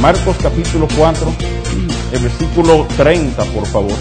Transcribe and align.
Marcos 0.00 0.38
capítulo 0.42 0.88
4, 0.96 1.26
el 2.12 2.18
versículo 2.20 2.86
30, 2.96 3.44
por 3.44 3.66
favor. 3.66 3.92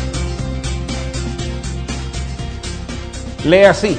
Lee 3.44 3.64
así. 3.64 3.98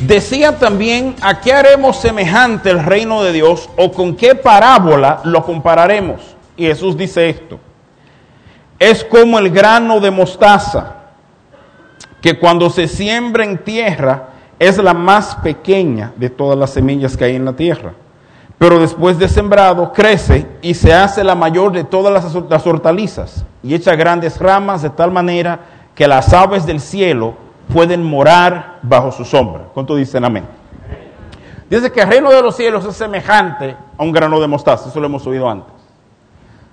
Decía 0.00 0.58
también, 0.58 1.14
¿a 1.20 1.38
qué 1.42 1.52
haremos 1.52 1.98
semejante 1.98 2.70
el 2.70 2.82
reino 2.82 3.22
de 3.22 3.32
Dios 3.32 3.68
o 3.76 3.92
con 3.92 4.16
qué 4.16 4.36
parábola 4.36 5.20
lo 5.24 5.44
compararemos? 5.44 6.22
Y 6.56 6.64
Jesús 6.64 6.96
dice 6.96 7.28
esto. 7.28 7.60
Es 8.78 9.04
como 9.04 9.38
el 9.38 9.50
grano 9.50 10.00
de 10.00 10.10
mostaza, 10.10 10.94
que 12.22 12.38
cuando 12.38 12.70
se 12.70 12.88
siembra 12.88 13.44
en 13.44 13.58
tierra 13.58 14.30
es 14.58 14.78
la 14.78 14.94
más 14.94 15.36
pequeña 15.36 16.10
de 16.16 16.30
todas 16.30 16.58
las 16.58 16.70
semillas 16.70 17.18
que 17.18 17.24
hay 17.24 17.36
en 17.36 17.44
la 17.44 17.52
tierra. 17.52 17.92
Pero 18.58 18.80
después 18.80 19.18
de 19.18 19.28
sembrado 19.28 19.92
crece 19.92 20.46
y 20.62 20.74
se 20.74 20.92
hace 20.92 21.22
la 21.22 21.36
mayor 21.36 21.70
de 21.72 21.84
todas 21.84 22.12
las, 22.12 22.66
hortalizas 22.66 23.44
y 23.62 23.74
echa 23.74 23.94
grandes 23.94 24.38
ramas 24.40 24.82
de 24.82 24.90
tal 24.90 25.12
manera 25.12 25.60
que 25.94 26.08
las 26.08 26.32
aves 26.32 26.66
del 26.66 26.80
cielo 26.80 27.34
pueden 27.72 28.02
morar 28.02 28.80
bajo 28.82 29.12
su 29.12 29.24
sombra. 29.24 29.68
¿Cuánto 29.72 29.94
dicen 29.94 30.24
amén? 30.24 30.46
Dice 31.70 31.92
que 31.92 32.00
el 32.00 32.08
reino 32.08 32.30
de 32.30 32.42
los 32.42 32.56
cielos 32.56 32.84
es 32.84 32.96
semejante 32.96 33.76
a 33.96 34.02
un 34.02 34.10
grano 34.10 34.40
de 34.40 34.48
mostaza, 34.48 34.88
eso 34.88 34.98
lo 34.98 35.06
hemos 35.06 35.26
oído 35.26 35.48
antes. 35.48 35.78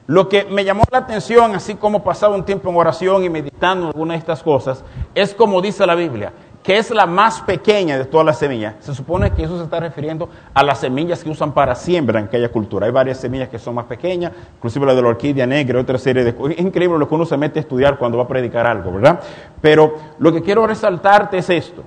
Lo 0.07 0.29
que 0.29 0.45
me 0.45 0.63
llamó 0.63 0.83
la 0.91 0.99
atención, 0.99 1.55
así 1.55 1.75
como 1.75 2.03
pasaba 2.03 2.35
un 2.35 2.45
tiempo 2.45 2.69
en 2.69 2.77
oración 2.77 3.23
y 3.23 3.29
meditando 3.29 3.87
alguna 3.87 4.13
de 4.13 4.19
estas 4.19 4.41
cosas, 4.41 4.83
es 5.15 5.33
como 5.33 5.61
dice 5.61 5.85
la 5.85 5.95
Biblia, 5.95 6.31
que 6.65 6.79
es 6.79 6.89
la 6.89 7.05
más 7.05 7.41
pequeña 7.41 7.95
de 7.95 8.05
todas 8.05 8.25
las 8.25 8.39
semillas. 8.39 8.73
Se 8.79 8.95
supone 8.95 9.29
que 9.31 9.43
eso 9.43 9.55
se 9.55 9.65
está 9.65 9.79
refiriendo 9.79 10.29
a 10.51 10.63
las 10.63 10.79
semillas 10.79 11.23
que 11.23 11.29
usan 11.29 11.51
para 11.51 11.75
siembra 11.75 12.19
en 12.19 12.25
aquella 12.25 12.49
cultura. 12.49 12.87
Hay 12.87 12.91
varias 12.91 13.19
semillas 13.19 13.49
que 13.49 13.59
son 13.59 13.75
más 13.75 13.85
pequeñas, 13.85 14.31
inclusive 14.57 14.83
la 14.87 14.95
de 14.95 15.01
la 15.03 15.09
orquídea 15.09 15.45
negra, 15.45 15.79
otra 15.79 15.99
serie 15.99 16.23
de 16.23 16.33
cosas. 16.33 16.57
Es 16.57 16.65
increíble 16.65 16.97
lo 16.97 17.07
que 17.07 17.13
uno 17.13 17.25
se 17.25 17.37
mete 17.37 17.59
a 17.59 17.61
estudiar 17.61 17.99
cuando 17.99 18.17
va 18.17 18.23
a 18.23 18.27
predicar 18.27 18.65
algo, 18.65 18.93
¿verdad? 18.93 19.19
Pero 19.61 19.95
lo 20.17 20.33
que 20.33 20.41
quiero 20.41 20.65
resaltarte 20.65 21.37
es 21.37 21.51
esto. 21.51 21.83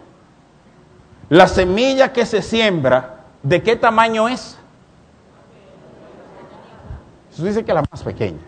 La 1.28 1.48
semilla 1.48 2.12
que 2.12 2.24
se 2.24 2.40
siembra, 2.40 3.24
¿de 3.42 3.60
qué 3.60 3.74
tamaño 3.74 4.28
es? 4.28 4.56
Eso 7.32 7.42
dice 7.42 7.64
que 7.64 7.74
la 7.74 7.82
más 7.90 8.04
pequeña. 8.04 8.38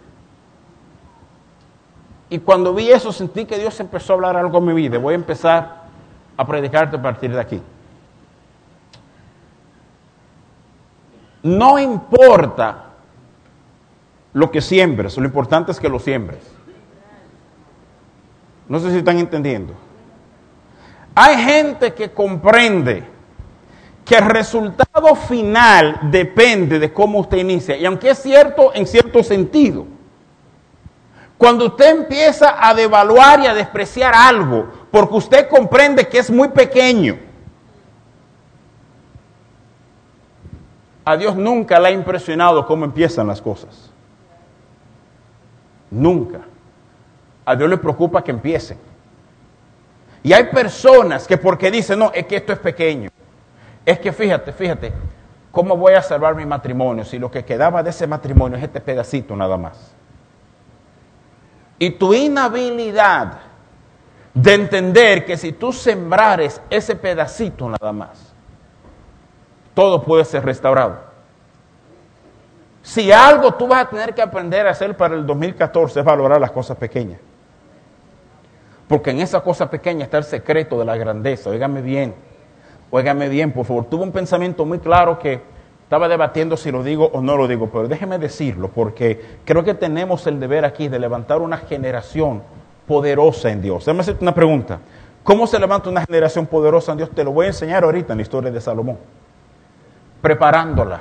Y 2.28 2.38
cuando 2.38 2.72
vi 2.72 2.92
eso 2.92 3.10
sentí 3.10 3.46
que 3.46 3.58
Dios 3.58 3.80
empezó 3.80 4.12
a 4.12 4.14
hablar 4.14 4.36
algo 4.36 4.58
en 4.58 4.66
mi 4.66 4.74
vida. 4.74 4.98
Voy 4.98 5.14
a 5.14 5.16
empezar 5.16 5.79
a 6.36 6.46
predicarte 6.46 6.96
a 6.96 7.02
partir 7.02 7.32
de 7.32 7.40
aquí. 7.40 7.62
No 11.42 11.78
importa 11.78 12.84
lo 14.32 14.50
que 14.50 14.60
siembres, 14.60 15.16
lo 15.16 15.24
importante 15.24 15.72
es 15.72 15.80
que 15.80 15.88
lo 15.88 15.98
siembres. 15.98 16.40
No 18.68 18.78
sé 18.78 18.90
si 18.90 18.98
están 18.98 19.18
entendiendo. 19.18 19.74
Hay 21.14 21.36
gente 21.36 21.92
que 21.92 22.12
comprende 22.12 23.04
que 24.04 24.16
el 24.16 24.26
resultado 24.26 25.14
final 25.14 25.98
depende 26.10 26.78
de 26.78 26.92
cómo 26.92 27.20
usted 27.20 27.38
inicia. 27.38 27.76
Y 27.76 27.84
aunque 27.84 28.10
es 28.10 28.18
cierto 28.18 28.72
en 28.74 28.86
cierto 28.86 29.22
sentido, 29.22 29.86
cuando 31.36 31.66
usted 31.66 31.90
empieza 31.90 32.56
a 32.58 32.74
devaluar 32.74 33.40
y 33.40 33.46
a 33.46 33.54
despreciar 33.54 34.14
algo, 34.14 34.68
porque 34.90 35.14
usted 35.14 35.48
comprende 35.48 36.08
que 36.08 36.18
es 36.18 36.30
muy 36.30 36.48
pequeño, 36.48 37.18
a 41.04 41.16
Dios 41.16 41.36
nunca 41.36 41.78
le 41.78 41.88
ha 41.88 41.90
impresionado 41.92 42.66
cómo 42.66 42.84
empiezan 42.84 43.26
las 43.26 43.40
cosas. 43.40 43.90
Nunca. 45.90 46.40
A 47.44 47.56
Dios 47.56 47.68
le 47.68 47.78
preocupa 47.78 48.22
que 48.22 48.30
empiecen. 48.30 48.78
Y 50.22 50.32
hay 50.32 50.44
personas 50.44 51.26
que 51.26 51.36
porque 51.36 51.70
dicen, 51.70 51.98
no, 51.98 52.12
es 52.12 52.26
que 52.26 52.36
esto 52.36 52.52
es 52.52 52.58
pequeño. 52.58 53.10
Es 53.84 53.98
que 53.98 54.12
fíjate, 54.12 54.52
fíjate, 54.52 54.92
¿cómo 55.50 55.76
voy 55.76 55.94
a 55.94 56.02
salvar 56.02 56.34
mi 56.34 56.44
matrimonio 56.44 57.04
si 57.04 57.18
lo 57.18 57.30
que 57.30 57.44
quedaba 57.44 57.82
de 57.82 57.90
ese 57.90 58.06
matrimonio 58.06 58.58
es 58.58 58.64
este 58.64 58.80
pedacito 58.80 59.34
nada 59.34 59.56
más? 59.56 59.94
Y 61.78 61.90
tu 61.90 62.12
inhabilidad 62.12 63.49
de 64.34 64.54
entender 64.54 65.24
que 65.24 65.36
si 65.36 65.52
tú 65.52 65.72
sembrares 65.72 66.60
ese 66.70 66.94
pedacito 66.94 67.68
nada 67.68 67.92
más, 67.92 68.34
todo 69.74 70.02
puede 70.02 70.24
ser 70.24 70.44
restaurado. 70.44 71.10
Si 72.82 73.12
algo 73.12 73.52
tú 73.52 73.66
vas 73.66 73.84
a 73.84 73.88
tener 73.90 74.14
que 74.14 74.22
aprender 74.22 74.66
a 74.66 74.70
hacer 74.70 74.96
para 74.96 75.14
el 75.14 75.26
2014 75.26 76.00
es 76.00 76.04
valorar 76.04 76.40
las 76.40 76.50
cosas 76.50 76.76
pequeñas. 76.76 77.20
Porque 78.88 79.10
en 79.10 79.20
esa 79.20 79.40
cosa 79.40 79.70
pequeña 79.70 80.04
está 80.04 80.18
el 80.18 80.24
secreto 80.24 80.78
de 80.78 80.84
la 80.84 80.96
grandeza. 80.96 81.50
Óigame 81.50 81.82
bien, 81.82 82.14
óigame 82.90 83.28
bien, 83.28 83.52
por 83.52 83.64
favor. 83.64 83.84
Tuve 83.84 84.02
un 84.02 84.12
pensamiento 84.12 84.64
muy 84.64 84.78
claro 84.78 85.18
que 85.18 85.40
estaba 85.82 86.08
debatiendo 86.08 86.56
si 86.56 86.70
lo 86.70 86.82
digo 86.82 87.10
o 87.12 87.20
no 87.20 87.36
lo 87.36 87.46
digo, 87.46 87.68
pero 87.68 87.86
déjeme 87.88 88.18
decirlo, 88.18 88.68
porque 88.68 89.38
creo 89.44 89.62
que 89.64 89.74
tenemos 89.74 90.26
el 90.26 90.40
deber 90.40 90.64
aquí 90.64 90.88
de 90.88 90.98
levantar 90.98 91.40
una 91.40 91.58
generación 91.58 92.42
poderosa 92.90 93.50
en 93.50 93.62
Dios. 93.62 93.84
Déjame 93.84 94.00
hacerte 94.00 94.24
una 94.24 94.34
pregunta. 94.34 94.80
¿Cómo 95.22 95.46
se 95.46 95.60
levanta 95.60 95.88
una 95.88 96.04
generación 96.04 96.44
poderosa 96.44 96.90
en 96.90 96.98
Dios? 96.98 97.10
Te 97.10 97.22
lo 97.22 97.30
voy 97.30 97.46
a 97.46 97.50
enseñar 97.50 97.84
ahorita 97.84 98.14
en 98.14 98.16
la 98.16 98.22
historia 98.22 98.50
de 98.50 98.60
Salomón. 98.60 98.98
Preparándola 100.20 101.00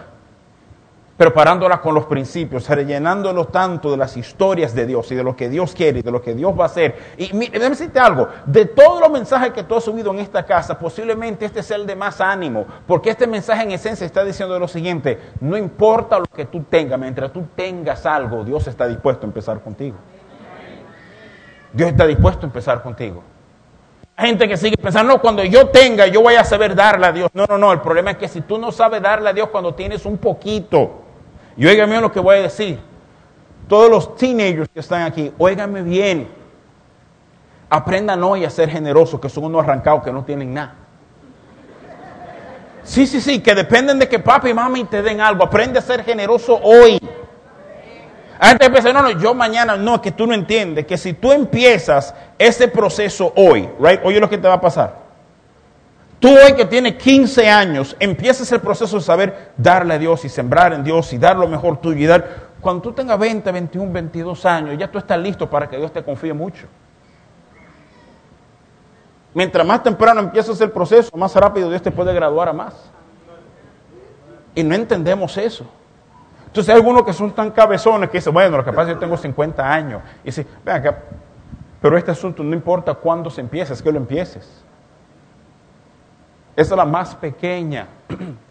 preparándola 1.20 1.82
con 1.82 1.94
los 1.94 2.06
principios, 2.06 2.70
rellenándolo 2.70 3.44
tanto 3.44 3.92
de 3.92 3.98
las 3.98 4.16
historias 4.16 4.74
de 4.74 4.86
Dios 4.86 5.12
y 5.12 5.16
de 5.16 5.24
lo 5.24 5.36
que 5.36 5.50
Dios 5.50 5.74
quiere 5.76 6.00
y 6.00 6.02
de 6.02 6.12
lo 6.12 6.22
que 6.22 6.34
Dios 6.34 6.58
va 6.58 6.64
a 6.64 6.68
hacer. 6.68 6.96
Y 7.18 7.38
déjame 7.38 7.72
decirte 7.72 8.00
algo, 8.00 8.30
de 8.46 8.64
todos 8.64 9.02
los 9.02 9.12
mensajes 9.12 9.52
que 9.52 9.64
tú 9.64 9.76
has 9.76 9.84
subido 9.84 10.12
en 10.12 10.20
esta 10.20 10.46
casa, 10.46 10.80
posiblemente 10.80 11.44
este 11.44 11.62
sea 11.62 11.76
el 11.76 11.86
de 11.86 11.98
más 11.98 12.22
ánimo, 12.22 12.66
porque 12.88 13.10
este 13.10 13.28
mensaje 13.28 13.64
en 13.64 13.72
esencia 13.72 14.06
está 14.06 14.24
diciendo 14.24 14.58
lo 14.58 14.70
siguiente, 14.70 15.20
no 15.42 15.58
importa 15.58 16.20
lo 16.20 16.26
que 16.26 16.46
tú 16.46 16.64
tengas, 16.64 16.98
mientras 16.98 17.34
tú 17.34 17.44
tengas 17.54 18.06
algo, 18.06 18.46
Dios 18.46 18.66
está 18.68 18.88
dispuesto 18.88 19.26
a 19.26 19.28
empezar 19.28 19.60
contigo. 19.60 19.98
Dios 21.74 21.90
está 21.90 22.06
dispuesto 22.06 22.42
a 22.42 22.46
empezar 22.46 22.82
contigo. 22.82 23.24
Hay 24.16 24.28
gente 24.28 24.48
que 24.48 24.58
sigue 24.58 24.76
pensando, 24.76 25.14
no, 25.14 25.22
cuando 25.22 25.44
yo 25.46 25.70
tenga, 25.70 26.06
yo 26.08 26.22
voy 26.22 26.36
a 26.36 26.44
saber 26.44 26.76
darle 26.76 27.06
a 27.06 27.12
Dios. 27.12 27.30
No, 27.34 27.46
no, 27.46 27.58
no, 27.58 27.72
el 27.72 27.80
problema 27.80 28.12
es 28.12 28.18
que 28.18 28.28
si 28.28 28.42
tú 28.42 28.58
no 28.58 28.72
sabes 28.72 29.02
darle 29.02 29.30
a 29.30 29.34
Dios 29.34 29.50
cuando 29.50 29.74
tienes 29.74 30.06
un 30.06 30.18
poquito, 30.18 31.04
y 31.56 31.66
óigame 31.66 32.00
lo 32.00 32.12
que 32.12 32.20
voy 32.20 32.38
a 32.38 32.42
decir. 32.42 32.80
Todos 33.68 33.90
los 33.90 34.16
teenagers 34.16 34.70
que 34.70 34.80
están 34.80 35.04
aquí, 35.04 35.32
óigame 35.38 35.82
bien. 35.84 36.28
Aprendan 37.70 38.24
hoy 38.24 38.46
a 38.46 38.50
ser 38.50 38.70
generosos, 38.70 39.20
que 39.20 39.30
son 39.30 39.44
unos 39.44 39.64
arrancados 39.64 40.04
que 40.04 40.12
no 40.12 40.24
tienen 40.24 40.54
nada. 40.54 40.76
Sí, 42.84 43.06
sí, 43.06 43.22
sí, 43.22 43.42
que 43.42 43.54
dependen 43.54 44.00
de 44.00 44.08
que 44.08 44.20
papi 44.20 44.50
y 44.50 44.54
mami 44.54 44.86
te 44.86 45.02
den 45.02 45.22
algo. 45.22 45.44
Aprende 45.44 45.80
a 45.80 45.82
ser 45.82 46.04
generoso 46.04 46.60
hoy. 46.64 46.98
Que 48.40 48.70
piensa, 48.70 48.94
no, 48.94 49.02
no, 49.02 49.12
yo 49.12 49.34
mañana, 49.34 49.76
no, 49.76 49.96
es 49.96 50.02
que 50.02 50.12
tú 50.12 50.26
no 50.26 50.34
entiendes, 50.34 50.86
que 50.86 50.98
si 50.98 51.12
tú 51.14 51.32
empiezas 51.34 52.16
ese 52.38 52.70
proceso 52.70 53.34
hoy, 53.36 53.70
right, 53.80 54.00
oye 54.04 54.20
lo 54.20 54.30
que 54.30 54.38
te 54.38 54.48
va 54.48 54.54
a 54.54 54.62
pasar. 54.62 54.96
Tú 56.20 56.30
hoy 56.30 56.54
que 56.54 56.66
tienes 56.66 56.96
15 56.96 57.50
años, 57.50 57.96
empiezas 58.00 58.50
el 58.52 58.62
proceso 58.62 58.98
de 58.98 59.04
saber 59.04 59.52
darle 59.58 59.96
a 59.96 59.98
Dios 59.98 60.24
y 60.24 60.30
sembrar 60.30 60.72
en 60.72 60.84
Dios 60.84 61.12
y 61.12 61.18
dar 61.18 61.36
lo 61.36 61.48
mejor 61.48 61.78
tuyo 61.78 62.00
y 62.00 62.06
dar. 62.06 62.50
Cuando 62.62 62.82
tú 62.82 62.94
tengas 62.94 63.20
20, 63.20 63.52
21, 63.52 63.92
22 63.92 64.46
años, 64.46 64.78
ya 64.78 64.90
tú 64.90 64.98
estás 64.98 65.20
listo 65.20 65.50
para 65.50 65.70
que 65.70 65.78
Dios 65.78 65.92
te 65.92 66.04
confíe 66.04 66.34
mucho. 66.34 66.68
Mientras 69.34 69.66
más 69.66 69.84
temprano 69.84 70.22
empiezas 70.22 70.60
el 70.62 70.72
proceso, 70.72 71.16
más 71.16 71.36
rápido 71.36 71.70
Dios 71.70 71.82
te 71.82 71.92
puede 71.92 72.14
graduar 72.14 72.50
a 72.50 72.54
más. 72.54 72.74
Y 74.56 74.64
no 74.64 74.76
entendemos 74.76 75.38
eso. 75.38 75.66
Entonces 76.50 76.74
hay 76.74 76.80
algunos 76.80 77.04
que 77.04 77.14
son 77.14 77.32
tan 77.32 77.52
cabezones 77.52 78.10
que 78.10 78.18
dicen, 78.18 78.34
bueno, 78.34 78.58
lo 78.58 78.66
que 78.66 78.72
yo 78.72 78.98
tengo 78.98 79.16
50 79.16 79.72
años. 79.72 80.02
Y 80.24 80.28
dice, 80.28 80.48
venga, 80.66 80.98
pero 81.80 81.96
este 81.96 82.10
asunto 82.10 82.44
no 82.44 82.56
importa 82.56 82.96
cuándo 82.96 83.30
se 83.30 83.42
empiece, 83.42 83.72
es 83.74 83.84
que 83.84 83.92
lo 83.92 84.00
empieces. 84.00 84.64
Esa 86.56 86.74
es 86.74 86.78
la 86.78 86.86
más 86.86 87.16
pequeña. 87.16 87.88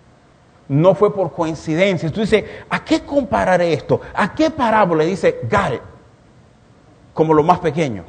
No 0.70 0.94
fue 0.94 1.14
por 1.14 1.32
coincidencia. 1.32 2.12
Tú 2.12 2.20
dices, 2.20 2.44
¿a 2.68 2.84
qué 2.84 3.02
comparar 3.02 3.62
esto? 3.62 4.02
¿A 4.12 4.34
qué 4.34 4.50
parábola? 4.50 5.02
Dice, 5.02 5.40
got 5.50 5.72
it. 5.72 5.80
Como 7.14 7.32
lo 7.32 7.42
más 7.42 7.58
pequeño. 7.60 8.04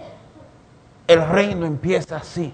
El 1.07 1.25
reino 1.25 1.65
empieza 1.65 2.18
así. 2.18 2.53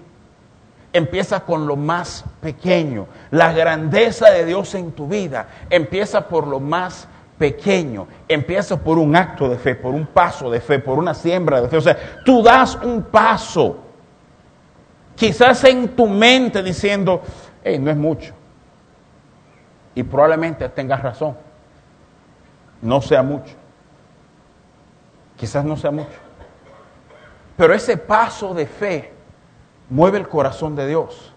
Empieza 0.92 1.40
con 1.40 1.66
lo 1.66 1.74
más 1.74 2.24
pequeño. 2.40 3.08
La 3.32 3.52
grandeza 3.52 4.30
de 4.30 4.44
Dios 4.44 4.76
en 4.76 4.92
tu 4.92 5.08
vida 5.08 5.48
empieza 5.70 6.28
por 6.28 6.46
lo 6.46 6.60
más 6.60 7.08
pequeño. 7.38 8.06
Empieza 8.28 8.78
por 8.78 8.98
un 8.98 9.14
acto 9.14 9.48
de 9.48 9.58
fe, 9.58 9.74
por 9.74 9.94
un 9.94 10.06
paso 10.06 10.50
de 10.50 10.60
fe, 10.60 10.78
por 10.78 10.98
una 10.98 11.14
siembra 11.14 11.60
de 11.60 11.68
fe. 11.68 11.76
O 11.76 11.80
sea, 11.80 11.96
tú 12.24 12.42
das 12.42 12.76
un 12.76 13.02
paso 13.02 13.78
quizás 15.16 15.64
en 15.64 15.88
tu 15.88 16.06
mente 16.06 16.62
diciendo, 16.62 17.22
hey, 17.64 17.78
no 17.78 17.90
es 17.90 17.96
mucho. 17.96 18.34
Y 19.94 20.02
probablemente 20.02 20.68
tengas 20.68 21.02
razón, 21.02 21.36
no 22.82 23.00
sea 23.00 23.22
mucho. 23.22 23.54
Quizás 25.36 25.64
no 25.64 25.76
sea 25.76 25.90
mucho. 25.90 26.18
Pero 27.56 27.72
ese 27.74 27.96
paso 27.96 28.52
de 28.52 28.66
fe 28.66 29.12
mueve 29.88 30.18
el 30.18 30.28
corazón 30.28 30.76
de 30.76 30.86
Dios 30.86 31.32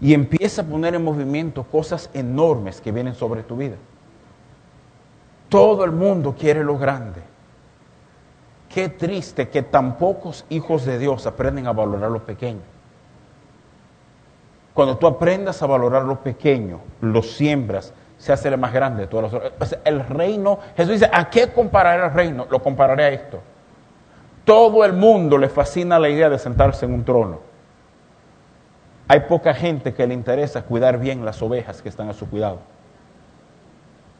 y 0.00 0.12
empieza 0.12 0.60
a 0.62 0.64
poner 0.66 0.94
en 0.94 1.02
movimiento 1.02 1.64
cosas 1.64 2.10
enormes 2.12 2.80
que 2.80 2.92
vienen 2.92 3.14
sobre 3.14 3.42
tu 3.42 3.56
vida. 3.56 3.76
Todo 5.48 5.84
el 5.84 5.92
mundo 5.92 6.34
quiere 6.38 6.64
lo 6.64 6.78
grande. 6.78 7.22
Qué 8.68 8.88
triste 8.88 9.48
que 9.48 9.62
tan 9.62 9.96
pocos 9.96 10.44
hijos 10.48 10.84
de 10.84 10.98
Dios 10.98 11.26
aprenden 11.26 11.66
a 11.66 11.72
valorar 11.72 12.10
lo 12.10 12.24
pequeño. 12.24 12.60
Cuando 14.74 14.98
tú 14.98 15.06
aprendas 15.06 15.62
a 15.62 15.66
valorar 15.66 16.02
lo 16.02 16.20
pequeño, 16.20 16.80
lo 17.00 17.22
siembras, 17.22 17.94
se 18.18 18.32
hace 18.32 18.48
el 18.48 18.58
más 18.58 18.72
grande 18.72 19.02
de 19.02 19.06
todas 19.06 19.32
las 19.58 19.78
El 19.84 20.06
reino, 20.06 20.58
Jesús 20.76 20.92
dice, 20.92 21.10
¿a 21.12 21.30
qué 21.30 21.50
compararé 21.52 22.04
el 22.04 22.12
reino? 22.12 22.46
Lo 22.50 22.62
compararé 22.62 23.04
a 23.04 23.08
esto. 23.08 23.40
Todo 24.44 24.84
el 24.84 24.92
mundo 24.92 25.38
le 25.38 25.48
fascina 25.48 25.98
la 25.98 26.08
idea 26.08 26.28
de 26.28 26.38
sentarse 26.38 26.84
en 26.84 26.94
un 26.94 27.04
trono. 27.04 27.40
Hay 29.08 29.20
poca 29.20 29.54
gente 29.54 29.94
que 29.94 30.06
le 30.06 30.14
interesa 30.14 30.62
cuidar 30.62 30.98
bien 30.98 31.24
las 31.24 31.40
ovejas 31.40 31.80
que 31.80 31.88
están 31.88 32.08
a 32.08 32.12
su 32.12 32.28
cuidado. 32.28 32.58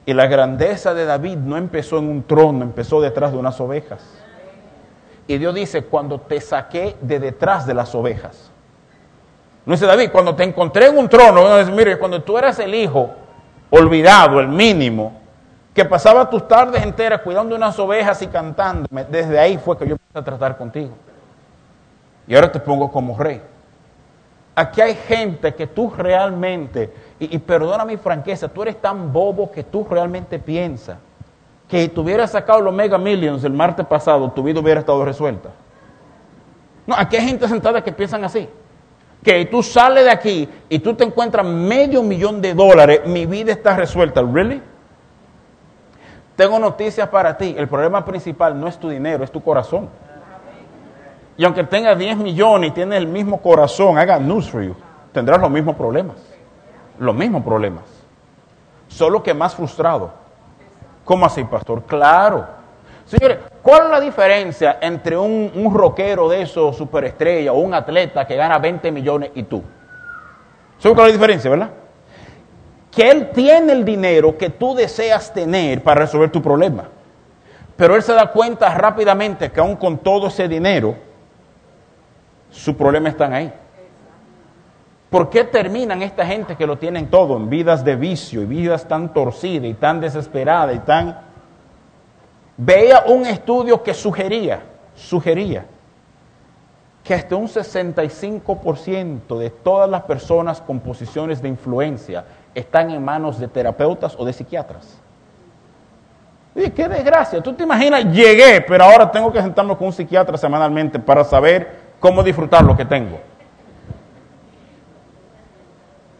Y 0.06 0.14
la 0.14 0.28
grandeza 0.28 0.94
de 0.94 1.04
David 1.04 1.36
no 1.36 1.56
empezó 1.56 1.98
en 1.98 2.08
un 2.08 2.22
trono, 2.22 2.62
empezó 2.62 3.00
detrás 3.00 3.32
de 3.32 3.38
unas 3.38 3.60
ovejas. 3.60 4.00
Y 5.26 5.36
Dios 5.38 5.54
dice, 5.54 5.82
cuando 5.82 6.20
te 6.20 6.40
saqué 6.40 6.96
de 7.00 7.18
detrás 7.18 7.66
de 7.66 7.74
las 7.74 7.92
ovejas. 7.94 8.52
No 9.64 9.72
dice 9.72 9.84
David, 9.84 10.10
cuando 10.12 10.36
te 10.36 10.44
encontré 10.44 10.86
en 10.86 10.96
un 10.96 11.08
trono, 11.08 11.58
dice, 11.58 11.72
mire, 11.72 11.98
cuando 11.98 12.22
tú 12.22 12.38
eras 12.38 12.56
el 12.60 12.72
hijo 12.72 13.10
olvidado, 13.68 14.38
el 14.38 14.46
mínimo, 14.46 15.20
que 15.74 15.84
pasaba 15.84 16.30
tus 16.30 16.46
tardes 16.46 16.84
enteras 16.84 17.20
cuidando 17.22 17.56
unas 17.56 17.76
ovejas 17.78 18.22
y 18.22 18.28
cantando, 18.28 18.88
desde 19.10 19.38
ahí 19.38 19.58
fue 19.58 19.76
que 19.76 19.86
yo 19.88 19.92
empecé 19.94 20.18
a 20.18 20.24
tratar 20.24 20.56
contigo. 20.56 20.92
Y 22.28 22.34
ahora 22.36 22.50
te 22.50 22.60
pongo 22.60 22.90
como 22.90 23.18
rey. 23.18 23.42
Aquí 24.54 24.80
hay 24.80 24.94
gente 24.94 25.54
que 25.54 25.66
tú 25.66 25.92
realmente, 25.94 26.92
y, 27.18 27.38
perdona 27.38 27.84
mi 27.84 27.96
franqueza, 27.96 28.48
tú 28.48 28.62
eres 28.62 28.80
tan 28.80 29.12
bobo 29.12 29.50
que 29.50 29.62
tú 29.62 29.86
realmente 29.88 30.38
piensas 30.38 30.98
que 31.68 31.82
si 31.82 31.88
tuvieras 31.88 32.30
sacado 32.30 32.60
los 32.60 32.72
Mega 32.72 32.98
Millions 32.98 33.42
el 33.44 33.52
martes 33.52 33.86
pasado, 33.86 34.30
tu 34.30 34.42
vida 34.42 34.60
hubiera 34.60 34.80
estado 34.80 35.04
resuelta. 35.04 35.50
No, 36.86 36.94
aquí 36.96 37.16
hay 37.16 37.26
gente 37.26 37.48
sentada 37.48 37.82
que 37.82 37.90
piensan 37.90 38.22
así. 38.24 38.48
Que 39.24 39.44
tú 39.46 39.62
sales 39.62 40.04
de 40.04 40.10
aquí 40.10 40.48
y 40.68 40.78
tú 40.78 40.94
te 40.94 41.02
encuentras 41.02 41.44
medio 41.44 42.02
millón 42.02 42.40
de 42.40 42.54
dólares, 42.54 43.00
mi 43.06 43.26
vida 43.26 43.50
está 43.50 43.74
resuelta. 43.74 44.22
¿Really? 44.22 44.62
Tengo 46.36 46.58
noticias 46.58 47.08
para 47.08 47.36
ti. 47.36 47.54
El 47.58 47.66
problema 47.66 48.04
principal 48.04 48.58
no 48.60 48.68
es 48.68 48.78
tu 48.78 48.88
dinero, 48.88 49.24
es 49.24 49.32
tu 49.32 49.42
corazón. 49.42 49.88
Y 51.36 51.44
aunque 51.44 51.64
tengas 51.64 51.98
10 51.98 52.18
millones 52.18 52.70
y 52.70 52.72
tienes 52.74 52.98
el 52.98 53.08
mismo 53.08 53.42
corazón, 53.42 53.98
haga 53.98 54.18
news 54.18 54.48
for 54.48 54.62
you, 54.62 54.74
tendrás 55.12 55.40
los 55.40 55.50
mismos 55.50 55.74
problemas. 55.74 56.16
Los 56.98 57.14
mismos 57.14 57.42
problemas. 57.42 57.84
Solo 58.88 59.22
que 59.22 59.34
más 59.34 59.54
frustrado. 59.54 60.10
¿Cómo 61.04 61.26
así, 61.26 61.44
pastor? 61.44 61.82
Claro. 61.84 62.46
Señores, 63.04 63.38
¿cuál 63.62 63.84
es 63.84 63.90
la 63.90 64.00
diferencia 64.00 64.78
entre 64.80 65.16
un, 65.16 65.52
un 65.54 65.72
rockero 65.72 66.28
de 66.28 66.42
esos 66.42 66.76
superestrella 66.76 67.52
o 67.52 67.58
un 67.58 67.74
atleta 67.74 68.26
que 68.26 68.34
gana 68.34 68.58
20 68.58 68.90
millones 68.90 69.30
y 69.34 69.44
tú? 69.44 69.62
¿Sabes 70.78 70.94
cuál 70.94 71.08
es 71.08 71.14
la 71.14 71.18
diferencia, 71.18 71.50
verdad? 71.50 71.70
Que 72.90 73.10
él 73.10 73.30
tiene 73.30 73.72
el 73.72 73.84
dinero 73.84 74.36
que 74.36 74.50
tú 74.50 74.74
deseas 74.74 75.32
tener 75.32 75.82
para 75.82 76.00
resolver 76.00 76.30
tu 76.30 76.42
problema. 76.42 76.88
Pero 77.76 77.94
él 77.94 78.02
se 78.02 78.14
da 78.14 78.30
cuenta 78.32 78.74
rápidamente 78.74 79.52
que 79.52 79.60
aún 79.60 79.76
con 79.76 79.98
todo 79.98 80.28
ese 80.28 80.48
dinero, 80.48 80.96
su 82.50 82.76
problema 82.76 83.10
están 83.10 83.34
ahí. 83.34 83.52
¿Por 85.10 85.30
qué 85.30 85.44
terminan 85.44 86.02
esta 86.02 86.26
gente 86.26 86.56
que 86.56 86.66
lo 86.66 86.78
tienen 86.78 87.08
todo 87.08 87.36
en 87.36 87.48
vidas 87.48 87.84
de 87.84 87.96
vicio 87.96 88.42
y 88.42 88.46
vidas 88.46 88.88
tan 88.88 89.12
torcidas 89.12 89.68
y 89.68 89.74
tan 89.74 90.00
desesperadas 90.00 90.76
y 90.76 90.78
tan... 90.80 91.20
Veía 92.56 93.04
un 93.06 93.26
estudio 93.26 93.82
que 93.82 93.94
sugería, 93.94 94.62
sugería 94.94 95.66
que 97.06 97.14
hasta 97.14 97.36
un 97.36 97.46
65% 97.46 99.38
de 99.38 99.50
todas 99.50 99.88
las 99.88 100.02
personas 100.02 100.60
con 100.60 100.80
posiciones 100.80 101.40
de 101.40 101.48
influencia 101.48 102.24
están 102.52 102.90
en 102.90 103.04
manos 103.04 103.38
de 103.38 103.46
terapeutas 103.46 104.16
o 104.18 104.24
de 104.24 104.32
psiquiatras. 104.32 104.98
Y 106.56 106.68
qué 106.70 106.88
desgracia, 106.88 107.40
tú 107.40 107.52
te 107.52 107.62
imaginas, 107.62 108.06
llegué, 108.06 108.60
pero 108.62 108.84
ahora 108.84 109.08
tengo 109.08 109.30
que 109.32 109.40
sentarme 109.40 109.76
con 109.76 109.86
un 109.86 109.92
psiquiatra 109.92 110.36
semanalmente 110.36 110.98
para 110.98 111.22
saber 111.22 111.94
cómo 112.00 112.24
disfrutar 112.24 112.64
lo 112.64 112.76
que 112.76 112.84
tengo. 112.84 113.20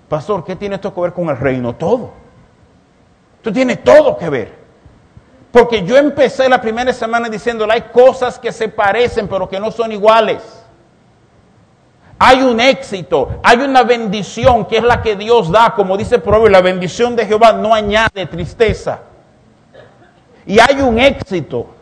Pastor, 0.08 0.44
¿qué 0.44 0.56
tiene 0.56 0.76
esto 0.76 0.94
que 0.94 1.00
ver 1.00 1.12
con 1.12 1.28
el 1.28 1.36
reino? 1.36 1.74
Todo. 1.74 2.12
Esto 3.38 3.52
tiene 3.52 3.76
todo 3.76 4.16
que 4.16 4.28
ver. 4.28 4.54
Porque 5.50 5.84
yo 5.84 5.96
empecé 5.96 6.48
la 6.48 6.60
primera 6.60 6.92
semana 6.92 7.28
diciéndole, 7.28 7.72
hay 7.72 7.82
cosas 7.92 8.38
que 8.38 8.52
se 8.52 8.68
parecen 8.68 9.26
pero 9.28 9.48
que 9.48 9.58
no 9.58 9.70
son 9.70 9.90
iguales. 9.92 10.64
Hay 12.18 12.42
un 12.42 12.60
éxito, 12.60 13.40
hay 13.42 13.58
una 13.58 13.82
bendición 13.82 14.64
que 14.64 14.78
es 14.78 14.82
la 14.82 15.02
que 15.02 15.16
Dios 15.16 15.50
da, 15.50 15.74
como 15.74 15.96
dice 15.96 16.14
el 16.14 16.22
proverbio, 16.22 16.48
la 16.48 16.62
bendición 16.62 17.14
de 17.14 17.26
Jehová 17.26 17.52
no 17.52 17.74
añade 17.74 18.24
tristeza. 18.26 19.00
Y 20.46 20.58
hay 20.58 20.80
un 20.80 20.98
éxito 20.98 21.75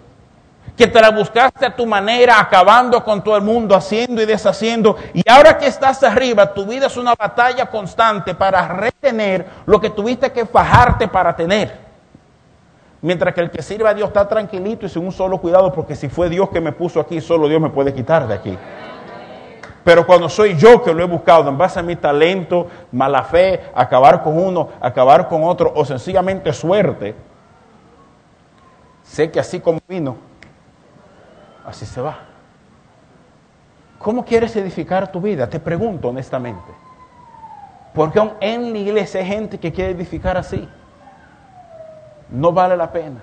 que 0.77 0.87
te 0.89 1.01
la 1.01 1.11
buscaste 1.11 1.67
a 1.67 1.77
tu 1.77 1.87
manera, 1.87 2.41
acabando 2.41 3.05
con 3.05 3.23
todo 3.23 3.37
el 3.37 3.43
mundo, 3.43 3.77
haciendo 3.77 4.21
y 4.21 4.27
deshaciendo. 4.27 4.97
Y 5.13 5.23
ahora 5.29 5.57
que 5.57 5.67
estás 5.67 6.03
arriba, 6.03 6.53
tu 6.53 6.67
vida 6.67 6.87
es 6.87 6.97
una 6.97 7.15
batalla 7.15 7.67
constante 7.67 8.35
para 8.35 8.67
retener 8.69 9.47
lo 9.67 9.81
que 9.81 9.91
tuviste 9.91 10.33
que 10.33 10.47
fajarte 10.47 11.07
para 11.07 11.37
tener. 11.37 11.85
Mientras 13.03 13.35
que 13.35 13.43
el 13.43 13.51
que 13.51 13.63
sirve 13.63 13.89
a 13.89 13.95
Dios 13.95 14.09
está 14.09 14.27
tranquilito 14.27 14.87
y 14.87 14.89
sin 14.89 15.05
un 15.05 15.13
solo 15.13 15.39
cuidado, 15.39 15.73
porque 15.73 15.95
si 15.95 16.09
fue 16.09 16.29
Dios 16.29 16.49
que 16.49 16.61
me 16.61 16.73
puso 16.73 16.99
aquí, 16.99 17.21
solo 17.21 17.49
Dios 17.49 17.61
me 17.61 17.71
puede 17.71 17.93
quitar 17.93 18.27
de 18.27 18.35
aquí. 18.35 18.59
Pero 19.85 20.07
cuando 20.07 20.31
soy 20.31 20.57
yo 20.57 20.83
que 20.83 20.95
lo 20.95 21.03
he 21.03 21.07
buscado 21.07 21.51
en 21.51 21.59
base 21.59 21.79
a 21.79 21.83
mi 21.83 21.95
talento, 21.97 22.67
mala 22.91 23.23
fe, 23.23 23.61
acabar 23.75 24.23
con 24.23 24.43
uno, 24.43 24.71
acabar 24.81 25.29
con 25.29 25.45
otro, 25.45 25.71
o 25.77 25.85
sencillamente 25.85 26.53
suerte, 26.55 27.15
sé 29.03 29.31
que 29.31 29.39
así 29.39 29.61
como 29.61 29.81
vino, 29.87 30.17
así 31.67 31.87
se 31.87 32.01
va. 32.01 32.19
¿Cómo 33.99 34.25
quieres 34.25 34.55
edificar 34.57 35.11
tu 35.11 35.21
vida? 35.21 35.49
Te 35.49 35.59
pregunto 35.59 36.09
honestamente. 36.09 36.73
Porque 37.95 38.19
aún 38.19 38.33
en 38.41 38.73
la 38.73 38.79
iglesia 38.79 39.21
hay 39.21 39.27
gente 39.27 39.59
que 39.59 39.73
quiere 39.73 39.93
edificar 39.93 40.37
así. 40.37 40.69
No 42.29 42.53
vale 42.53 42.77
la 42.77 42.91
pena. 42.91 43.21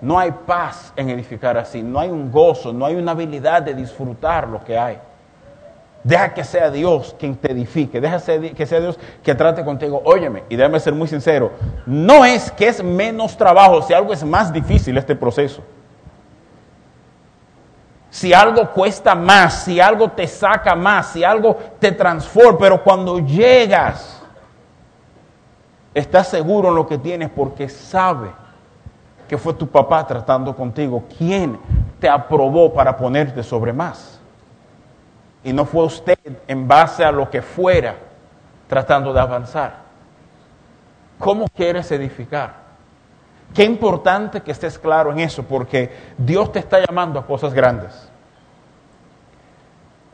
No 0.00 0.18
hay 0.18 0.30
paz 0.30 0.92
en 0.94 1.10
edificar 1.10 1.56
así. 1.56 1.82
No 1.82 1.98
hay 1.98 2.10
un 2.10 2.30
gozo, 2.30 2.72
no 2.72 2.86
hay 2.86 2.94
una 2.94 3.12
habilidad 3.12 3.62
de 3.62 3.74
disfrutar 3.74 4.46
lo 4.46 4.62
que 4.62 4.78
hay. 4.78 4.98
Deja 6.04 6.32
que 6.32 6.44
sea 6.44 6.70
Dios 6.70 7.16
quien 7.18 7.34
te 7.34 7.50
edifique. 7.50 8.00
Deja 8.00 8.20
que 8.54 8.66
sea 8.66 8.78
Dios 8.78 8.98
que 9.22 9.34
trate 9.34 9.64
contigo. 9.64 10.00
Óyeme, 10.04 10.44
y 10.48 10.54
déjame 10.54 10.78
ser 10.78 10.92
muy 10.92 11.08
sincero. 11.08 11.50
No 11.86 12.24
es 12.24 12.52
que 12.52 12.68
es 12.68 12.84
menos 12.84 13.36
trabajo, 13.36 13.82
si 13.82 13.94
algo 13.94 14.12
es 14.12 14.22
más 14.22 14.52
difícil 14.52 14.96
este 14.96 15.16
proceso 15.16 15.62
si 18.16 18.32
algo 18.32 18.70
cuesta 18.70 19.14
más, 19.14 19.64
si 19.64 19.78
algo 19.78 20.10
te 20.10 20.26
saca 20.26 20.74
más, 20.74 21.08
si 21.08 21.22
algo 21.22 21.54
te 21.78 21.92
transforma, 21.92 22.58
pero 22.58 22.82
cuando 22.82 23.18
llegas, 23.18 24.22
estás 25.92 26.28
seguro 26.28 26.70
en 26.70 26.76
lo 26.76 26.86
que 26.86 26.96
tienes 26.96 27.28
porque 27.28 27.68
sabe 27.68 28.30
que 29.28 29.36
fue 29.36 29.52
tu 29.52 29.68
papá 29.68 30.06
tratando 30.06 30.56
contigo, 30.56 31.04
quien 31.18 31.60
te 32.00 32.08
aprobó 32.08 32.72
para 32.72 32.96
ponerte 32.96 33.42
sobre 33.42 33.74
más. 33.74 34.18
Y 35.44 35.52
no 35.52 35.66
fue 35.66 35.84
usted 35.84 36.18
en 36.48 36.66
base 36.66 37.04
a 37.04 37.12
lo 37.12 37.28
que 37.28 37.42
fuera 37.42 37.96
tratando 38.66 39.12
de 39.12 39.20
avanzar. 39.20 39.74
¿Cómo 41.18 41.44
quieres 41.54 41.92
edificar? 41.92 42.64
Qué 43.54 43.64
importante 43.64 44.40
que 44.40 44.52
estés 44.52 44.78
claro 44.78 45.12
en 45.12 45.20
eso, 45.20 45.42
porque 45.42 45.94
Dios 46.16 46.50
te 46.50 46.58
está 46.58 46.80
llamando 46.80 47.18
a 47.20 47.26
cosas 47.26 47.52
grandes. 47.54 48.05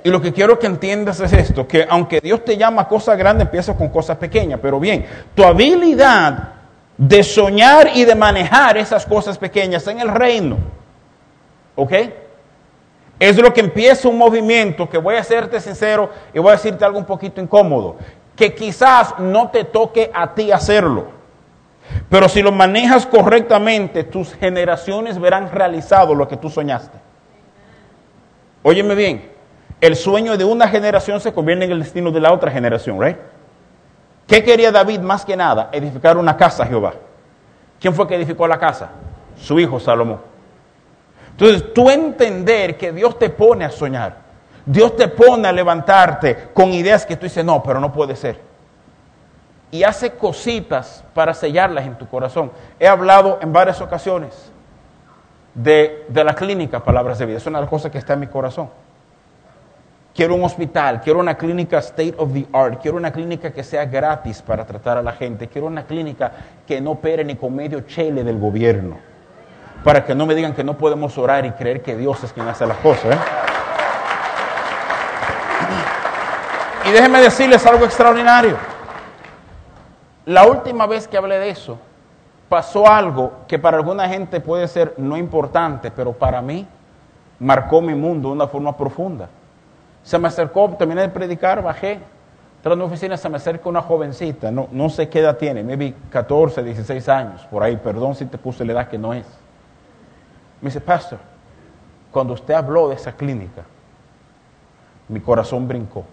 Y 0.04 0.10
lo 0.10 0.20
que 0.20 0.32
quiero 0.32 0.58
que 0.58 0.66
entiendas 0.66 1.20
es 1.20 1.32
esto, 1.32 1.66
que 1.66 1.86
aunque 1.88 2.20
Dios 2.20 2.44
te 2.44 2.56
llama 2.56 2.88
cosas 2.88 3.16
grandes, 3.16 3.46
empieza 3.46 3.76
con 3.76 3.88
cosas 3.88 4.16
pequeñas. 4.16 4.58
Pero 4.60 4.80
bien, 4.80 5.06
tu 5.34 5.44
habilidad 5.44 6.54
de 6.96 7.22
soñar 7.22 7.90
y 7.94 8.04
de 8.04 8.14
manejar 8.14 8.76
esas 8.76 9.06
cosas 9.06 9.38
pequeñas 9.38 9.86
en 9.86 10.00
el 10.00 10.08
reino, 10.08 10.56
¿ok? 11.76 11.92
Es 13.18 13.36
lo 13.38 13.52
que 13.52 13.60
empieza 13.60 14.08
un 14.08 14.18
movimiento 14.18 14.88
que 14.88 14.98
voy 14.98 15.14
a 15.14 15.22
serte 15.22 15.60
sincero 15.60 16.10
y 16.34 16.38
voy 16.40 16.50
a 16.50 16.52
decirte 16.52 16.84
algo 16.84 16.98
un 16.98 17.04
poquito 17.04 17.40
incómodo, 17.40 17.96
que 18.34 18.54
quizás 18.54 19.14
no 19.18 19.50
te 19.50 19.64
toque 19.64 20.10
a 20.12 20.34
ti 20.34 20.50
hacerlo, 20.50 21.22
Pero 22.08 22.28
si 22.28 22.42
lo 22.42 22.52
manejas 22.52 23.06
correctamente, 23.06 24.04
tus 24.04 24.34
generaciones 24.34 25.18
verán 25.18 25.50
realizado 25.50 26.14
lo 26.14 26.26
que 26.26 26.36
tú 26.36 26.48
soñaste. 26.48 26.96
Óyeme 28.62 28.94
bien, 28.94 29.31
el 29.82 29.96
sueño 29.96 30.38
de 30.38 30.44
una 30.44 30.68
generación 30.68 31.20
se 31.20 31.32
convierte 31.32 31.64
en 31.64 31.72
el 31.72 31.80
destino 31.80 32.12
de 32.12 32.20
la 32.20 32.32
otra 32.32 32.52
generación, 32.52 33.02
¿right? 33.02 33.16
¿Qué 34.28 34.44
quería 34.44 34.70
David 34.70 35.00
más 35.00 35.24
que 35.24 35.36
nada? 35.36 35.70
Edificar 35.72 36.16
una 36.16 36.36
casa 36.36 36.62
a 36.62 36.66
Jehová. 36.66 36.94
¿Quién 37.80 37.92
fue 37.92 38.06
que 38.06 38.14
edificó 38.14 38.46
la 38.46 38.60
casa? 38.60 38.90
Su 39.36 39.58
hijo 39.58 39.80
Salomón. 39.80 40.20
Entonces, 41.32 41.74
tú 41.74 41.90
entender 41.90 42.78
que 42.78 42.92
Dios 42.92 43.18
te 43.18 43.28
pone 43.28 43.64
a 43.64 43.70
soñar, 43.70 44.18
Dios 44.64 44.94
te 44.94 45.08
pone 45.08 45.48
a 45.48 45.52
levantarte 45.52 46.50
con 46.54 46.68
ideas 46.68 47.04
que 47.04 47.16
tú 47.16 47.24
dices, 47.24 47.44
no, 47.44 47.60
pero 47.60 47.80
no 47.80 47.92
puede 47.92 48.14
ser. 48.14 48.38
Y 49.72 49.82
hace 49.82 50.12
cositas 50.12 51.02
para 51.12 51.34
sellarlas 51.34 51.84
en 51.86 51.98
tu 51.98 52.06
corazón. 52.06 52.52
He 52.78 52.86
hablado 52.86 53.40
en 53.42 53.52
varias 53.52 53.80
ocasiones 53.80 54.52
de, 55.54 56.06
de 56.08 56.22
la 56.22 56.36
clínica 56.36 56.84
Palabras 56.84 57.18
de 57.18 57.26
Vida. 57.26 57.38
Es 57.38 57.46
una 57.48 57.58
de 57.58 57.62
las 57.62 57.70
cosas 57.70 57.90
que 57.90 57.98
está 57.98 58.12
en 58.12 58.20
mi 58.20 58.28
corazón. 58.28 58.70
Quiero 60.14 60.34
un 60.34 60.44
hospital, 60.44 61.00
quiero 61.00 61.20
una 61.20 61.34
clínica 61.36 61.78
state 61.78 62.14
of 62.18 62.34
the 62.34 62.46
art, 62.52 62.82
quiero 62.82 62.98
una 62.98 63.10
clínica 63.10 63.50
que 63.50 63.64
sea 63.64 63.86
gratis 63.86 64.42
para 64.42 64.66
tratar 64.66 64.98
a 64.98 65.02
la 65.02 65.12
gente, 65.12 65.48
quiero 65.48 65.66
una 65.66 65.84
clínica 65.84 66.30
que 66.66 66.82
no 66.82 66.90
opere 66.90 67.24
ni 67.24 67.34
con 67.34 67.56
medio 67.56 67.80
chele 67.80 68.22
del 68.22 68.38
gobierno, 68.38 68.98
para 69.82 70.04
que 70.04 70.14
no 70.14 70.26
me 70.26 70.34
digan 70.34 70.52
que 70.52 70.62
no 70.62 70.76
podemos 70.76 71.16
orar 71.16 71.46
y 71.46 71.52
creer 71.52 71.80
que 71.80 71.96
Dios 71.96 72.22
es 72.24 72.32
quien 72.34 72.46
hace 72.46 72.66
las 72.66 72.76
cosas. 72.78 73.16
¿eh? 73.16 73.18
Y 76.90 76.92
déjenme 76.92 77.20
decirles 77.22 77.64
algo 77.64 77.86
extraordinario. 77.86 78.58
La 80.26 80.46
última 80.46 80.86
vez 80.86 81.08
que 81.08 81.16
hablé 81.16 81.38
de 81.38 81.48
eso, 81.48 81.78
pasó 82.50 82.86
algo 82.86 83.32
que 83.48 83.58
para 83.58 83.78
alguna 83.78 84.06
gente 84.10 84.40
puede 84.40 84.68
ser 84.68 84.92
no 84.98 85.16
importante, 85.16 85.90
pero 85.90 86.12
para 86.12 86.42
mí 86.42 86.68
marcó 87.38 87.80
mi 87.80 87.94
mundo 87.94 88.28
de 88.28 88.34
una 88.34 88.46
forma 88.46 88.76
profunda. 88.76 89.30
Se 90.02 90.18
me 90.18 90.28
acercó, 90.28 90.68
terminé 90.70 91.02
de 91.02 91.08
predicar, 91.08 91.62
bajé, 91.62 92.00
tras 92.62 92.76
mi 92.76 92.84
oficina 92.84 93.16
se 93.16 93.28
me 93.28 93.36
acerca 93.36 93.68
una 93.68 93.82
jovencita, 93.82 94.50
no, 94.50 94.68
no 94.70 94.88
sé 94.88 95.08
qué 95.08 95.18
edad 95.18 95.36
tiene, 95.36 95.64
maybe 95.64 95.94
14, 96.10 96.62
16 96.62 97.08
años, 97.08 97.42
por 97.50 97.62
ahí, 97.62 97.76
perdón 97.76 98.14
si 98.14 98.24
te 98.26 98.38
puse 98.38 98.64
la 98.64 98.72
edad 98.72 98.88
que 98.88 98.98
no 98.98 99.12
es. 99.12 99.26
Me 100.60 100.68
dice, 100.68 100.80
pastor, 100.80 101.18
cuando 102.12 102.34
usted 102.34 102.54
habló 102.54 102.88
de 102.88 102.94
esa 102.94 103.12
clínica, 103.12 103.62
mi 105.08 105.20
corazón 105.20 105.66
brincó. 105.66 106.04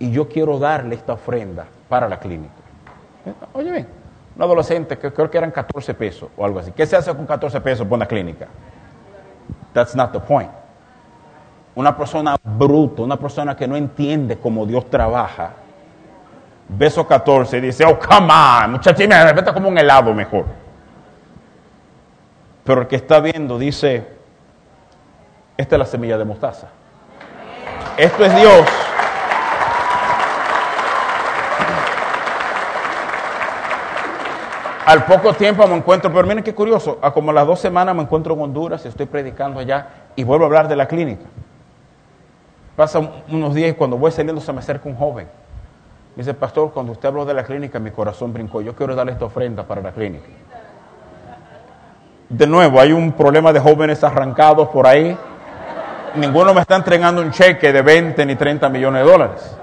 Y 0.00 0.10
yo 0.10 0.28
quiero 0.28 0.58
darle 0.58 0.96
esta 0.96 1.12
ofrenda 1.12 1.66
para 1.88 2.08
la 2.08 2.18
clínica. 2.18 2.52
Oye 3.52 3.70
bien, 3.70 3.88
un 4.34 4.42
adolescente 4.42 4.98
que 4.98 5.12
creo 5.12 5.30
que 5.30 5.38
eran 5.38 5.52
14 5.52 5.94
pesos 5.94 6.28
o 6.36 6.44
algo 6.44 6.58
así. 6.58 6.72
¿Qué 6.72 6.84
se 6.86 6.96
hace 6.96 7.14
con 7.14 7.24
14 7.24 7.60
pesos 7.60 7.86
por 7.86 7.96
una 7.96 8.06
clínica? 8.06 8.48
That's 9.72 9.94
not 9.94 10.12
the 10.12 10.20
point 10.20 10.50
una 11.74 11.96
persona 11.96 12.36
bruta, 12.42 13.02
una 13.02 13.16
persona 13.16 13.56
que 13.56 13.66
no 13.66 13.76
entiende 13.76 14.38
cómo 14.38 14.64
Dios 14.64 14.88
trabaja, 14.88 15.52
beso 16.68 17.06
14 17.06 17.58
y 17.58 17.60
dice, 17.60 17.84
oh, 17.84 17.98
come 17.98 18.32
on, 18.32 18.72
muchachos, 18.72 19.06
me 19.08 19.52
como 19.52 19.68
un 19.68 19.78
helado 19.78 20.14
mejor. 20.14 20.46
Pero 22.62 22.82
el 22.82 22.86
que 22.86 22.96
está 22.96 23.20
viendo 23.20 23.58
dice, 23.58 24.06
esta 25.56 25.74
es 25.76 25.78
la 25.78 25.84
semilla 25.84 26.16
de 26.16 26.24
mostaza. 26.24 26.68
Esto 27.96 28.24
es 28.24 28.34
Dios. 28.36 28.68
Al 34.86 35.04
poco 35.06 35.32
tiempo 35.32 35.66
me 35.66 35.76
encuentro, 35.76 36.12
pero 36.12 36.26
miren 36.26 36.44
qué 36.44 36.54
curioso, 36.54 36.98
a 37.00 37.10
como 37.10 37.32
las 37.32 37.46
dos 37.46 37.58
semanas 37.58 37.94
me 37.94 38.02
encuentro 38.02 38.34
en 38.34 38.40
Honduras 38.42 38.84
y 38.84 38.88
estoy 38.88 39.06
predicando 39.06 39.58
allá 39.58 39.88
y 40.14 40.24
vuelvo 40.24 40.44
a 40.44 40.46
hablar 40.46 40.68
de 40.68 40.76
la 40.76 40.86
clínica. 40.86 41.24
Pasan 42.76 43.10
unos 43.30 43.54
días 43.54 43.70
y 43.70 43.74
cuando 43.74 43.96
voy 43.96 44.10
saliendo 44.10 44.40
se 44.40 44.52
me 44.52 44.58
acerca 44.58 44.88
un 44.88 44.96
joven. 44.96 45.26
Me 46.16 46.22
dice, 46.22 46.34
pastor, 46.34 46.72
cuando 46.72 46.92
usted 46.92 47.08
habló 47.08 47.24
de 47.24 47.34
la 47.34 47.44
clínica, 47.44 47.78
mi 47.78 47.90
corazón 47.90 48.32
brincó. 48.32 48.60
Yo 48.60 48.74
quiero 48.74 48.94
darle 48.94 49.12
esta 49.12 49.24
ofrenda 49.24 49.64
para 49.64 49.80
la 49.80 49.92
clínica. 49.92 50.26
De 52.28 52.46
nuevo, 52.46 52.80
hay 52.80 52.92
un 52.92 53.12
problema 53.12 53.52
de 53.52 53.60
jóvenes 53.60 54.02
arrancados 54.02 54.68
por 54.68 54.86
ahí. 54.86 55.16
Ninguno 56.16 56.54
me 56.54 56.60
está 56.60 56.76
entregando 56.76 57.20
un 57.20 57.30
cheque 57.30 57.72
de 57.72 57.82
20 57.82 58.26
ni 58.26 58.36
30 58.36 58.68
millones 58.68 59.04
de 59.04 59.10
dólares. 59.10 59.56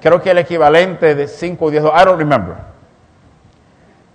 Creo 0.00 0.20
que 0.20 0.30
el 0.30 0.38
equivalente 0.38 1.14
de 1.14 1.28
5 1.28 1.64
o 1.64 1.70
10 1.70 1.82
dólares. 1.82 2.02
I 2.02 2.06
don't 2.06 2.18
remember. 2.18 2.56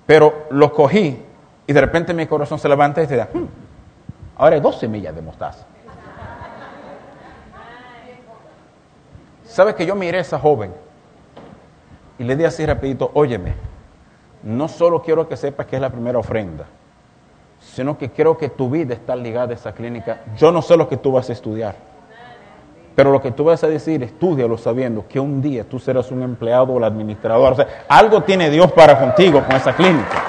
Pero 0.06 0.48
lo 0.50 0.74
cogí 0.74 1.24
y 1.68 1.74
de 1.74 1.82
repente 1.82 2.14
mi 2.14 2.26
corazón 2.28 2.60
se 2.60 2.68
levanta 2.68 3.02
y 3.02 3.06
dice, 3.06 3.28
hmm, 3.34 3.46
ahora 4.38 4.56
hay 4.56 4.62
dos 4.62 4.80
semillas 4.80 5.16
de 5.16 5.22
mostaza. 5.22 5.66
¿Sabes 9.52 9.76
que 9.76 9.86
yo 9.86 9.96
miré 9.96 10.20
a 10.20 10.22
esa 10.22 10.40
joven 10.40 10.74
y 12.18 12.24
le 12.24 12.38
di 12.38 12.46
así 12.46 12.66
rapidito, 12.66 13.12
óyeme, 13.14 13.54
no 14.44 14.70
solo 14.70 15.02
quiero 15.02 15.28
que 15.28 15.36
sepas 15.36 15.66
que 15.66 15.76
es 15.76 15.82
la 15.82 15.90
primera 15.90 16.18
ofrenda, 16.18 16.68
sino 17.60 17.98
que 17.98 18.12
quiero 18.12 18.38
que 18.38 18.48
tu 18.48 18.70
vida 18.70 18.94
está 18.94 19.14
ligada 19.14 19.52
a 19.52 19.56
esa 19.56 19.74
clínica. 19.74 20.22
Yo 20.38 20.54
no 20.54 20.62
sé 20.62 20.78
lo 20.78 20.88
que 20.88 20.96
tú 20.96 21.12
vas 21.12 21.30
a 21.30 21.34
estudiar, 21.34 21.76
pero 22.96 23.12
lo 23.12 23.22
que 23.22 23.32
tú 23.32 23.44
vas 23.44 23.62
a 23.66 23.68
decir, 23.68 24.02
estudialo 24.04 24.58
sabiendo 24.58 25.06
que 25.06 25.20
un 25.20 25.42
día 25.42 25.66
tú 25.66 25.80
serás 25.80 26.12
un 26.12 26.24
empleado 26.24 26.72
o 26.72 26.78
el 26.78 26.86
administrador. 26.86 27.52
O 27.52 27.56
sea, 27.58 27.68
algo 27.90 28.24
tiene 28.24 28.50
Dios 28.50 28.72
para 28.72 28.98
contigo 28.98 29.44
con 29.44 29.54
esa 29.54 29.76
clínica. 29.76 30.24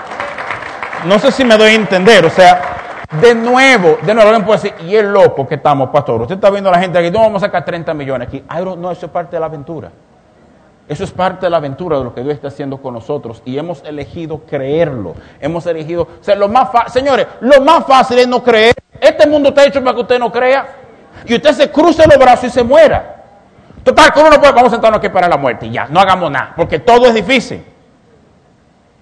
No 1.06 1.20
sé 1.20 1.30
si 1.30 1.44
me 1.44 1.56
doy 1.56 1.70
a 1.70 1.74
entender, 1.74 2.24
o 2.26 2.30
sea, 2.30 2.71
de 3.20 3.34
nuevo, 3.34 3.98
de 4.02 4.14
nuevo, 4.14 4.30
alguien 4.30 4.46
puede 4.46 4.62
decir, 4.62 4.74
y 4.86 4.96
es 4.96 5.04
loco 5.04 5.46
que 5.46 5.56
estamos, 5.56 5.90
pastor. 5.90 6.22
Usted 6.22 6.36
está 6.36 6.50
viendo 6.50 6.70
a 6.70 6.72
la 6.72 6.78
gente 6.78 6.98
aquí, 6.98 7.10
no 7.10 7.20
vamos 7.20 7.42
a 7.42 7.46
sacar 7.46 7.64
30 7.64 7.92
millones 7.94 8.28
aquí. 8.28 8.42
no, 8.78 8.90
eso 8.90 9.06
es 9.06 9.12
parte 9.12 9.36
de 9.36 9.40
la 9.40 9.46
aventura. 9.46 9.90
Eso 10.88 11.04
es 11.04 11.12
parte 11.12 11.46
de 11.46 11.50
la 11.50 11.58
aventura 11.58 11.98
de 11.98 12.04
lo 12.04 12.14
que 12.14 12.22
Dios 12.22 12.34
está 12.34 12.48
haciendo 12.48 12.78
con 12.78 12.94
nosotros. 12.94 13.42
Y 13.44 13.58
hemos 13.58 13.82
elegido 13.84 14.40
creerlo. 14.46 15.14
Hemos 15.40 15.66
elegido, 15.66 16.02
o 16.02 16.24
sea, 16.24 16.34
lo 16.34 16.48
más 16.48 16.70
señores, 16.92 17.26
lo 17.40 17.60
más 17.60 17.86
fácil 17.86 18.18
es 18.18 18.28
no 18.28 18.42
creer. 18.42 18.74
Este 19.00 19.26
mundo 19.26 19.50
está 19.50 19.64
hecho 19.64 19.82
para 19.82 19.94
que 19.94 20.00
usted 20.00 20.18
no 20.18 20.32
crea. 20.32 20.66
Y 21.26 21.34
usted 21.34 21.52
se 21.52 21.70
cruce 21.70 22.06
los 22.06 22.18
brazos 22.18 22.44
y 22.44 22.50
se 22.50 22.62
muera. 22.62 23.22
Total, 23.84 24.12
¿cómo 24.12 24.30
no 24.30 24.38
puede? 24.38 24.52
Vamos 24.52 24.68
a 24.68 24.76
sentarnos 24.76 24.98
aquí 24.98 25.08
para 25.08 25.28
la 25.28 25.36
muerte 25.36 25.66
y 25.66 25.70
ya, 25.70 25.86
no 25.86 25.98
hagamos 26.00 26.30
nada, 26.30 26.52
porque 26.56 26.78
todo 26.78 27.06
es 27.06 27.14
difícil. 27.14 27.64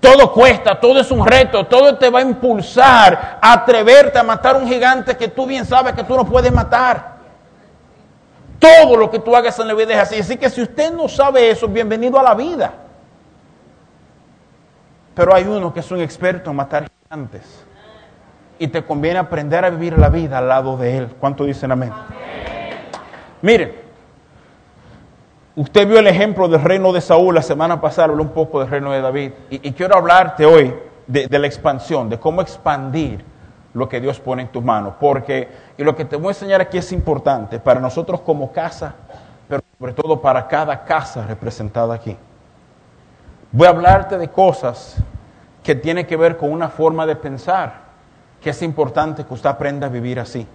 Todo 0.01 0.33
cuesta, 0.33 0.81
todo 0.81 0.99
es 0.99 1.11
un 1.11 1.27
reto, 1.27 1.67
todo 1.67 1.97
te 1.99 2.09
va 2.09 2.21
a 2.21 2.23
impulsar 2.23 3.39
a 3.41 3.53
atreverte 3.53 4.19
a 4.19 4.23
matar 4.23 4.57
un 4.57 4.67
gigante 4.67 5.15
que 5.15 5.29
tú 5.29 5.47
bien 5.47 5.67
sabes 5.67 5.93
que 5.93 6.03
tú 6.03 6.17
no 6.17 6.25
puedes 6.25 6.51
matar. 6.51 7.21
Todo 8.59 8.97
lo 8.97 9.11
que 9.11 9.19
tú 9.19 9.37
hagas 9.37 9.59
en 9.59 9.69
la 9.69 9.75
vida 9.75 9.93
es 9.95 9.99
así. 9.99 10.19
Así 10.19 10.37
que 10.39 10.49
si 10.49 10.63
usted 10.63 10.93
no 10.93 11.07
sabe 11.07 11.51
eso, 11.51 11.69
bienvenido 11.69 12.19
a 12.19 12.23
la 12.23 12.35
vida. 12.35 12.73
Pero 15.15 15.35
hay 15.35 15.45
uno 15.45 15.73
que 15.73 15.81
es 15.81 15.91
un 15.91 16.01
experto 16.01 16.51
en 16.51 16.57
matar 16.57 16.91
gigantes. 17.03 17.65
Y 18.59 18.69
te 18.69 18.83
conviene 18.85 19.19
aprender 19.19 19.65
a 19.65 19.71
vivir 19.71 19.99
la 19.99 20.09
vida 20.09 20.39
al 20.39 20.49
lado 20.49 20.79
de 20.79 20.97
él. 20.97 21.09
¿Cuánto 21.19 21.45
dicen 21.45 21.73
amén? 21.73 21.93
amén. 21.93 22.79
Miren, 23.43 23.90
Usted 25.61 25.87
vio 25.87 25.99
el 25.99 26.07
ejemplo 26.07 26.49
del 26.49 26.63
reino 26.63 26.91
de 26.91 27.03
Saúl 27.03 27.35
la 27.35 27.43
semana 27.43 27.83
pasada, 27.83 28.09
habló 28.09 28.23
un 28.23 28.31
poco 28.31 28.61
del 28.61 28.71
reino 28.71 28.93
de 28.93 29.03
David. 29.03 29.33
Y, 29.51 29.73
quiero 29.73 29.95
hablarte 29.95 30.47
hoy 30.47 30.75
de, 31.07 31.27
de, 31.27 31.39
la 31.39 31.47
expansión, 31.47 32.09
de 32.09 32.19
cómo 32.19 32.41
expandir 32.41 33.23
lo 33.75 33.87
que 33.87 34.01
Dios 34.01 34.19
pone 34.21 34.41
en 34.41 34.49
tus 34.49 34.65
manos. 34.65 34.95
Porque, 34.99 35.51
y 35.77 35.85
lo 35.85 35.95
que 35.95 36.07
te 36.07 36.17
voy 36.17 36.29
a 36.29 36.31
enseñar 36.31 36.63
aquí 36.63 36.79
es 36.79 36.91
importante 36.93 37.61
para 37.61 37.79
nosotros 37.79 38.23
como 38.23 38.51
casa, 38.53 38.95
pero 39.49 39.63
sobre 39.79 39.93
todo 39.93 40.23
para 40.23 40.49
cada 40.49 40.83
casa 40.83 41.27
representada 41.27 41.93
aquí. 41.93 42.17
Voy 43.53 43.67
a 43.67 43.71
hablarte 43.71 44.17
de 44.17 44.29
cosas 44.29 44.97
que 45.63 45.75
tienen 45.75 46.07
que 46.07 46.17
ver 46.17 46.39
con 46.39 46.53
una 46.53 46.71
forma 46.71 47.05
de 47.05 47.17
pensar, 47.17 47.83
que 48.41 48.49
es 48.49 48.63
importante 48.63 49.27
que 49.27 49.35
usted 49.35 49.51
aprenda 49.51 49.89
a 49.89 49.91
vivir 49.91 50.21
así. 50.21 50.47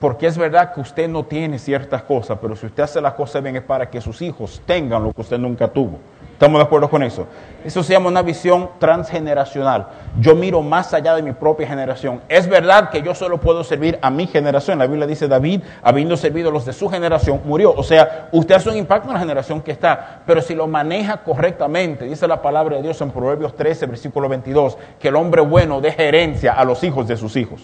Porque 0.00 0.28
es 0.28 0.38
verdad 0.38 0.72
que 0.72 0.80
usted 0.80 1.08
no 1.08 1.24
tiene 1.24 1.58
ciertas 1.58 2.02
cosas, 2.02 2.38
pero 2.40 2.54
si 2.54 2.66
usted 2.66 2.84
hace 2.84 3.00
las 3.00 3.14
cosas 3.14 3.42
bien 3.42 3.56
es 3.56 3.62
para 3.62 3.90
que 3.90 4.00
sus 4.00 4.22
hijos 4.22 4.62
tengan 4.64 5.02
lo 5.02 5.12
que 5.12 5.22
usted 5.22 5.38
nunca 5.38 5.66
tuvo. 5.66 5.98
¿Estamos 6.38 6.60
de 6.60 6.66
acuerdo 6.66 6.88
con 6.88 7.02
eso? 7.02 7.26
Eso 7.64 7.82
se 7.82 7.94
llama 7.94 8.06
una 8.06 8.22
visión 8.22 8.70
transgeneracional. 8.78 9.88
Yo 10.20 10.36
miro 10.36 10.62
más 10.62 10.94
allá 10.94 11.16
de 11.16 11.22
mi 11.22 11.32
propia 11.32 11.66
generación. 11.66 12.20
Es 12.28 12.48
verdad 12.48 12.90
que 12.90 13.02
yo 13.02 13.12
solo 13.12 13.38
puedo 13.38 13.64
servir 13.64 13.98
a 14.00 14.08
mi 14.08 14.28
generación. 14.28 14.78
La 14.78 14.86
Biblia 14.86 15.04
dice, 15.08 15.26
David, 15.26 15.62
habiendo 15.82 16.16
servido 16.16 16.50
a 16.50 16.52
los 16.52 16.64
de 16.64 16.72
su 16.72 16.88
generación, 16.88 17.40
murió. 17.44 17.74
O 17.76 17.82
sea, 17.82 18.28
usted 18.30 18.54
hace 18.54 18.68
un 18.68 18.76
impacto 18.76 19.08
en 19.08 19.14
la 19.14 19.18
generación 19.18 19.60
que 19.60 19.72
está. 19.72 20.22
Pero 20.24 20.40
si 20.40 20.54
lo 20.54 20.68
maneja 20.68 21.24
correctamente, 21.24 22.04
dice 22.04 22.28
la 22.28 22.40
palabra 22.40 22.76
de 22.76 22.82
Dios 22.82 23.00
en 23.00 23.10
Proverbios 23.10 23.56
13, 23.56 23.86
versículo 23.86 24.28
22, 24.28 24.78
que 25.00 25.08
el 25.08 25.16
hombre 25.16 25.42
bueno 25.42 25.80
deja 25.80 26.04
herencia 26.04 26.52
a 26.52 26.64
los 26.64 26.84
hijos 26.84 27.08
de 27.08 27.16
sus 27.16 27.34
hijos. 27.34 27.62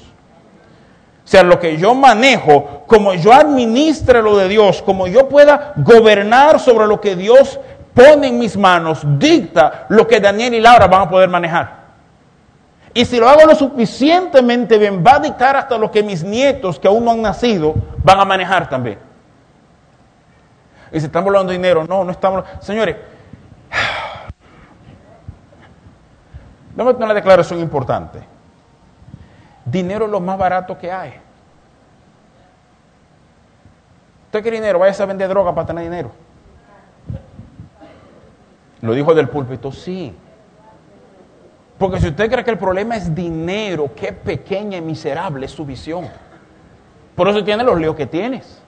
O 1.24 1.26
sea, 1.26 1.42
lo 1.42 1.58
que 1.58 1.78
yo 1.78 1.94
manejo, 1.94 2.82
como 2.86 3.14
yo 3.14 3.32
administre 3.32 4.20
lo 4.20 4.36
de 4.36 4.46
Dios, 4.46 4.82
como 4.82 5.06
yo 5.06 5.28
pueda 5.28 5.72
gobernar 5.76 6.60
sobre 6.60 6.86
lo 6.86 7.00
que 7.00 7.16
Dios 7.16 7.58
pone 7.94 8.28
en 8.28 8.38
mis 8.38 8.58
manos, 8.58 9.00
dicta 9.18 9.86
lo 9.88 10.06
que 10.06 10.20
Daniel 10.20 10.52
y 10.52 10.60
Laura 10.60 10.86
van 10.86 11.02
a 11.02 11.08
poder 11.08 11.30
manejar. 11.30 11.84
Y 12.92 13.06
si 13.06 13.18
lo 13.18 13.28
hago 13.28 13.46
lo 13.46 13.54
suficientemente 13.54 14.78
bien, 14.78 15.02
va 15.04 15.16
a 15.16 15.20
dictar 15.20 15.56
hasta 15.56 15.78
lo 15.78 15.90
que 15.90 16.02
mis 16.02 16.22
nietos, 16.22 16.78
que 16.78 16.88
aún 16.88 17.04
no 17.04 17.12
han 17.12 17.22
nacido, 17.22 17.74
van 18.04 18.20
a 18.20 18.24
manejar 18.24 18.68
también. 18.68 18.98
Y 20.92 21.00
si 21.00 21.06
estamos 21.06 21.28
hablando 21.28 21.50
de 21.50 21.56
dinero, 21.56 21.84
no, 21.88 22.04
no 22.04 22.12
estamos. 22.12 22.44
Señores, 22.60 22.96
tener 26.76 26.94
una 26.94 27.14
declaración 27.14 27.60
importante. 27.60 28.33
Dinero 29.64 30.04
es 30.04 30.10
lo 30.10 30.20
más 30.20 30.38
barato 30.38 30.76
que 30.76 30.92
hay. 30.92 31.14
¿Usted 34.26 34.42
quiere 34.42 34.56
dinero? 34.58 34.78
Vaya 34.80 35.02
a 35.02 35.06
vender 35.06 35.28
droga 35.28 35.54
para 35.54 35.66
tener 35.66 35.84
dinero. 35.84 36.10
Lo 38.80 38.92
dijo 38.92 39.14
del 39.14 39.28
púlpito, 39.28 39.72
sí. 39.72 40.14
Porque 41.78 42.00
si 42.00 42.08
usted 42.08 42.30
cree 42.30 42.44
que 42.44 42.50
el 42.50 42.58
problema 42.58 42.96
es 42.96 43.14
dinero, 43.14 43.90
qué 43.94 44.12
pequeña 44.12 44.76
y 44.76 44.80
miserable 44.80 45.46
es 45.46 45.52
su 45.52 45.64
visión. 45.64 46.08
Por 47.14 47.28
eso 47.28 47.44
tienes 47.44 47.64
los 47.64 47.78
líos 47.78 47.94
que 47.94 48.06
tienes. 48.06 48.60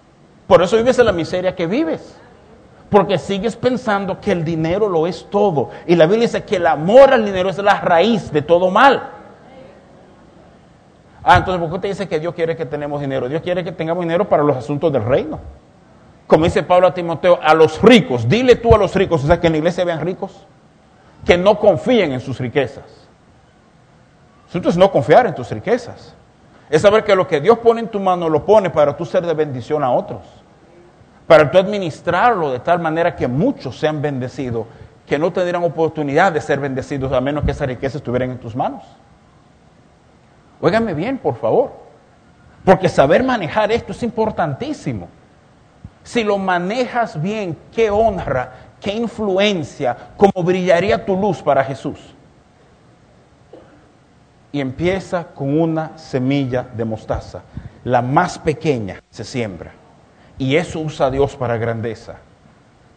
Por 0.47 0.63
eso 0.63 0.77
vives 0.77 0.99
en 0.99 1.07
la 1.07 1.13
miseria 1.13 1.55
que 1.55 1.67
vives. 1.67 2.17
Porque 2.89 3.19
sigues 3.19 3.57
pensando 3.57 4.21
que 4.21 4.33
el 4.33 4.45
dinero 4.45 4.89
lo 4.89 5.07
es 5.07 5.29
todo. 5.29 5.71
Y 5.87 5.97
la 5.97 6.07
Biblia 6.07 6.29
dice 6.29 6.45
que 6.45 6.57
el 6.57 6.67
amor 6.67 7.13
al 7.13 7.25
dinero 7.25 7.51
es 7.51 7.59
la 7.59 7.81
raíz 7.81 8.31
de 8.31 8.43
todo 8.43 8.71
mal. 8.71 9.11
Ah, 11.29 11.39
entonces, 11.39 11.61
¿por 11.61 11.69
qué 11.69 11.75
usted 11.75 11.89
dice 11.89 12.07
que 12.07 12.21
Dios 12.21 12.33
quiere 12.35 12.55
que 12.55 12.65
tenemos 12.65 13.01
dinero? 13.01 13.29
Dios 13.29 13.43
quiere 13.43 13.65
que 13.65 13.73
tengamos 13.73 14.05
dinero 14.05 14.29
para 14.29 14.45
los 14.45 14.57
asuntos 14.57 14.93
del 14.93 15.03
reino. 15.03 15.41
Como 16.29 16.45
dice 16.45 16.63
Pablo 16.63 16.87
a 16.87 16.95
Timoteo, 16.95 17.41
a 17.43 17.53
los 17.53 17.83
ricos, 17.83 18.29
dile 18.29 18.55
tú 18.55 18.73
a 18.73 18.79
los 18.79 18.95
ricos, 18.95 19.25
o 19.25 19.27
sea, 19.27 19.41
que 19.41 19.49
en 19.49 19.55
la 19.55 19.59
iglesia 19.59 19.85
vean 19.85 20.01
ricos, 20.03 20.47
que 21.25 21.37
no 21.37 21.59
confíen 21.59 22.13
en 22.13 22.21
sus 22.21 22.39
riquezas. 22.39 22.85
Eso 24.49 24.69
es 24.69 24.77
no 24.77 24.93
confiar 24.93 25.27
en 25.27 25.35
tus 25.35 25.51
riquezas. 25.51 26.15
Es 26.71 26.83
saber 26.83 27.03
que 27.03 27.17
lo 27.17 27.27
que 27.27 27.41
Dios 27.41 27.59
pone 27.59 27.81
en 27.81 27.89
tu 27.89 27.99
mano 27.99 28.29
lo 28.29 28.47
pone 28.47 28.71
para 28.71 28.97
tú 28.97 29.05
ser 29.05 29.27
de 29.27 29.35
bendición 29.35 29.83
a 29.83 29.91
otros. 29.91 30.23
Para 31.27 31.51
tú 31.51 31.59
administrarlo 31.59 32.53
de 32.53 32.61
tal 32.61 32.79
manera 32.79 33.17
que 33.17 33.27
muchos 33.27 33.77
sean 33.81 34.01
bendecidos, 34.01 34.67
que 35.05 35.19
no 35.19 35.33
tendrán 35.33 35.65
oportunidad 35.65 36.31
de 36.31 36.41
ser 36.41 36.61
bendecidos 36.61 37.13
a 37.13 37.21
menos 37.21 37.43
que 37.43 37.51
esa 37.51 37.67
riqueza 37.67 37.99
estuviera 37.99 38.25
en 38.27 38.39
tus 38.39 38.55
manos. 38.55 38.85
Óigame 40.61 40.95
bien, 40.95 41.19
por 41.19 41.37
favor. 41.37 41.73
Porque 42.65 42.89
saber 42.89 43.23
manejar 43.23 43.71
esto 43.71 43.93
es 43.93 44.03
importantísimo. 44.03 45.09
Si 46.03 46.25
lo 46.25 46.39
manejas 46.39 47.21
bien, 47.21 47.57
qué 47.75 47.91
honra, 47.91 48.53
qué 48.81 48.93
influencia, 48.93 49.97
cómo 50.17 50.43
brillaría 50.43 51.05
tu 51.05 51.17
luz 51.17 51.43
para 51.43 51.65
Jesús. 51.65 52.15
Y 54.53 54.61
empieza 54.61 55.25
con 55.25 55.61
una 55.61 55.97
semilla 55.99 56.67
de 56.77 56.85
mostaza. 56.85 57.43
La 57.85 58.03
más 58.03 58.39
pequeña 58.39 59.03
se 59.11 59.25
siembra. 59.25 59.73
Y 60.39 60.57
eso 60.57 60.81
usa 60.81 61.11
Dios 61.11 61.37
para 61.37 61.57
grandeza. 61.57 62.17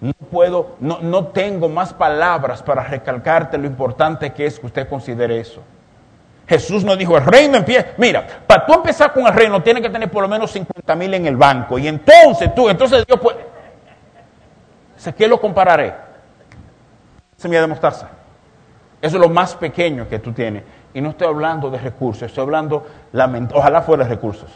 No 0.01 0.13
puedo, 0.13 0.78
no, 0.80 1.00
no 1.01 1.28
tengo 1.28 1.68
más 1.68 1.94
palabras 1.94 2.63
para 2.63 2.84
recalcarte 2.84 3.58
lo 3.58 3.68
importante 3.68 4.32
que 4.32 4.46
es 4.46 4.60
que 4.60 4.66
usted 4.66 4.88
considere 4.88 5.39
eso. 5.39 5.62
Jesús 6.50 6.84
nos 6.84 6.98
dijo, 6.98 7.15
el 7.15 7.24
reino 7.24 7.58
empieza, 7.58 7.89
mira, 7.98 8.25
para 8.48 8.65
tú 8.65 8.74
empezar 8.74 9.13
con 9.13 9.27
el 9.27 9.34
reino 9.34 9.62
tienes 9.62 9.84
que 9.84 9.89
tener 9.91 10.09
por 10.09 10.24
lo 10.24 10.27
menos 10.27 10.50
50 10.50 10.96
mil 10.96 11.14
en 11.14 11.27
el 11.27 11.38
banco. 11.38 11.77
Y 11.77 11.88
entonces 11.88 12.55
tú, 12.55 12.68
entonces 12.68 13.05
Dios 13.05 13.20
puede... 13.20 13.46
¿Qué 15.16 15.27
lo 15.27 15.40
compararé? 15.40 15.94
Semilla 17.38 17.62
de 17.62 17.68
mostaza. 17.68 18.09
Eso 19.00 19.18
es 19.18 19.22
lo 19.22 19.29
más 19.29 19.55
pequeño 19.55 20.09
que 20.09 20.18
tú 20.18 20.31
tienes. 20.33 20.64
Y 20.92 21.01
no 21.01 21.12
estoy 21.12 21.27
hablando 21.27 21.70
de 21.70 21.77
recursos, 21.77 22.24
estoy 22.24 22.44
hablando, 22.44 22.83
ojalá 23.53 23.83
fuera 23.83 24.03
de 24.03 24.09
recursos. 24.09 24.50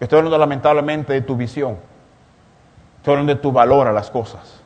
Estoy 0.00 0.18
hablando 0.18 0.36
lamentablemente 0.36 1.12
de 1.12 1.20
tu 1.20 1.36
visión. 1.36 1.78
Estoy 2.96 3.12
hablando 3.12 3.36
de 3.36 3.40
tu 3.40 3.52
valor 3.52 3.86
a 3.86 3.92
las 3.92 4.10
cosas. 4.10 4.60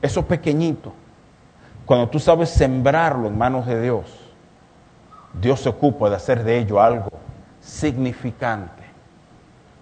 Eso 0.00 0.24
pequeñito, 0.24 0.94
cuando 1.84 2.08
tú 2.08 2.18
sabes 2.18 2.48
sembrarlo 2.48 3.28
en 3.28 3.36
manos 3.36 3.66
de 3.66 3.82
Dios, 3.82 4.23
Dios 5.40 5.60
se 5.60 5.68
ocupa 5.68 6.08
de 6.08 6.16
hacer 6.16 6.42
de 6.44 6.58
ello 6.58 6.80
algo 6.80 7.10
significante, 7.60 8.82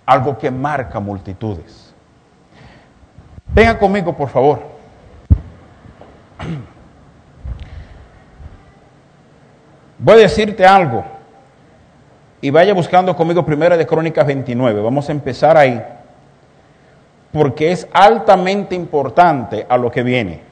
algo 0.07 0.39
que 0.39 0.51
marca 0.51 1.01
multitudes. 1.01 1.93
Venga 3.55 3.79
conmigo, 3.79 4.17
por 4.17 4.29
favor. 4.29 4.61
Voy 9.99 10.15
a 10.15 10.23
decirte 10.23 10.67
algo. 10.67 11.05
Y 12.41 12.51
vaya 12.51 12.75
buscando 12.75 13.15
conmigo 13.15 13.47
primero 13.47 13.77
de 13.77 13.87
Crónicas 13.87 14.27
29. 14.27 14.81
Vamos 14.81 15.09
a 15.09 15.13
empezar 15.13 15.57
ahí. 15.57 15.81
Porque 17.31 17.71
es 17.71 17.87
altamente 17.93 18.75
importante 18.75 19.65
a 19.69 19.77
lo 19.77 19.93
que 19.93 20.03
viene. 20.03 20.52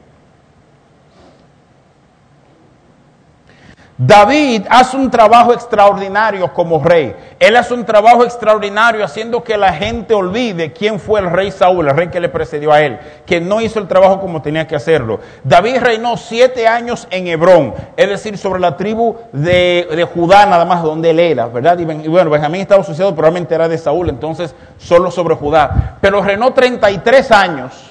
David 4.02 4.62
hace 4.70 4.96
un 4.96 5.10
trabajo 5.10 5.52
extraordinario 5.52 6.54
como 6.54 6.82
rey. 6.82 7.14
Él 7.38 7.54
hace 7.54 7.74
un 7.74 7.84
trabajo 7.84 8.24
extraordinario 8.24 9.04
haciendo 9.04 9.44
que 9.44 9.58
la 9.58 9.74
gente 9.74 10.14
olvide 10.14 10.72
quién 10.72 10.98
fue 10.98 11.20
el 11.20 11.30
rey 11.30 11.50
Saúl, 11.50 11.86
el 11.86 11.94
rey 11.94 12.08
que 12.08 12.18
le 12.18 12.30
precedió 12.30 12.72
a 12.72 12.80
él, 12.80 12.98
que 13.26 13.42
no 13.42 13.60
hizo 13.60 13.78
el 13.78 13.86
trabajo 13.86 14.18
como 14.18 14.40
tenía 14.40 14.66
que 14.66 14.74
hacerlo. 14.74 15.20
David 15.44 15.80
reinó 15.80 16.16
siete 16.16 16.66
años 16.66 17.06
en 17.10 17.26
Hebrón, 17.26 17.74
es 17.94 18.08
decir, 18.08 18.38
sobre 18.38 18.58
la 18.58 18.74
tribu 18.74 19.16
de, 19.34 20.08
Judá, 20.14 20.46
nada 20.46 20.64
más 20.64 20.82
donde 20.82 21.10
él 21.10 21.20
era, 21.20 21.48
¿verdad? 21.48 21.78
Y, 21.78 21.84
bueno, 21.84 22.30
Benjamín 22.30 22.62
estaba 22.62 22.80
asociado, 22.80 23.14
probablemente 23.14 23.54
era 23.54 23.68
de 23.68 23.76
Saúl, 23.76 24.08
entonces 24.08 24.54
solo 24.78 25.10
sobre 25.10 25.34
Judá. 25.34 25.98
Pero 26.00 26.22
reinó 26.22 26.54
33 26.54 27.30
años 27.32 27.90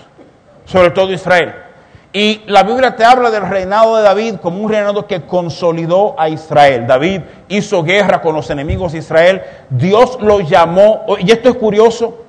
sobre 0.66 0.90
todo 0.90 1.14
Israel. 1.14 1.69
Y 2.12 2.42
la 2.48 2.64
Biblia 2.64 2.96
te 2.96 3.06
habla 3.06 3.30
del 3.30 3.48
reinado 3.48 3.98
de 3.98 4.04
David 4.04 4.36
como 4.42 4.64
un 4.64 4.70
reinado 4.70 5.06
que 5.06 5.22
consolidó 5.22 6.16
a 6.20 6.28
Israel. 6.28 6.88
David 6.88 7.22
hizo 7.50 7.84
guerra 7.84 8.20
con 8.22 8.34
los 8.36 8.50
enemigos 8.50 8.94
de 8.94 9.00
Israel. 9.00 9.44
Dios 9.70 10.18
lo 10.20 10.40
llamó, 10.40 11.06
y 11.20 11.32
esto 11.32 11.50
es 11.50 11.56
curioso, 11.56 12.26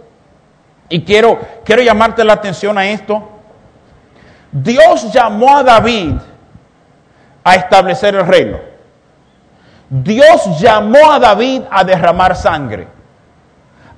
y 0.90 1.02
quiero, 1.02 1.38
quiero 1.64 1.82
llamarte 1.82 2.24
la 2.24 2.34
atención 2.34 2.76
a 2.76 2.86
esto. 2.86 3.26
Dios 4.52 5.10
llamó 5.12 5.56
a 5.56 5.62
David 5.62 6.14
a 7.42 7.54
establecer 7.54 8.14
el 8.14 8.26
reino. 8.26 8.58
Dios 9.88 10.60
llamó 10.60 11.10
a 11.10 11.18
David 11.18 11.62
a 11.70 11.84
derramar 11.84 12.36
sangre 12.36 12.99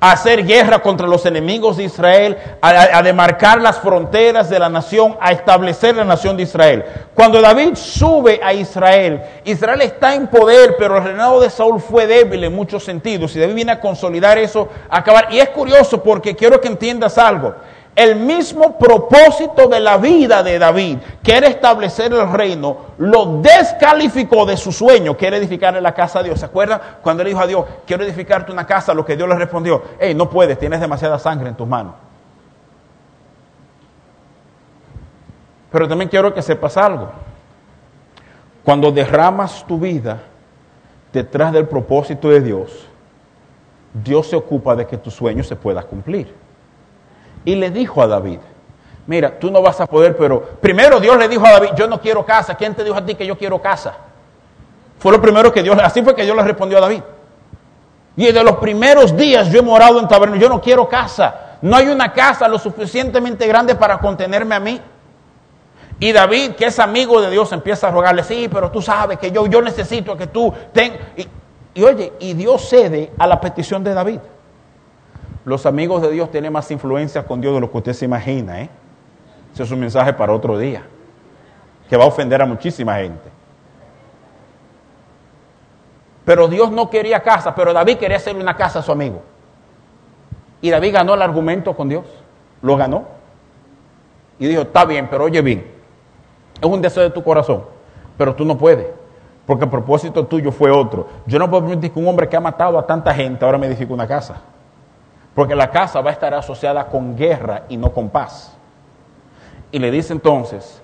a 0.03 0.11
hacer 0.11 0.45
guerra 0.45 0.81
contra 0.81 1.07
los 1.07 1.25
enemigos 1.27 1.77
de 1.77 1.85
Israel, 1.85 2.37
a, 2.61 3.01
demarcar 3.03 3.61
las 3.61 3.79
fronteras 3.79 4.51
de 4.51 4.59
la 4.59 4.69
nación, 4.69 5.17
a 5.21 5.31
establecer 5.31 5.95
la 5.95 6.03
nación 6.03 6.37
de 6.37 6.43
Israel. 6.43 6.85
Cuando 7.15 7.41
David 7.41 7.77
sube 7.77 8.41
a 8.43 8.53
Israel, 8.53 9.23
Israel 9.45 9.81
está 9.83 10.17
en 10.17 10.27
poder, 10.27 10.75
pero 10.77 10.97
el 10.97 11.05
reinado 11.05 11.41
de 11.41 11.49
Saúl 11.49 11.81
fue 11.81 12.09
débil 12.09 12.43
en 12.43 12.53
muchos 12.53 12.83
sentidos. 12.83 13.37
Y 13.37 13.39
David 13.39 13.55
viene 13.55 13.71
a 13.71 13.81
consolidar 13.81 14.39
eso, 14.39 14.69
a 14.91 14.99
acabar. 14.99 15.29
Y 15.31 15.39
es 15.39 15.51
curioso 15.51 16.03
porque 16.03 16.35
quiero 16.35 16.61
que 16.61 16.67
entiendas 16.67 17.17
algo 17.17 17.55
el 17.95 18.17
mismo 18.17 18.79
propósito 18.79 19.69
de 19.69 19.79
la 19.79 19.99
vida 19.99 20.43
de 20.43 20.59
David, 20.59 20.99
que 21.23 21.37
era 21.37 21.47
establecer 21.47 22.13
el 22.13 22.31
reino, 22.33 22.79
lo 22.99 23.41
descalificó 23.43 24.47
de 24.47 24.57
su 24.57 24.73
sueño, 24.73 25.17
que 25.17 25.27
era 25.27 25.37
edificar 25.37 25.77
en 25.77 25.83
la 25.83 25.93
casa 25.93 26.21
de 26.21 26.27
Dios. 26.27 26.41
¿Se 26.41 26.47
acuerdan? 26.47 26.81
Cuando 27.03 27.23
le 27.23 27.31
dijo 27.31 27.43
a 27.43 27.47
Dios, 27.47 27.67
quiero 27.87 28.03
edificarte 28.05 28.51
una 28.51 28.67
casa, 28.67 28.95
lo 28.95 29.05
que 29.05 29.17
Dios 29.17 29.29
le 29.29 29.35
respondió, 29.35 29.83
hey, 29.99 30.15
no 30.15 30.31
puedes, 30.31 30.59
tienes 30.59 30.81
demasiada 30.81 31.19
sangre 31.19 31.51
en 31.51 31.55
tus 31.55 31.69
manos. 31.69 31.95
Pero 35.71 35.87
también 35.87 36.09
quiero 36.09 36.33
que 36.33 36.43
sepas 36.43 36.77
algo. 36.77 37.11
Cuando 38.65 38.91
derramas 38.91 39.67
tu 39.67 39.79
vida 39.79 40.23
detrás 41.13 41.53
del 41.53 41.67
propósito 41.67 42.29
de 42.31 42.41
Dios, 42.41 42.87
Dios 43.93 44.29
se 44.29 44.37
ocupa 44.37 44.75
de 44.75 44.87
que 44.87 44.97
tu 44.97 45.11
sueño 45.11 45.43
se 45.43 45.57
pueda 45.57 45.83
cumplir 45.83 46.42
y 47.45 47.55
le 47.55 47.71
dijo 47.71 48.03
a 48.03 48.07
David, 48.07 48.39
mira, 49.07 49.39
tú 49.39 49.51
no 49.51 49.63
vas 49.63 49.81
a 49.81 49.87
poder, 49.87 50.17
pero 50.17 50.43
primero 50.61 51.01
Dios 51.01 51.17
le 51.17 51.29
dijo 51.29 51.45
a 51.47 51.53
David, 51.53 51.71
yo 51.77 51.87
no 51.87 52.01
quiero 52.01 52.25
casa. 52.25 52.55
¿Quién 52.55 52.75
te 52.75 52.85
dijo 52.85 52.97
a 52.97 53.05
ti 53.05 53.15
que 53.15 53.27
yo 53.27 53.37
quiero 53.37 53.61
casa? 53.61 53.95
Fue 54.99 55.13
lo 55.13 55.21
primero 55.21 55.53
que 55.53 55.63
Dios, 55.63 55.77
así 55.83 56.03
fue 56.03 56.15
que 56.15 56.25
Dios 56.25 56.37
le 56.37 56.43
respondió 56.43 56.79
a 56.79 56.83
David. 56.83 57.03
Y 58.17 58.31
de 58.31 58.45
los 58.45 58.57
primeros 58.57 59.17
días 59.17 59.51
yo 59.51 59.59
he 59.59 59.63
morado 59.63 59.99
en 59.99 60.07
taberna, 60.07 60.37
yo 60.37 60.49
no 60.49 60.61
quiero 60.61 60.89
casa. 60.89 61.59
No 61.63 61.77
hay 61.77 61.89
una 61.89 62.13
casa 62.13 62.47
lo 62.49 62.59
suficientemente 62.59 63.47
grande 63.47 63.75
para 63.75 63.99
contenerme 63.99 64.55
a 64.55 64.61
mí. 64.61 64.81
Y 65.99 66.13
David, 66.13 66.53
que 66.53 66.67
es 66.67 66.79
amigo 66.79 67.21
de 67.21 67.31
Dios, 67.31 67.53
empieza 67.53 67.89
a 67.89 67.91
rogarle, 67.91 68.25
sí, 68.25 68.49
pero 68.53 68.71
tú 68.71 68.83
sabes 68.83 69.19
que 69.19 69.31
yo, 69.31 69.47
yo 69.47 69.63
necesito 69.63 70.17
que 70.17 70.27
tú 70.27 70.53
tengas... 70.73 70.99
y 71.75 71.83
oye, 71.83 72.13
y 72.19 72.35
Dios 72.35 72.69
cede 72.69 73.13
a 73.19 73.27
la 73.27 73.41
petición 73.41 73.85
de 73.85 73.95
David. 73.95 74.19
Los 75.45 75.67
amigos 75.67 76.03
de 76.03 76.11
Dios 76.11 76.31
tienen 76.31 76.53
más 76.53 76.71
influencia 76.71 77.25
con 77.25 77.41
Dios 77.41 77.55
de 77.55 77.61
lo 77.61 77.71
que 77.71 77.79
usted 77.79 77.93
se 77.93 78.05
imagina. 78.05 78.61
¿eh? 78.61 78.71
Ese 79.53 79.65
es 79.65 79.71
un 79.71 79.81
mensaje 79.81 80.13
para 80.13 80.33
otro 80.33 80.59
día, 80.59 80.83
que 81.89 81.97
va 81.97 82.05
a 82.05 82.07
ofender 82.07 82.41
a 82.41 82.47
muchísima 82.47 82.97
gente. 82.97 83.31
Pero 86.25 86.47
Dios 86.49 86.71
no 86.71 86.89
quería 86.89 87.21
casa, 87.21 87.55
pero 87.55 87.73
David 87.73 87.99
quería 87.99 88.17
hacerle 88.17 88.43
una 88.43 88.57
casa 88.57 88.79
a 88.79 88.83
su 88.83 88.93
amigo. 88.93 89.23
Y 90.61 90.71
David 90.71 90.95
ganó 90.95 91.15
el 91.15 91.23
argumento 91.23 91.75
con 91.75 91.89
Dios. 91.89 92.05
Lo 92.63 92.77
ganó. 92.77 93.05
Y 94.39 94.47
dijo, 94.47 94.63
está 94.63 94.85
bien, 94.85 95.09
pero 95.11 95.25
oye 95.25 95.43
bien, 95.43 95.67
es 96.61 96.69
un 96.69 96.81
deseo 96.81 97.03
de 97.03 97.11
tu 97.11 97.23
corazón, 97.23 97.65
pero 98.17 98.35
tú 98.35 98.45
no 98.45 98.57
puedes, 98.57 98.87
porque 99.47 99.65
el 99.65 99.71
propósito 99.71 100.27
tuyo 100.27 100.51
fue 100.53 100.71
otro. 100.71 101.09
Yo 101.27 101.39
no 101.39 101.51
puedo 101.51 101.65
permitir 101.67 101.93
que 101.93 101.99
un 101.99 102.09
hombre 102.09 102.29
que 102.29 102.37
ha 102.37 102.41
matado 102.41 102.79
a 102.79 102.87
tanta 102.87 103.13
gente 103.13 103.45
ahora 103.45 103.59
me 103.59 103.67
edifique 103.67 103.93
una 103.93 104.07
casa, 104.07 104.41
porque 105.35 105.55
la 105.55 105.71
casa 105.71 106.01
va 106.01 106.11
a 106.11 106.13
estar 106.13 106.35
asociada 106.35 106.87
con 106.87 107.17
guerra 107.17 107.65
y 107.69 107.77
no 107.77 107.93
con 107.93 108.11
paz. 108.11 108.57
Y 109.71 109.79
le 109.79 109.91
dice 109.91 110.13
entonces, 110.13 110.83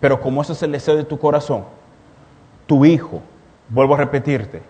pero 0.00 0.20
como 0.20 0.42
ese 0.42 0.52
es 0.52 0.62
el 0.62 0.72
deseo 0.72 0.96
de 0.96 1.04
tu 1.04 1.18
corazón, 1.18 1.64
tu 2.66 2.84
hijo, 2.84 3.22
vuelvo 3.68 3.94
a 3.94 3.98
repetirte, 3.98 4.62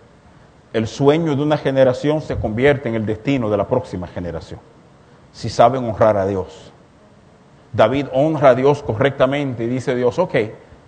el 0.73 0.87
sueño 0.87 1.35
de 1.35 1.41
una 1.41 1.57
generación 1.57 2.21
se 2.21 2.37
convierte 2.37 2.89
en 2.89 2.95
el 2.95 3.05
destino 3.05 3.49
de 3.49 3.57
la 3.57 3.67
próxima 3.67 4.07
generación, 4.07 4.59
si 5.31 5.49
saben 5.49 5.83
honrar 5.83 6.17
a 6.17 6.25
Dios. 6.25 6.71
David 7.73 8.07
honra 8.13 8.49
a 8.49 8.55
Dios 8.55 8.81
correctamente 8.81 9.65
y 9.65 9.67
dice 9.67 9.95
Dios, 9.95 10.17
ok, 10.17 10.35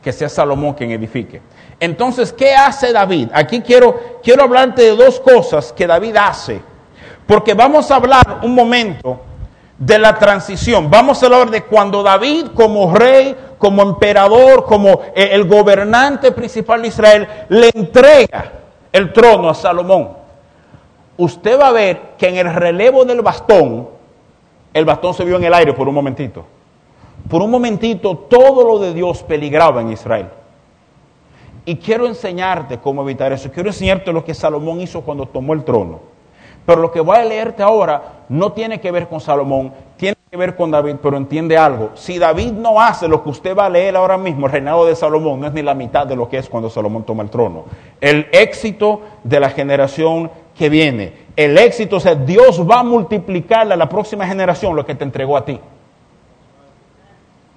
que 0.01 0.11
sea 0.13 0.29
Salomón 0.29 0.73
quien 0.73 0.91
edifique. 0.91 1.41
Entonces, 1.79 2.31
¿qué 2.31 2.55
hace 2.55 2.93
David? 2.93 3.29
Aquí 3.33 3.61
quiero, 3.61 3.99
quiero 4.23 4.43
hablarte 4.43 4.83
de 4.83 4.95
dos 4.95 5.19
cosas 5.19 5.73
que 5.73 5.85
David 5.85 6.15
hace, 6.15 6.61
porque 7.29 7.53
vamos 7.53 7.91
a 7.91 7.95
hablar 7.97 8.39
un 8.41 8.55
momento 8.55 9.19
de 9.77 9.99
la 9.99 10.17
transición. 10.17 10.89
Vamos 10.89 11.21
a 11.21 11.27
hablar 11.27 11.51
de 11.51 11.63
cuando 11.63 12.01
David 12.01 12.47
como 12.55 12.91
rey, 12.91 13.35
como 13.59 13.83
emperador, 13.83 14.65
como 14.65 15.01
eh, 15.13 15.29
el 15.33 15.47
gobernante 15.47 16.31
principal 16.31 16.81
de 16.81 16.87
Israel, 16.87 17.27
le 17.49 17.69
entrega 17.75 18.51
el 18.91 19.13
trono 19.13 19.47
a 19.47 19.53
Salomón. 19.53 20.09
Usted 21.17 21.59
va 21.59 21.67
a 21.67 21.71
ver 21.71 22.01
que 22.17 22.29
en 22.29 22.37
el 22.37 22.51
relevo 22.51 23.05
del 23.05 23.21
bastón, 23.21 23.89
el 24.73 24.85
bastón 24.85 25.13
se 25.13 25.23
vio 25.23 25.35
en 25.35 25.43
el 25.43 25.53
aire 25.53 25.73
por 25.73 25.87
un 25.87 25.93
momentito. 25.93 26.43
Por 27.29 27.43
un 27.43 27.51
momentito 27.51 28.17
todo 28.17 28.67
lo 28.67 28.79
de 28.79 28.91
Dios 28.95 29.21
peligraba 29.21 29.81
en 29.81 29.91
Israel. 29.91 30.29
Y 31.63 31.75
quiero 31.75 32.07
enseñarte 32.07 32.79
cómo 32.79 33.03
evitar 33.03 33.31
eso. 33.31 33.51
Quiero 33.51 33.69
enseñarte 33.69 34.11
lo 34.11 34.25
que 34.25 34.33
Salomón 34.33 34.81
hizo 34.81 35.01
cuando 35.01 35.27
tomó 35.27 35.53
el 35.53 35.63
trono. 35.63 36.17
Pero 36.69 36.83
lo 36.83 36.91
que 36.91 36.99
voy 36.99 37.17
a 37.17 37.25
leerte 37.25 37.63
ahora 37.63 38.25
no 38.29 38.51
tiene 38.51 38.79
que 38.79 38.91
ver 38.91 39.07
con 39.07 39.19
Salomón, 39.19 39.73
tiene 39.97 40.17
que 40.29 40.37
ver 40.37 40.55
con 40.55 40.69
David, 40.69 40.97
pero 41.01 41.17
entiende 41.17 41.57
algo. 41.57 41.89
Si 41.95 42.19
David 42.19 42.51
no 42.51 42.79
hace 42.79 43.07
lo 43.07 43.23
que 43.23 43.29
usted 43.31 43.57
va 43.57 43.65
a 43.65 43.69
leer 43.71 43.95
ahora 43.95 44.19
mismo, 44.19 44.45
el 44.45 44.51
reinado 44.51 44.85
de 44.85 44.95
Salomón 44.95 45.39
no 45.39 45.47
es 45.47 45.53
ni 45.53 45.63
la 45.63 45.73
mitad 45.73 46.05
de 46.05 46.15
lo 46.15 46.29
que 46.29 46.37
es 46.37 46.47
cuando 46.47 46.69
Salomón 46.69 47.05
toma 47.05 47.23
el 47.23 47.31
trono. 47.31 47.65
El 47.99 48.27
éxito 48.31 49.01
de 49.23 49.39
la 49.39 49.49
generación 49.49 50.29
que 50.55 50.69
viene, 50.69 51.13
el 51.35 51.57
éxito, 51.57 51.95
o 51.95 51.99
sea, 51.99 52.13
Dios 52.13 52.63
va 52.69 52.81
a 52.81 52.83
multiplicarle 52.83 53.73
a 53.73 53.77
la 53.77 53.89
próxima 53.89 54.27
generación 54.27 54.75
lo 54.75 54.85
que 54.85 54.93
te 54.93 55.03
entregó 55.03 55.37
a 55.37 55.45
ti. 55.45 55.59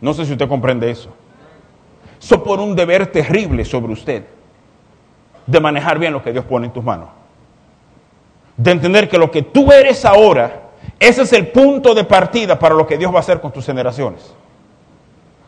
No 0.00 0.14
sé 0.14 0.24
si 0.24 0.32
usted 0.32 0.48
comprende 0.48 0.90
eso. 0.90 1.10
Eso 2.18 2.42
por 2.42 2.60
un 2.60 2.74
deber 2.74 3.08
terrible 3.08 3.66
sobre 3.66 3.92
usted 3.92 4.24
de 5.46 5.60
manejar 5.60 5.98
bien 5.98 6.14
lo 6.14 6.22
que 6.22 6.32
Dios 6.32 6.46
pone 6.46 6.68
en 6.68 6.72
tus 6.72 6.82
manos. 6.82 7.08
De 8.56 8.70
entender 8.70 9.08
que 9.08 9.18
lo 9.18 9.30
que 9.30 9.42
tú 9.42 9.72
eres 9.72 10.04
ahora, 10.04 10.70
ese 10.98 11.22
es 11.22 11.32
el 11.32 11.48
punto 11.48 11.94
de 11.94 12.04
partida 12.04 12.58
para 12.58 12.74
lo 12.74 12.86
que 12.86 12.98
Dios 12.98 13.12
va 13.12 13.16
a 13.16 13.20
hacer 13.20 13.40
con 13.40 13.52
tus 13.52 13.66
generaciones. 13.66 14.34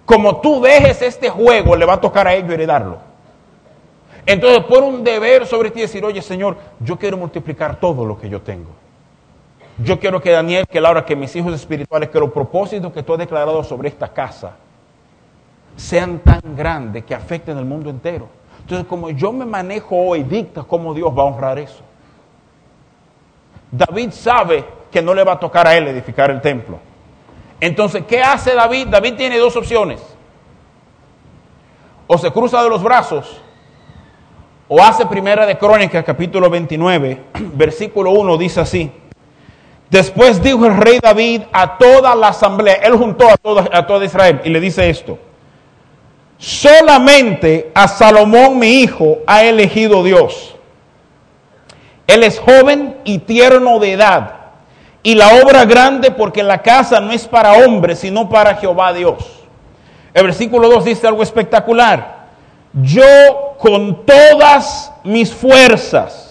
Como 0.05 0.41
tú 0.41 0.61
dejes 0.61 1.01
este 1.03 1.31
juego, 1.31 1.77
le 1.77 1.87
va 1.87 1.95
a 1.95 2.01
tocar 2.01 2.27
a 2.27 2.35
ellos 2.35 2.51
heredarlo. 2.51 2.99
Entonces, 4.27 4.65
por 4.65 4.83
un 4.83 5.05
deber 5.05 5.47
sobre 5.47 5.71
ti 5.71 5.81
decir, 5.81 6.05
oye 6.05 6.23
Señor, 6.23 6.57
yo 6.81 6.99
quiero 6.99 7.17
multiplicar 7.17 7.79
todo 7.79 8.05
lo 8.05 8.19
que 8.19 8.29
yo 8.29 8.41
tengo. 8.41 8.71
Yo 9.79 9.99
quiero 9.99 10.21
que 10.21 10.31
Daniel, 10.31 10.67
que 10.71 10.81
Laura, 10.81 11.05
que 11.05 11.17
mis 11.17 11.35
hijos 11.35 11.53
espirituales, 11.55 12.09
que 12.09 12.21
los 12.21 12.31
propósitos 12.31 12.93
que 12.93 13.03
tú 13.03 13.13
has 13.13 13.19
declarado 13.19 13.63
sobre 13.65 13.89
esta 13.89 14.09
casa 14.09 14.57
sean 15.77 16.21
tan 16.21 16.41
grandes 16.57 17.05
que 17.05 17.15
afecten 17.15 17.59
al 17.59 17.65
mundo 17.65 17.91
entero. 17.91 18.29
Entonces, 18.61 18.87
como 18.87 19.11
yo 19.11 19.33
me 19.33 19.45
manejo 19.45 19.97
hoy, 19.97 20.23
dicta 20.23 20.63
cómo 20.63 20.95
Dios 20.95 21.13
va 21.17 21.23
a 21.23 21.27
honrar 21.27 21.59
eso. 21.59 21.83
David 23.77 24.13
sabe 24.13 24.65
que 24.91 25.03
no 25.03 25.13
le 25.15 25.25
va 25.25 25.33
a 25.33 25.41
tocar 25.41 25.67
a 25.67 25.77
él 25.77 25.89
edificar 25.89 26.31
el 26.31 26.41
templo. 26.41 26.79
Entonces, 27.59 28.05
¿qué 28.07 28.23
hace 28.23 28.55
David? 28.55 28.87
David 28.89 29.15
tiene 29.15 29.37
dos 29.39 29.57
opciones. 29.57 30.01
O 32.07 32.17
se 32.17 32.31
cruza 32.31 32.63
de 32.63 32.69
los 32.69 32.83
brazos, 32.83 33.41
o 34.69 34.81
hace 34.81 35.07
primera 35.07 35.45
de 35.45 35.59
Crónicas, 35.59 36.05
capítulo 36.05 36.49
29, 36.49 37.21
versículo 37.55 38.13
1, 38.13 38.39
dice 38.39 38.61
así. 38.61 38.93
Después 39.91 40.41
dijo 40.41 40.67
el 40.67 40.77
rey 40.77 41.01
David 41.01 41.43
a 41.53 41.77
toda 41.77 42.15
la 42.15 42.29
asamblea, 42.29 42.75
él 42.75 42.97
juntó 42.97 43.29
a 43.29 43.37
toda, 43.37 43.69
a 43.73 43.87
toda 43.87 44.05
Israel 44.05 44.41
y 44.45 44.51
le 44.51 44.61
dice 44.61 44.89
esto, 44.89 45.19
solamente 46.39 47.71
a 47.75 47.89
Salomón 47.89 48.59
mi 48.59 48.83
hijo 48.83 49.19
ha 49.27 49.43
elegido 49.45 50.03
Dios. 50.05 50.54
Él 52.07 52.23
es 52.23 52.39
joven 52.39 52.99
y 53.05 53.19
tierno 53.19 53.79
de 53.79 53.93
edad 53.93 54.35
y 55.03 55.15
la 55.15 55.41
obra 55.43 55.65
grande 55.65 56.11
porque 56.11 56.43
la 56.43 56.63
casa 56.63 57.01
no 57.01 57.13
es 57.13 57.27
para 57.27 57.53
hombres 57.53 58.01
sino 58.01 58.29
para 58.29 58.57
Jehová 58.57 58.93
Dios. 58.93 59.45
El 60.13 60.25
versículo 60.25 60.69
2 60.69 60.85
dice 60.85 61.07
algo 61.07 61.23
espectacular. 61.23 62.25
Yo 62.73 63.55
con 63.59 64.05
todas 64.05 64.93
mis 65.05 65.33
fuerzas 65.33 66.25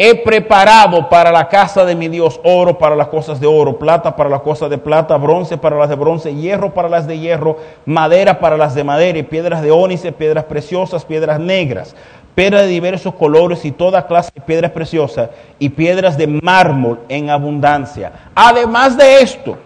He 0.00 0.14
preparado 0.14 1.08
para 1.08 1.32
la 1.32 1.48
casa 1.48 1.84
de 1.84 1.96
mi 1.96 2.06
Dios 2.06 2.38
oro 2.44 2.78
para 2.78 2.94
las 2.94 3.08
cosas 3.08 3.40
de 3.40 3.48
oro, 3.48 3.80
plata 3.80 4.14
para 4.14 4.30
las 4.30 4.42
cosas 4.42 4.70
de 4.70 4.78
plata, 4.78 5.16
bronce 5.16 5.58
para 5.58 5.76
las 5.76 5.88
de 5.88 5.96
bronce, 5.96 6.36
hierro 6.36 6.72
para 6.72 6.88
las 6.88 7.08
de 7.08 7.18
hierro, 7.18 7.56
madera 7.84 8.38
para 8.38 8.56
las 8.56 8.76
de 8.76 8.84
madera, 8.84 9.18
y 9.18 9.24
piedras 9.24 9.60
de 9.60 9.72
ónice, 9.72 10.12
piedras 10.12 10.44
preciosas, 10.44 11.04
piedras 11.04 11.40
negras, 11.40 11.96
piedras 12.38 12.62
de 12.62 12.68
diversos 12.68 13.14
colores 13.14 13.64
y 13.64 13.72
toda 13.72 14.06
clase 14.06 14.30
de 14.32 14.40
piedras 14.40 14.70
preciosas, 14.70 15.30
y 15.58 15.70
piedras 15.70 16.16
de 16.16 16.28
mármol 16.28 17.00
en 17.08 17.30
abundancia. 17.30 18.12
Además 18.32 18.96
de 18.96 19.22
esto, 19.22 19.58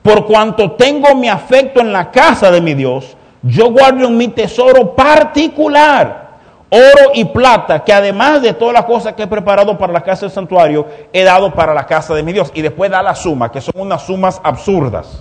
por 0.00 0.24
cuanto 0.24 0.70
tengo 0.70 1.12
mi 1.16 1.28
afecto 1.28 1.80
en 1.80 1.92
la 1.92 2.12
casa 2.12 2.52
de 2.52 2.60
mi 2.60 2.74
Dios, 2.74 3.16
yo 3.42 3.72
guardo 3.72 4.08
mi 4.10 4.28
tesoro 4.28 4.94
particular 4.94 6.28
oro 6.68 7.10
y 7.14 7.24
plata, 7.24 7.82
que 7.82 7.92
además 7.92 8.42
de 8.42 8.52
todas 8.52 8.74
las 8.74 8.84
cosas 8.84 9.14
que 9.14 9.24
he 9.24 9.26
preparado 9.26 9.76
para 9.76 9.92
la 9.92 10.02
casa 10.02 10.26
del 10.26 10.32
santuario, 10.32 10.86
he 11.12 11.24
dado 11.24 11.52
para 11.52 11.74
la 11.74 11.84
casa 11.84 12.14
de 12.14 12.22
mi 12.22 12.32
Dios. 12.32 12.52
Y 12.54 12.62
después 12.62 12.92
da 12.92 13.02
la 13.02 13.16
suma, 13.16 13.50
que 13.50 13.60
son 13.60 13.74
unas 13.74 14.02
sumas 14.02 14.40
absurdas. 14.44 15.20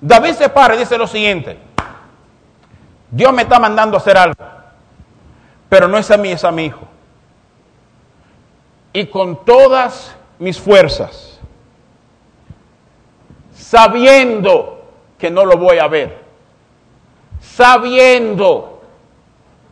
David 0.00 0.32
se 0.32 0.48
para 0.48 0.76
y 0.76 0.78
dice 0.78 0.96
lo 0.96 1.06
siguiente, 1.06 1.65
Dios 3.10 3.32
me 3.32 3.42
está 3.42 3.58
mandando 3.58 3.96
a 3.96 4.00
hacer 4.00 4.16
algo, 4.16 4.44
pero 5.68 5.88
no 5.88 5.98
es 5.98 6.10
a 6.10 6.16
mí, 6.16 6.30
es 6.30 6.44
a 6.44 6.50
mi 6.50 6.66
hijo. 6.66 6.86
Y 8.92 9.06
con 9.06 9.44
todas 9.44 10.16
mis 10.38 10.58
fuerzas, 10.60 11.38
sabiendo 13.54 14.84
que 15.18 15.30
no 15.30 15.44
lo 15.44 15.56
voy 15.56 15.78
a 15.78 15.88
ver, 15.88 16.18
sabiendo 17.40 18.80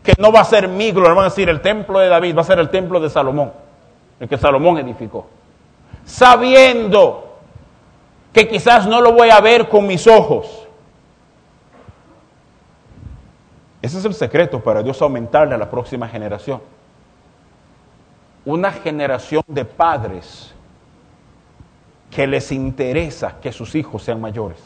que 0.02 0.14
no 0.18 0.30
va 0.30 0.40
a 0.40 0.44
ser 0.44 0.68
mi 0.68 0.92
gloria, 0.92 1.14
van 1.14 1.24
a 1.24 1.28
decir 1.30 1.48
el 1.48 1.60
templo 1.60 1.98
de 1.98 2.08
David, 2.08 2.36
va 2.36 2.42
a 2.42 2.44
ser 2.44 2.58
el 2.58 2.68
templo 2.68 3.00
de 3.00 3.08
Salomón, 3.08 3.52
el 4.20 4.28
que 4.28 4.36
Salomón 4.36 4.78
edificó. 4.78 5.26
Sabiendo 6.04 7.38
que 8.32 8.46
quizás 8.46 8.86
no 8.86 9.00
lo 9.00 9.12
voy 9.12 9.30
a 9.30 9.40
ver 9.40 9.68
con 9.68 9.86
mis 9.86 10.06
ojos. 10.06 10.63
Ese 13.84 13.98
es 13.98 14.04
el 14.06 14.14
secreto 14.14 14.62
para 14.62 14.82
Dios 14.82 15.02
aumentarle 15.02 15.54
a 15.54 15.58
la 15.58 15.70
próxima 15.70 16.08
generación. 16.08 16.62
Una 18.46 18.72
generación 18.72 19.42
de 19.46 19.66
padres 19.66 20.54
que 22.10 22.26
les 22.26 22.50
interesa 22.50 23.40
que 23.42 23.52
sus 23.52 23.74
hijos 23.74 24.02
sean 24.02 24.22
mayores. 24.22 24.58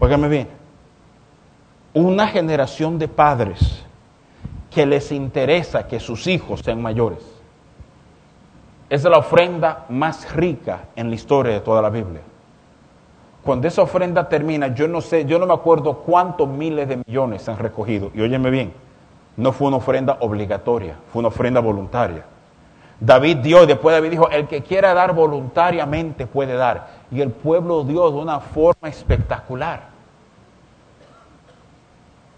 Óigame 0.00 0.26
bien 0.26 0.48
una 1.94 2.26
generación 2.26 2.98
de 2.98 3.06
padres 3.06 3.84
que 4.68 4.84
les 4.84 5.12
interesa 5.12 5.86
que 5.86 6.00
sus 6.00 6.26
hijos 6.26 6.62
sean 6.64 6.82
mayores. 6.82 7.22
Es 8.88 9.04
la 9.04 9.18
ofrenda 9.18 9.86
más 9.88 10.34
rica 10.34 10.88
en 10.96 11.10
la 11.10 11.14
historia 11.14 11.52
de 11.52 11.60
toda 11.60 11.80
la 11.80 11.90
Biblia. 11.90 12.22
Cuando 13.44 13.66
esa 13.66 13.82
ofrenda 13.82 14.28
termina, 14.28 14.68
yo 14.68 14.86
no 14.86 15.00
sé, 15.00 15.24
yo 15.24 15.38
no 15.38 15.46
me 15.46 15.54
acuerdo 15.54 15.98
cuántos 15.98 16.48
miles 16.48 16.88
de 16.88 16.98
millones 16.98 17.42
se 17.42 17.50
han 17.50 17.58
recogido. 17.58 18.10
Y 18.14 18.20
óyeme 18.20 18.50
bien, 18.50 18.72
no 19.36 19.52
fue 19.52 19.68
una 19.68 19.78
ofrenda 19.78 20.18
obligatoria, 20.20 20.96
fue 21.12 21.20
una 21.20 21.28
ofrenda 21.28 21.60
voluntaria. 21.60 22.24
David 23.00 23.38
dio, 23.38 23.66
después 23.66 23.96
David 23.96 24.10
dijo, 24.10 24.30
el 24.30 24.46
que 24.46 24.62
quiera 24.62 24.94
dar 24.94 25.12
voluntariamente 25.12 26.26
puede 26.28 26.54
dar. 26.54 27.02
y 27.10 27.20
el 27.20 27.30
pueblo 27.30 27.82
de 27.82 27.92
Dios 27.92 28.12
de 28.14 28.20
una 28.20 28.38
forma 28.38 28.88
espectacular. 28.88 29.90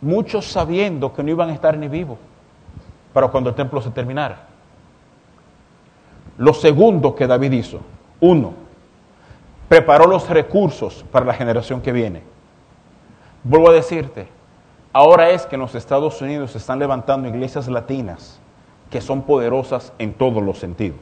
Muchos 0.01 0.47
sabiendo 0.47 1.12
que 1.12 1.23
no 1.23 1.31
iban 1.31 1.51
a 1.51 1.53
estar 1.53 1.77
ni 1.77 1.88
vivos 1.88 2.19
para 3.12 3.29
cuando 3.29 3.51
el 3.51 3.57
templo 3.57 3.81
se 3.83 3.90
terminara. 3.90 4.38
Lo 6.38 6.55
segundo 6.55 7.14
que 7.14 7.27
David 7.27 7.53
hizo, 7.53 7.81
uno, 8.21 8.63
preparó 9.68 10.07
los 10.07 10.29
recursos 10.29 11.05
para 11.11 11.27
la 11.27 11.35
generación 11.35 11.81
que 11.81 11.92
viene. 11.92 12.22
Vuelvo 13.42 13.70
a 13.70 13.72
decirte, 13.72 14.29
ahora 14.92 15.31
es 15.31 15.46
que 15.46 15.57
en 15.57 15.61
los 15.61 15.74
Estados 15.74 16.20
Unidos 16.22 16.53
se 16.53 16.59
están 16.59 16.79
levantando 16.79 17.29
iglesias 17.29 17.68
latinas 17.68 18.40
que 18.90 19.00
son 19.00 19.22
poderosas 19.22 19.92
en 19.98 20.14
todos 20.14 20.42
los 20.42 20.59
sentidos, 20.59 21.00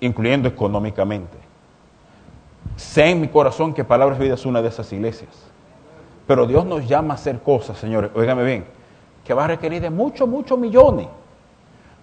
incluyendo 0.00 0.48
económicamente. 0.48 1.36
Sé 2.76 3.10
en 3.10 3.20
mi 3.20 3.28
corazón 3.28 3.72
que 3.74 3.84
Palabras 3.84 4.18
Vida 4.18 4.34
es 4.34 4.46
una 4.46 4.62
de 4.62 4.68
esas 4.68 4.92
iglesias. 4.92 5.30
Pero 6.26 6.46
Dios 6.46 6.64
nos 6.64 6.86
llama 6.86 7.14
a 7.14 7.16
hacer 7.16 7.40
cosas, 7.40 7.78
señores, 7.78 8.10
óigame 8.14 8.44
bien, 8.44 8.66
que 9.24 9.32
va 9.32 9.44
a 9.44 9.48
requerir 9.48 9.80
de 9.80 9.90
muchos, 9.90 10.28
muchos 10.28 10.58
millones. 10.58 11.08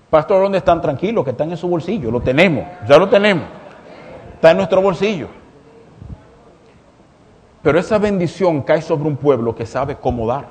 Pastor, 0.09 0.43
¿dónde 0.43 0.59
están 0.59 0.81
tranquilos? 0.81 1.23
Que 1.23 1.31
están 1.31 1.49
en 1.49 1.57
su 1.57 1.67
bolsillo. 1.67 2.11
Lo 2.11 2.21
tenemos, 2.21 2.65
ya 2.87 2.97
lo 2.97 3.09
tenemos. 3.09 3.45
Está 4.35 4.51
en 4.51 4.57
nuestro 4.57 4.81
bolsillo. 4.81 5.27
Pero 7.63 7.79
esa 7.79 7.97
bendición 7.97 8.61
cae 8.61 8.81
sobre 8.81 9.07
un 9.07 9.15
pueblo 9.15 9.55
que 9.55 9.65
sabe 9.65 9.95
cómo 9.95 10.27
dar. 10.27 10.47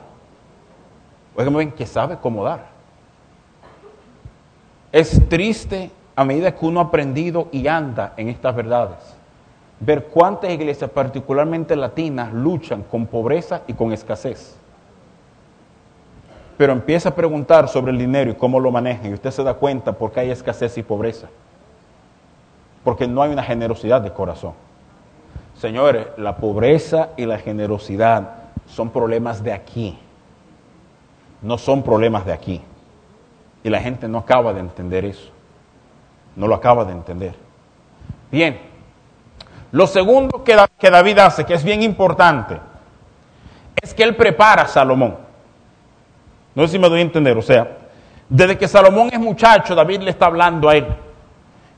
Óigame 1.36 1.58
bien, 1.58 1.72
que 1.72 1.86
sabe 1.86 2.16
cómo 2.16 2.42
dar. 2.42 2.66
Es 4.90 5.28
triste 5.28 5.90
a 6.16 6.24
medida 6.24 6.54
que 6.54 6.64
uno 6.66 6.80
ha 6.80 6.84
aprendido 6.84 7.48
y 7.52 7.66
anda 7.66 8.14
en 8.16 8.28
estas 8.28 8.54
verdades, 8.54 8.98
ver 9.80 10.06
cuántas 10.06 10.50
iglesias, 10.50 10.90
particularmente 10.90 11.76
latinas, 11.76 12.32
luchan 12.32 12.82
con 12.82 13.06
pobreza 13.06 13.62
y 13.66 13.74
con 13.74 13.92
escasez. 13.92 14.56
Pero 16.56 16.72
empieza 16.72 17.10
a 17.10 17.14
preguntar 17.14 17.68
sobre 17.68 17.92
el 17.92 17.98
dinero 17.98 18.30
y 18.30 18.34
cómo 18.34 18.60
lo 18.60 18.70
manejan 18.70 19.10
y 19.10 19.14
usted 19.14 19.30
se 19.30 19.42
da 19.42 19.54
cuenta 19.54 19.92
por 19.92 20.12
qué 20.12 20.20
hay 20.20 20.30
escasez 20.30 20.76
y 20.78 20.82
pobreza. 20.82 21.28
Porque 22.84 23.06
no 23.06 23.22
hay 23.22 23.32
una 23.32 23.42
generosidad 23.42 24.00
de 24.00 24.12
corazón. 24.12 24.52
Señores, 25.62 26.08
la 26.16 26.38
pobreza 26.38 27.10
y 27.16 27.24
la 27.24 27.38
generosidad 27.38 28.30
son 28.66 28.90
problemas 28.90 29.44
de 29.44 29.52
aquí, 29.52 29.96
no 31.40 31.56
son 31.56 31.84
problemas 31.84 32.26
de 32.26 32.32
aquí. 32.32 32.60
Y 33.62 33.70
la 33.70 33.80
gente 33.80 34.08
no 34.08 34.18
acaba 34.18 34.52
de 34.52 34.58
entender 34.58 35.04
eso. 35.04 35.30
No 36.34 36.48
lo 36.48 36.56
acaba 36.56 36.84
de 36.84 36.90
entender. 36.90 37.36
Bien, 38.32 38.58
lo 39.70 39.86
segundo 39.86 40.42
que, 40.42 40.56
David 40.90 41.18
hace, 41.20 41.44
que 41.44 41.54
es 41.54 41.62
bien 41.62 41.84
importante, 41.84 42.58
es 43.80 43.94
que 43.94 44.02
él 44.02 44.16
prepara 44.16 44.62
a 44.62 44.66
Salomón. 44.66 45.16
No 46.56 46.66
sé 46.66 46.72
si 46.72 46.78
me 46.80 46.88
doy 46.88 46.98
a 46.98 47.02
entender, 47.02 47.38
o 47.38 47.42
sea, 47.42 47.68
desde 48.28 48.58
que 48.58 48.66
Salomón 48.66 49.10
es 49.12 49.20
muchacho, 49.20 49.76
David 49.76 50.00
le 50.00 50.10
está 50.10 50.26
hablando 50.26 50.68
a 50.68 50.74
él 50.74 50.88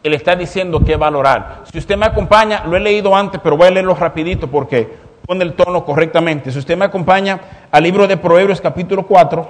él 0.05 0.13
está 0.13 0.37
diciendo 0.37 0.85
que 0.85 0.97
valorar. 0.97 1.63
Si 1.73 1.79
usted 1.79 1.97
me 1.97 2.05
acompaña, 2.05 2.63
lo 2.67 2.77
he 2.77 2.81
leído 2.81 3.17
antes, 3.17 3.41
pero 3.43 3.57
voy 3.57 3.69
a 3.69 3.71
leerlo 3.71 3.95
rapidito 3.95 4.47
porque 4.49 4.87
pone 5.27 5.43
el 5.43 5.55
tono 5.55 5.83
correctamente. 5.83 6.53
Si 6.53 6.59
usted 6.59 6.77
me 6.77 6.85
acompaña 6.85 7.41
al 7.71 7.83
libro 7.83 8.07
de 8.07 8.19
Proverbios 8.19 8.61
capítulo 8.61 9.07
4, 9.07 9.49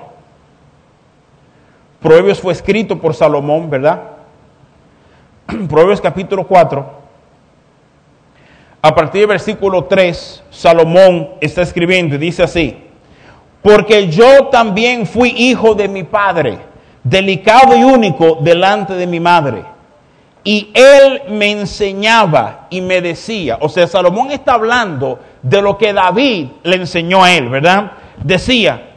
Proverbios 2.00 2.40
fue 2.40 2.52
escrito 2.52 2.96
por 3.00 3.14
Salomón, 3.14 3.68
¿verdad? 3.68 4.00
Proverbios 5.68 6.00
capítulo 6.00 6.46
4, 6.46 7.02
a 8.80 8.94
partir 8.94 9.22
del 9.22 9.28
versículo 9.30 9.84
3, 9.86 10.44
Salomón 10.50 11.30
está 11.40 11.62
escribiendo 11.62 12.14
y 12.14 12.18
dice 12.18 12.44
así, 12.44 12.80
porque 13.60 14.06
yo 14.06 14.46
también 14.50 15.04
fui 15.04 15.30
hijo 15.30 15.74
de 15.74 15.88
mi 15.88 16.04
padre, 16.04 16.60
delicado 17.02 17.76
y 17.76 17.82
único 17.82 18.38
delante 18.40 18.94
de 18.94 19.06
mi 19.08 19.18
madre 19.18 19.73
y 20.46 20.70
él 20.74 21.22
me 21.30 21.50
enseñaba 21.50 22.66
y 22.68 22.82
me 22.82 23.00
decía, 23.00 23.56
o 23.60 23.68
sea, 23.70 23.86
Salomón 23.86 24.30
está 24.30 24.52
hablando 24.52 25.18
de 25.42 25.62
lo 25.62 25.78
que 25.78 25.94
David 25.94 26.48
le 26.62 26.76
enseñó 26.76 27.24
a 27.24 27.32
él, 27.32 27.48
¿verdad? 27.48 27.92
Decía, 28.22 28.90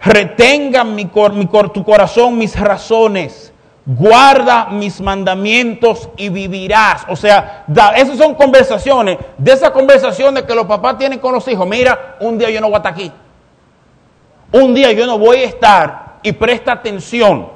retenga 0.00 0.82
mi, 0.82 1.04
tu 1.04 1.84
corazón 1.84 2.36
mis 2.36 2.58
razones, 2.58 3.52
guarda 3.86 4.70
mis 4.72 5.00
mandamientos 5.00 6.08
y 6.16 6.30
vivirás. 6.30 7.06
O 7.08 7.14
sea, 7.14 7.64
esas 7.96 8.18
son 8.18 8.34
conversaciones, 8.34 9.18
de 9.38 9.52
esas 9.52 9.70
conversaciones 9.70 10.42
que 10.42 10.54
los 10.54 10.66
papás 10.66 10.98
tienen 10.98 11.20
con 11.20 11.32
los 11.32 11.46
hijos. 11.46 11.66
Mira, 11.68 12.16
un 12.18 12.36
día 12.38 12.50
yo 12.50 12.60
no 12.60 12.66
voy 12.66 12.74
a 12.74 12.78
estar 12.78 12.92
aquí. 12.92 13.12
Un 14.50 14.74
día 14.74 14.90
yo 14.90 15.06
no 15.06 15.16
voy 15.16 15.38
a 15.38 15.44
estar 15.44 16.18
y 16.24 16.32
presta 16.32 16.72
atención. 16.72 17.50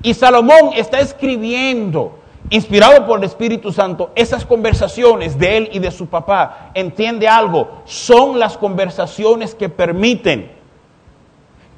Y 0.00 0.14
Salomón 0.14 0.70
está 0.74 1.00
escribiendo 1.00 2.21
inspirado 2.52 3.06
por 3.06 3.18
el 3.18 3.24
Espíritu 3.24 3.72
Santo, 3.72 4.10
esas 4.14 4.44
conversaciones 4.44 5.38
de 5.38 5.56
él 5.56 5.70
y 5.72 5.78
de 5.78 5.90
su 5.90 6.06
papá, 6.06 6.70
entiende 6.74 7.26
algo, 7.26 7.82
son 7.86 8.38
las 8.38 8.58
conversaciones 8.58 9.54
que 9.54 9.70
permiten 9.70 10.52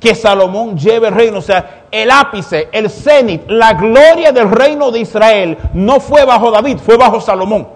que 0.01 0.17
Salomón 0.17 0.77
lleve 0.77 1.09
el 1.09 1.15
reino. 1.15 1.39
O 1.39 1.43
sea, 1.43 1.85
el 1.93 2.11
ápice, 2.11 2.69
el 2.73 2.91
cenit, 2.91 3.49
la 3.49 3.75
gloria 3.75 4.33
del 4.33 4.51
reino 4.51 4.91
de 4.91 4.99
Israel 4.99 5.57
no 5.75 6.01
fue 6.01 6.25
bajo 6.25 6.51
David, 6.51 6.79
fue 6.79 6.97
bajo 6.97 7.21
Salomón. 7.21 7.69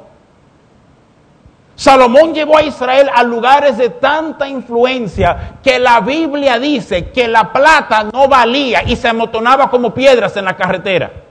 Salomón 1.76 2.34
llevó 2.34 2.58
a 2.58 2.64
Israel 2.64 3.08
a 3.14 3.22
lugares 3.22 3.78
de 3.78 3.90
tanta 3.90 4.48
influencia 4.48 5.58
que 5.62 5.78
la 5.78 6.00
Biblia 6.00 6.58
dice 6.58 7.10
que 7.10 7.28
la 7.28 7.52
plata 7.52 8.08
no 8.12 8.26
valía 8.26 8.82
y 8.82 8.96
se 8.96 9.06
amotonaba 9.06 9.70
como 9.70 9.94
piedras 9.94 10.36
en 10.36 10.46
la 10.46 10.56
carretera. 10.56 11.27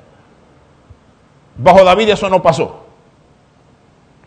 Bajo 1.58 1.84
David 1.84 2.10
eso 2.10 2.30
no 2.30 2.42
pasó. 2.42 2.84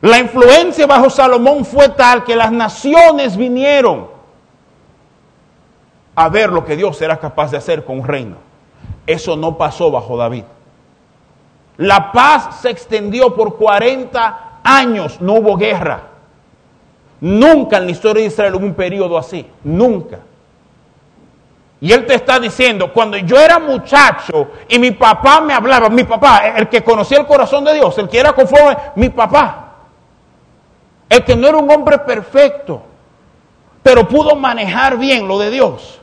La 0.00 0.18
influencia 0.18 0.86
bajo 0.86 1.10
Salomón 1.10 1.64
fue 1.64 1.90
tal 1.90 2.24
que 2.24 2.34
las 2.34 2.50
naciones 2.50 3.36
vinieron 3.36 4.08
a 6.14 6.28
ver 6.28 6.50
lo 6.50 6.64
que 6.64 6.76
Dios 6.76 7.00
era 7.02 7.18
capaz 7.18 7.50
de 7.50 7.58
hacer 7.58 7.84
con 7.84 8.00
un 8.00 8.06
reino. 8.06 8.36
Eso 9.06 9.36
no 9.36 9.56
pasó 9.56 9.90
bajo 9.90 10.16
David. 10.16 10.44
La 11.76 12.12
paz 12.12 12.60
se 12.60 12.70
extendió 12.70 13.34
por 13.34 13.56
40 13.56 14.60
años, 14.62 15.20
no 15.20 15.34
hubo 15.34 15.56
guerra. 15.56 16.02
Nunca 17.20 17.78
en 17.78 17.86
la 17.86 17.90
historia 17.90 18.22
de 18.22 18.28
Israel 18.28 18.54
hubo 18.54 18.66
un 18.66 18.74
periodo 18.74 19.16
así, 19.18 19.46
nunca. 19.64 20.20
Y 21.80 21.92
él 21.92 22.04
te 22.04 22.14
está 22.14 22.38
diciendo, 22.38 22.92
cuando 22.92 23.16
yo 23.16 23.40
era 23.40 23.58
muchacho 23.58 24.50
y 24.68 24.78
mi 24.78 24.90
papá 24.90 25.40
me 25.40 25.54
hablaba, 25.54 25.88
mi 25.88 26.04
papá, 26.04 26.48
el 26.56 26.68
que 26.68 26.84
conocía 26.84 27.18
el 27.18 27.26
corazón 27.26 27.64
de 27.64 27.74
Dios, 27.74 27.96
el 27.96 28.08
que 28.08 28.18
era 28.18 28.34
conforme, 28.34 28.76
mi 28.96 29.08
papá, 29.08 29.76
el 31.08 31.24
que 31.24 31.34
no 31.34 31.48
era 31.48 31.56
un 31.56 31.70
hombre 31.70 31.98
perfecto, 31.98 32.82
pero 33.82 34.06
pudo 34.06 34.36
manejar 34.36 34.98
bien 34.98 35.26
lo 35.26 35.38
de 35.38 35.50
Dios. 35.50 36.00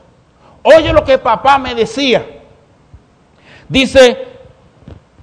Oye 0.64 0.92
lo 0.92 1.04
que 1.04 1.18
papá 1.18 1.58
me 1.58 1.74
decía. 1.76 2.26
Dice, 3.68 4.26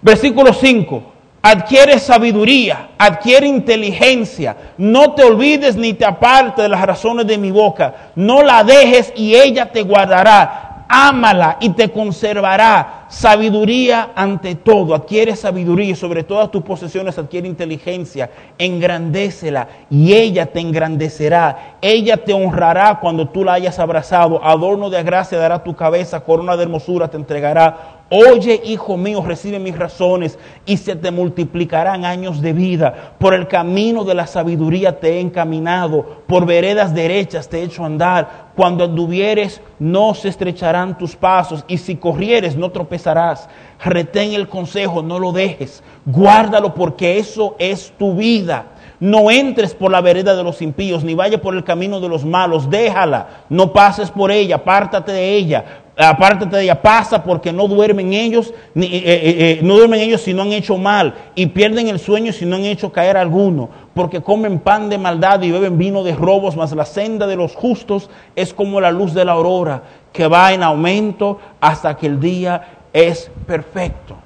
versículo 0.01 0.53
5, 0.53 1.03
adquiere 1.45 1.99
sabiduría, 1.99 2.89
adquiere 2.97 3.45
inteligencia, 3.45 4.57
no 4.79 5.13
te 5.13 5.23
olvides 5.23 5.75
ni 5.75 5.93
te 5.93 6.03
aparte 6.03 6.63
de 6.63 6.69
las 6.69 6.81
razones 6.83 7.27
de 7.27 7.37
mi 7.37 7.51
boca, 7.51 8.11
no 8.15 8.41
la 8.41 8.63
dejes 8.63 9.13
y 9.15 9.35
ella 9.35 9.71
te 9.71 9.83
guardará, 9.83 10.85
ámala 10.89 11.57
y 11.59 11.69
te 11.69 11.91
conservará. 11.91 13.05
Sabiduría 13.09 14.09
ante 14.15 14.55
todo, 14.55 14.95
adquiere 14.95 15.35
sabiduría 15.35 15.91
y 15.91 15.95
sobre 15.95 16.23
todas 16.23 16.49
tus 16.49 16.63
posesiones 16.63 17.19
adquiere 17.19 17.47
inteligencia, 17.47 18.31
engrandécela 18.57 19.67
y 19.91 20.13
ella 20.13 20.47
te 20.47 20.61
engrandecerá, 20.61 21.75
ella 21.79 22.17
te 22.17 22.33
honrará 22.33 22.99
cuando 22.99 23.29
tú 23.29 23.43
la 23.43 23.53
hayas 23.53 23.77
abrazado, 23.77 24.43
adorno 24.43 24.89
de 24.89 25.03
gracia 25.03 25.37
dará 25.37 25.63
tu 25.63 25.75
cabeza, 25.75 26.21
corona 26.21 26.57
de 26.57 26.63
hermosura 26.63 27.07
te 27.07 27.17
entregará 27.17 27.94
Oye, 28.09 28.61
hijo 28.65 28.97
mío, 28.97 29.23
recibe 29.25 29.57
mis 29.57 29.75
razones 29.75 30.37
y 30.67 30.77
se 30.77 30.95
te 30.95 31.09
multiplicarán 31.09 32.05
años 32.05 32.39
de 32.39 32.53
vida. 32.53 33.15
Por 33.17 33.33
el 33.33 33.47
camino 33.47 34.03
de 34.03 34.13
la 34.13 34.27
sabiduría 34.27 34.99
te 34.99 35.13
he 35.13 35.19
encaminado, 35.19 36.21
por 36.27 36.45
veredas 36.45 36.93
derechas 36.93 37.49
te 37.49 37.59
he 37.59 37.63
hecho 37.63 37.83
andar. 37.83 38.51
Cuando 38.55 38.83
anduvieres 38.83 39.59
no 39.79 40.13
se 40.13 40.29
estrecharán 40.29 40.99
tus 40.99 41.15
pasos 41.15 41.65
y 41.67 41.79
si 41.79 41.95
corrieres 41.95 42.55
no 42.55 42.69
tropezarás. 42.69 43.49
Retén 43.83 44.33
el 44.33 44.47
consejo, 44.47 45.01
no 45.01 45.17
lo 45.17 45.31
dejes. 45.31 45.81
Guárdalo 46.05 46.75
porque 46.75 47.17
eso 47.17 47.55
es 47.57 47.91
tu 47.97 48.13
vida. 48.13 48.67
No 48.99 49.31
entres 49.31 49.73
por 49.73 49.91
la 49.91 49.99
vereda 49.99 50.35
de 50.35 50.43
los 50.43 50.61
impíos, 50.61 51.03
ni 51.03 51.15
vaya 51.15 51.41
por 51.41 51.55
el 51.55 51.63
camino 51.63 51.99
de 51.99 52.07
los 52.07 52.23
malos. 52.23 52.69
Déjala, 52.69 53.45
no 53.49 53.73
pases 53.73 54.09
por 54.11 54.31
ella, 54.31 54.57
apártate 54.57 55.11
de 55.11 55.35
ella 55.35 55.65
Aparte 55.97 56.45
de 56.45 56.63
ella 56.63 56.81
pasa 56.81 57.23
porque 57.23 57.53
no 57.53 57.69
duermen 57.69 58.11
ellos, 58.11 58.53
ni, 58.73 58.87
eh, 58.87 59.01
eh, 59.05 59.35
eh, 59.37 59.59
no 59.63 59.77
duermen 59.77 60.01
ellos 60.01 60.21
si 60.21 60.33
no 60.33 60.41
han 60.41 60.51
hecho 60.51 60.77
mal, 60.77 61.15
y 61.35 61.45
pierden 61.45 61.87
el 61.87 61.99
sueño 61.99 62.33
si 62.33 62.45
no 62.45 62.57
han 62.57 62.65
hecho 62.65 62.91
caer 62.91 63.15
alguno, 63.15 63.69
porque 63.93 64.21
comen 64.21 64.59
pan 64.59 64.89
de 64.89 64.97
maldad 64.97 65.41
y 65.41 65.51
beben 65.51 65.77
vino 65.77 66.03
de 66.03 66.13
robos, 66.13 66.57
mas 66.57 66.73
la 66.73 66.83
senda 66.83 67.27
de 67.27 67.37
los 67.37 67.55
justos 67.55 68.09
es 68.35 68.53
como 68.53 68.81
la 68.81 68.91
luz 68.91 69.13
de 69.13 69.23
la 69.23 69.31
aurora, 69.31 69.83
que 70.11 70.27
va 70.27 70.51
en 70.51 70.63
aumento 70.63 71.39
hasta 71.61 71.95
que 71.95 72.07
el 72.07 72.19
día 72.19 72.61
es 72.91 73.31
perfecto. 73.47 74.17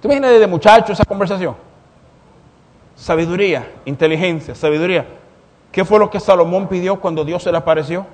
¿Tú 0.00 0.08
imaginas 0.08 0.30
desde 0.30 0.46
muchacho 0.46 0.94
esa 0.94 1.04
conversación? 1.04 1.54
Sabiduría, 2.94 3.70
inteligencia, 3.84 4.54
sabiduría. 4.54 5.04
¿Qué 5.70 5.84
fue 5.84 5.98
lo 5.98 6.08
que 6.08 6.20
Salomón 6.20 6.68
pidió 6.68 6.98
cuando 6.98 7.22
Dios 7.22 7.42
se 7.42 7.52
le 7.52 7.58
apareció? 7.58 8.06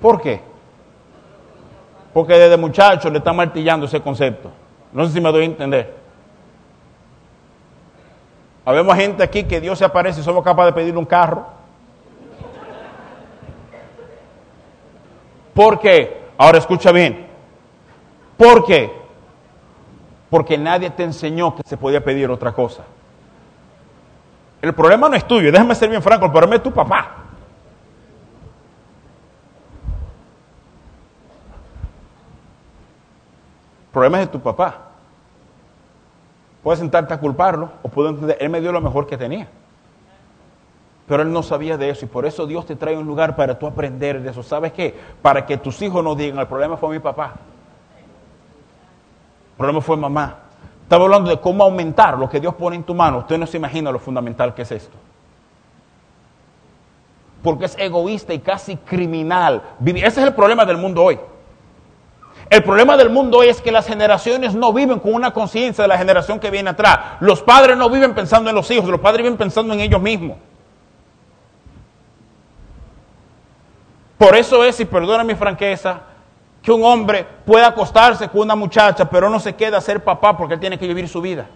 ¿Por 0.00 0.20
qué? 0.20 0.40
Porque 2.12 2.34
desde 2.34 2.56
muchacho 2.56 3.10
le 3.10 3.18
está 3.18 3.32
martillando 3.32 3.86
ese 3.86 4.00
concepto. 4.00 4.50
No 4.92 5.04
sé 5.06 5.12
si 5.12 5.20
me 5.20 5.32
doy 5.32 5.42
a 5.42 5.46
entender. 5.46 5.94
Habemos 8.64 8.94
gente 8.96 9.22
aquí 9.22 9.44
que 9.44 9.60
Dios 9.60 9.78
se 9.78 9.84
aparece 9.84 10.20
y 10.20 10.24
somos 10.24 10.44
capaces 10.44 10.74
de 10.74 10.80
pedirle 10.80 10.98
un 10.98 11.04
carro. 11.04 11.44
¿Por 15.52 15.78
qué? 15.78 16.22
Ahora 16.38 16.58
escucha 16.58 16.90
bien. 16.90 17.26
¿Por 18.36 18.64
qué? 18.64 18.92
Porque 20.30 20.58
nadie 20.58 20.90
te 20.90 21.04
enseñó 21.04 21.54
que 21.54 21.62
se 21.64 21.76
podía 21.76 22.02
pedir 22.02 22.30
otra 22.30 22.52
cosa. 22.52 22.84
El 24.60 24.72
problema 24.74 25.08
no 25.08 25.14
es 25.14 25.26
tuyo, 25.26 25.52
déjame 25.52 25.74
ser 25.74 25.90
bien 25.90 26.02
franco, 26.02 26.24
el 26.24 26.32
problema 26.32 26.56
es 26.56 26.62
tu 26.62 26.72
papá. 26.72 27.23
Problema 33.94 34.20
es 34.20 34.26
de 34.26 34.32
tu 34.32 34.40
papá. 34.40 34.74
Puedes 36.62 36.80
sentarte 36.80 37.14
a 37.14 37.18
culparlo 37.18 37.70
o 37.82 37.88
puedo 37.88 38.10
entender, 38.10 38.36
él 38.40 38.50
me 38.50 38.60
dio 38.60 38.72
lo 38.72 38.80
mejor 38.80 39.06
que 39.06 39.16
tenía. 39.16 39.48
Pero 41.06 41.22
él 41.22 41.32
no 41.32 41.42
sabía 41.42 41.76
de 41.76 41.90
eso 41.90 42.04
y 42.04 42.08
por 42.08 42.26
eso 42.26 42.46
Dios 42.46 42.66
te 42.66 42.76
trae 42.76 42.96
un 42.96 43.06
lugar 43.06 43.36
para 43.36 43.58
tú 43.58 43.66
aprender 43.66 44.20
de 44.22 44.30
eso. 44.30 44.42
¿Sabes 44.42 44.72
qué? 44.72 44.94
Para 45.22 45.46
que 45.46 45.58
tus 45.58 45.80
hijos 45.82 46.02
no 46.02 46.14
digan, 46.14 46.38
el 46.38 46.46
problema 46.46 46.76
fue 46.76 46.90
mi 46.90 46.98
papá. 46.98 47.34
El 49.52 49.56
problema 49.58 49.80
fue 49.80 49.96
mamá. 49.96 50.36
Estaba 50.82 51.04
hablando 51.04 51.30
de 51.30 51.40
cómo 51.40 51.64
aumentar 51.64 52.18
lo 52.18 52.28
que 52.28 52.40
Dios 52.40 52.54
pone 52.54 52.76
en 52.76 52.82
tu 52.82 52.94
mano. 52.94 53.18
Usted 53.18 53.38
no 53.38 53.46
se 53.46 53.58
imagina 53.58 53.92
lo 53.92 53.98
fundamental 53.98 54.54
que 54.54 54.62
es 54.62 54.72
esto. 54.72 54.96
Porque 57.42 57.66
es 57.66 57.76
egoísta 57.78 58.32
y 58.32 58.38
casi 58.40 58.76
criminal. 58.78 59.62
Ese 59.84 60.06
es 60.06 60.18
el 60.18 60.34
problema 60.34 60.64
del 60.64 60.78
mundo 60.78 61.04
hoy. 61.04 61.18
El 62.50 62.62
problema 62.62 62.96
del 62.96 63.10
mundo 63.10 63.42
es 63.42 63.60
que 63.60 63.72
las 63.72 63.86
generaciones 63.86 64.54
no 64.54 64.72
viven 64.72 65.00
con 65.00 65.14
una 65.14 65.32
conciencia 65.32 65.82
de 65.82 65.88
la 65.88 65.98
generación 65.98 66.38
que 66.38 66.50
viene 66.50 66.70
atrás. 66.70 66.98
Los 67.20 67.42
padres 67.42 67.76
no 67.76 67.88
viven 67.88 68.14
pensando 68.14 68.50
en 68.50 68.56
los 68.56 68.70
hijos, 68.70 68.88
los 68.88 69.00
padres 69.00 69.22
viven 69.22 69.38
pensando 69.38 69.72
en 69.72 69.80
ellos 69.80 70.00
mismos. 70.00 70.36
Por 74.18 74.36
eso 74.36 74.64
es, 74.64 74.78
y 74.80 74.84
perdona 74.84 75.24
mi 75.24 75.34
franqueza, 75.34 76.00
que 76.62 76.72
un 76.72 76.84
hombre 76.84 77.26
pueda 77.44 77.68
acostarse 77.68 78.28
con 78.28 78.42
una 78.42 78.54
muchacha, 78.54 79.08
pero 79.08 79.28
no 79.28 79.38
se 79.38 79.54
queda 79.54 79.78
a 79.78 79.80
ser 79.80 80.02
papá 80.02 80.36
porque 80.36 80.54
él 80.54 80.60
tiene 80.60 80.78
que 80.78 80.86
vivir 80.86 81.08
su 81.08 81.20
vida. 81.20 81.46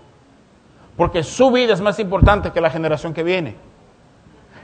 Porque 0.97 1.23
su 1.23 1.51
vida 1.51 1.73
es 1.73 1.81
más 1.81 1.99
importante 1.99 2.51
que 2.51 2.61
la 2.61 2.69
generación 2.69 3.15
que 3.15 3.23
viene. 3.23 3.57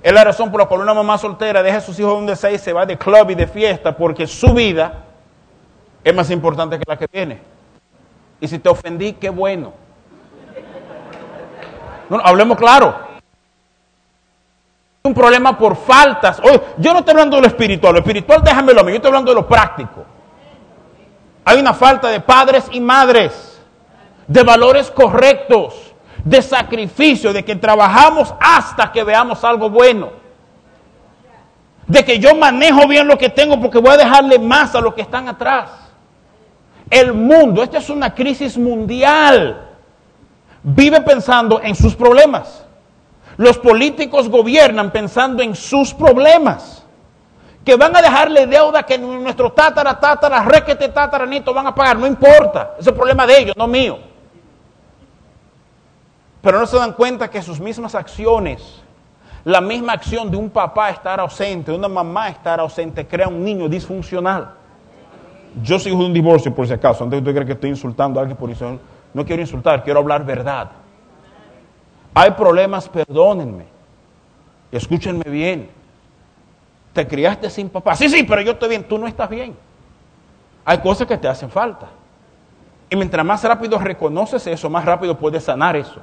Es 0.02 0.12
la 0.12 0.24
razón 0.24 0.50
por 0.50 0.60
la 0.60 0.66
cual 0.66 0.82
una 0.82 0.92
mamá 0.92 1.16
soltera 1.16 1.62
deja 1.62 1.78
a 1.78 1.80
sus 1.80 1.98
hijos 1.98 2.12
donde 2.12 2.36
sea 2.36 2.50
y 2.50 2.58
se 2.58 2.74
va 2.74 2.84
de 2.84 2.98
club 2.98 3.30
y 3.30 3.34
de 3.34 3.46
fiesta, 3.46 3.96
porque 3.96 4.26
su 4.26 4.52
vida 4.52 5.04
es 6.04 6.14
más 6.14 6.30
importante 6.30 6.78
que 6.78 6.84
la 6.86 6.98
que 6.98 7.06
viene. 7.10 7.40
Y 8.40 8.46
si 8.46 8.58
te 8.58 8.68
ofendí, 8.68 9.14
qué 9.14 9.30
bueno. 9.30 9.72
No, 12.10 12.20
hablemos 12.22 12.58
claro. 12.58 12.94
Un 15.02 15.14
problema 15.14 15.56
por 15.56 15.76
faltas. 15.76 16.40
Oye, 16.40 16.60
yo 16.76 16.92
no 16.92 16.98
estoy 16.98 17.12
hablando 17.12 17.36
de 17.36 17.42
lo 17.42 17.48
espiritual. 17.48 17.94
Lo 17.94 18.00
espiritual 18.00 18.42
déjamelo 18.42 18.80
a 18.80 18.84
mí. 18.84 18.90
Yo 18.90 18.96
estoy 18.96 19.08
hablando 19.08 19.30
de 19.30 19.40
lo 19.40 19.48
práctico. 19.48 20.04
Hay 21.44 21.58
una 21.58 21.72
falta 21.72 22.08
de 22.08 22.20
padres 22.20 22.66
y 22.70 22.80
madres, 22.80 23.60
de 24.26 24.42
valores 24.42 24.90
correctos, 24.90 25.94
de 26.22 26.40
sacrificio, 26.40 27.32
de 27.32 27.44
que 27.44 27.56
trabajamos 27.56 28.34
hasta 28.40 28.92
que 28.92 29.04
veamos 29.04 29.44
algo 29.44 29.68
bueno. 29.68 30.10
De 31.86 32.02
que 32.02 32.18
yo 32.18 32.34
manejo 32.34 32.86
bien 32.88 33.06
lo 33.06 33.18
que 33.18 33.28
tengo 33.28 33.60
porque 33.60 33.78
voy 33.78 33.92
a 33.92 33.98
dejarle 33.98 34.38
más 34.38 34.74
a 34.74 34.80
los 34.80 34.94
que 34.94 35.02
están 35.02 35.28
atrás. 35.28 35.83
El 36.94 37.12
mundo, 37.12 37.60
esta 37.60 37.78
es 37.78 37.90
una 37.90 38.14
crisis 38.14 38.56
mundial, 38.56 39.68
vive 40.62 41.00
pensando 41.00 41.60
en 41.60 41.74
sus 41.74 41.96
problemas. 41.96 42.64
Los 43.36 43.58
políticos 43.58 44.28
gobiernan 44.28 44.92
pensando 44.92 45.42
en 45.42 45.56
sus 45.56 45.92
problemas. 45.92 46.86
Que 47.64 47.74
van 47.74 47.96
a 47.96 48.00
dejarle 48.00 48.46
deuda 48.46 48.84
que 48.84 48.96
nuestro 48.96 49.50
tátara, 49.50 49.98
tátara, 49.98 50.44
requete, 50.44 50.88
tataranito 50.90 51.52
van 51.52 51.66
a 51.66 51.74
pagar. 51.74 51.98
No 51.98 52.06
importa. 52.06 52.76
Es 52.78 52.86
el 52.86 52.94
problema 52.94 53.26
de 53.26 53.40
ellos, 53.40 53.56
no 53.56 53.66
mío. 53.66 53.98
Pero 56.42 56.60
no 56.60 56.66
se 56.66 56.76
dan 56.76 56.92
cuenta 56.92 57.28
que 57.28 57.42
sus 57.42 57.58
mismas 57.58 57.96
acciones, 57.96 58.62
la 59.42 59.60
misma 59.60 59.94
acción 59.94 60.30
de 60.30 60.36
un 60.36 60.48
papá 60.48 60.90
estar 60.90 61.18
ausente, 61.18 61.72
de 61.72 61.76
una 61.76 61.88
mamá 61.88 62.28
estar 62.28 62.60
ausente, 62.60 63.04
crea 63.04 63.26
un 63.26 63.42
niño 63.42 63.68
disfuncional. 63.68 64.62
Yo 65.62 65.78
soy 65.78 65.92
hijo 65.92 66.00
de 66.00 66.06
un 66.06 66.12
divorcio, 66.12 66.54
por 66.54 66.66
si 66.66 66.72
acaso. 66.72 67.04
Antes 67.04 67.20
usted 67.20 67.32
cree 67.32 67.46
que 67.46 67.52
estoy 67.52 67.70
insultando 67.70 68.18
a 68.18 68.22
alguien 68.22 68.36
por 68.36 68.50
eso. 68.50 68.78
No 69.12 69.24
quiero 69.24 69.40
insultar, 69.40 69.84
quiero 69.84 70.00
hablar 70.00 70.24
verdad. 70.24 70.70
Hay 72.12 72.32
problemas, 72.32 72.88
perdónenme. 72.88 73.66
Escúchenme 74.72 75.30
bien. 75.30 75.70
Te 76.92 77.06
criaste 77.06 77.50
sin 77.50 77.68
papá. 77.68 77.94
Sí, 77.94 78.08
sí, 78.08 78.24
pero 78.24 78.40
yo 78.42 78.52
estoy 78.52 78.68
bien. 78.70 78.84
Tú 78.84 78.98
no 78.98 79.06
estás 79.06 79.28
bien. 79.28 79.56
Hay 80.64 80.78
cosas 80.78 81.06
que 81.06 81.16
te 81.16 81.28
hacen 81.28 81.50
falta. 81.50 81.88
Y 82.90 82.96
mientras 82.96 83.24
más 83.24 83.42
rápido 83.44 83.78
reconoces 83.78 84.46
eso, 84.46 84.70
más 84.70 84.84
rápido 84.84 85.16
puedes 85.16 85.44
sanar 85.44 85.76
eso. 85.76 86.00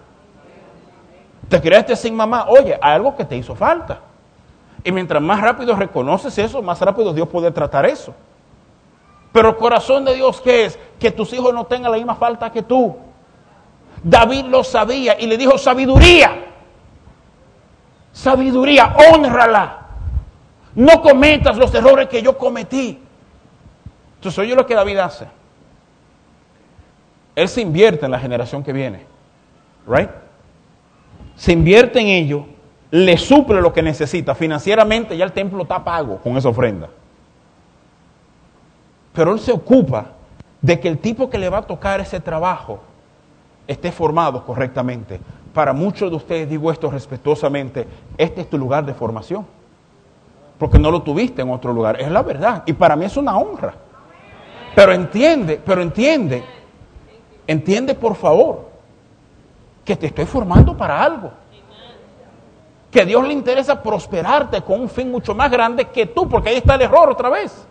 Te 1.49 1.59
criaste 1.59 1.95
sin 1.95 2.15
mamá. 2.15 2.45
Oye, 2.47 2.77
hay 2.81 2.93
algo 2.93 3.15
que 3.15 3.25
te 3.25 3.35
hizo 3.35 3.55
falta. 3.55 3.99
Y 4.83 4.91
mientras 4.91 5.21
más 5.21 5.39
rápido 5.41 5.75
reconoces 5.75 6.37
eso, 6.37 6.61
más 6.61 6.79
rápido 6.79 7.13
Dios 7.13 7.27
puede 7.27 7.51
tratar 7.51 7.85
eso. 7.85 8.13
Pero 9.31 9.49
el 9.49 9.55
corazón 9.55 10.05
de 10.05 10.15
Dios, 10.15 10.41
¿qué 10.41 10.65
es? 10.65 10.79
Que 10.99 11.11
tus 11.11 11.31
hijos 11.33 11.53
no 11.53 11.65
tengan 11.65 11.91
la 11.91 11.97
misma 11.97 12.15
falta 12.15 12.51
que 12.51 12.63
tú. 12.63 12.95
David 14.03 14.45
lo 14.45 14.63
sabía 14.63 15.19
y 15.19 15.27
le 15.27 15.37
dijo 15.37 15.57
sabiduría. 15.57 16.45
Sabiduría, 18.11 18.95
honrala. 19.09 19.87
No 20.75 21.01
cometas 21.01 21.57
los 21.57 21.73
errores 21.73 22.07
que 22.09 22.21
yo 22.21 22.37
cometí. 22.37 22.99
Entonces, 24.15 24.39
oye 24.39 24.55
lo 24.55 24.65
que 24.65 24.75
David 24.75 24.97
hace. 24.97 25.27
Él 27.35 27.47
se 27.47 27.61
invierte 27.61 28.05
en 28.05 28.11
la 28.11 28.19
generación 28.19 28.63
que 28.63 28.73
viene. 28.73 29.05
Right? 29.87 30.09
Se 31.35 31.53
invierte 31.53 31.99
en 31.99 32.07
ello, 32.07 32.45
le 32.91 33.17
suple 33.17 33.61
lo 33.61 33.71
que 33.71 33.81
necesita. 33.81 34.35
Financieramente 34.35 35.15
ya 35.15 35.25
el 35.25 35.31
templo 35.31 35.63
está 35.63 35.83
pago 35.83 36.17
con 36.17 36.37
esa 36.37 36.49
ofrenda. 36.49 36.89
Pero 39.13 39.33
él 39.33 39.39
se 39.39 39.51
ocupa 39.51 40.05
de 40.61 40.79
que 40.79 40.87
el 40.87 40.99
tipo 40.99 41.29
que 41.29 41.37
le 41.37 41.49
va 41.49 41.59
a 41.59 41.61
tocar 41.63 41.99
ese 41.99 42.19
trabajo 42.19 42.79
esté 43.67 43.91
formado 43.91 44.45
correctamente. 44.45 45.19
Para 45.53 45.73
muchos 45.73 46.09
de 46.09 46.15
ustedes 46.15 46.49
digo 46.49 46.71
esto 46.71 46.89
respetuosamente, 46.89 47.87
este 48.17 48.41
es 48.41 48.49
tu 48.49 48.57
lugar 48.57 48.85
de 48.85 48.93
formación. 48.93 49.45
Porque 50.57 50.77
no 50.77 50.91
lo 50.91 51.01
tuviste 51.01 51.41
en 51.41 51.49
otro 51.49 51.73
lugar. 51.73 51.99
Es 51.99 52.09
la 52.09 52.21
verdad. 52.21 52.63
Y 52.65 52.73
para 52.73 52.95
mí 52.95 53.05
es 53.05 53.17
una 53.17 53.37
honra. 53.37 53.73
Pero 54.75 54.93
entiende, 54.93 55.59
pero 55.63 55.81
entiende, 55.81 56.43
entiende 57.45 57.93
por 57.93 58.15
favor, 58.15 58.69
que 59.83 59.95
te 59.95 60.07
estoy 60.07 60.25
formando 60.25 60.77
para 60.77 61.03
algo. 61.03 61.31
Que 62.89 63.05
Dios 63.05 63.25
le 63.25 63.33
interesa 63.33 63.81
prosperarte 63.81 64.61
con 64.61 64.81
un 64.81 64.89
fin 64.89 65.11
mucho 65.11 65.33
más 65.33 65.49
grande 65.49 65.85
que 65.85 66.05
tú, 66.05 66.29
porque 66.29 66.49
ahí 66.49 66.57
está 66.57 66.75
el 66.75 66.81
error 66.81 67.09
otra 67.09 67.29
vez. 67.29 67.67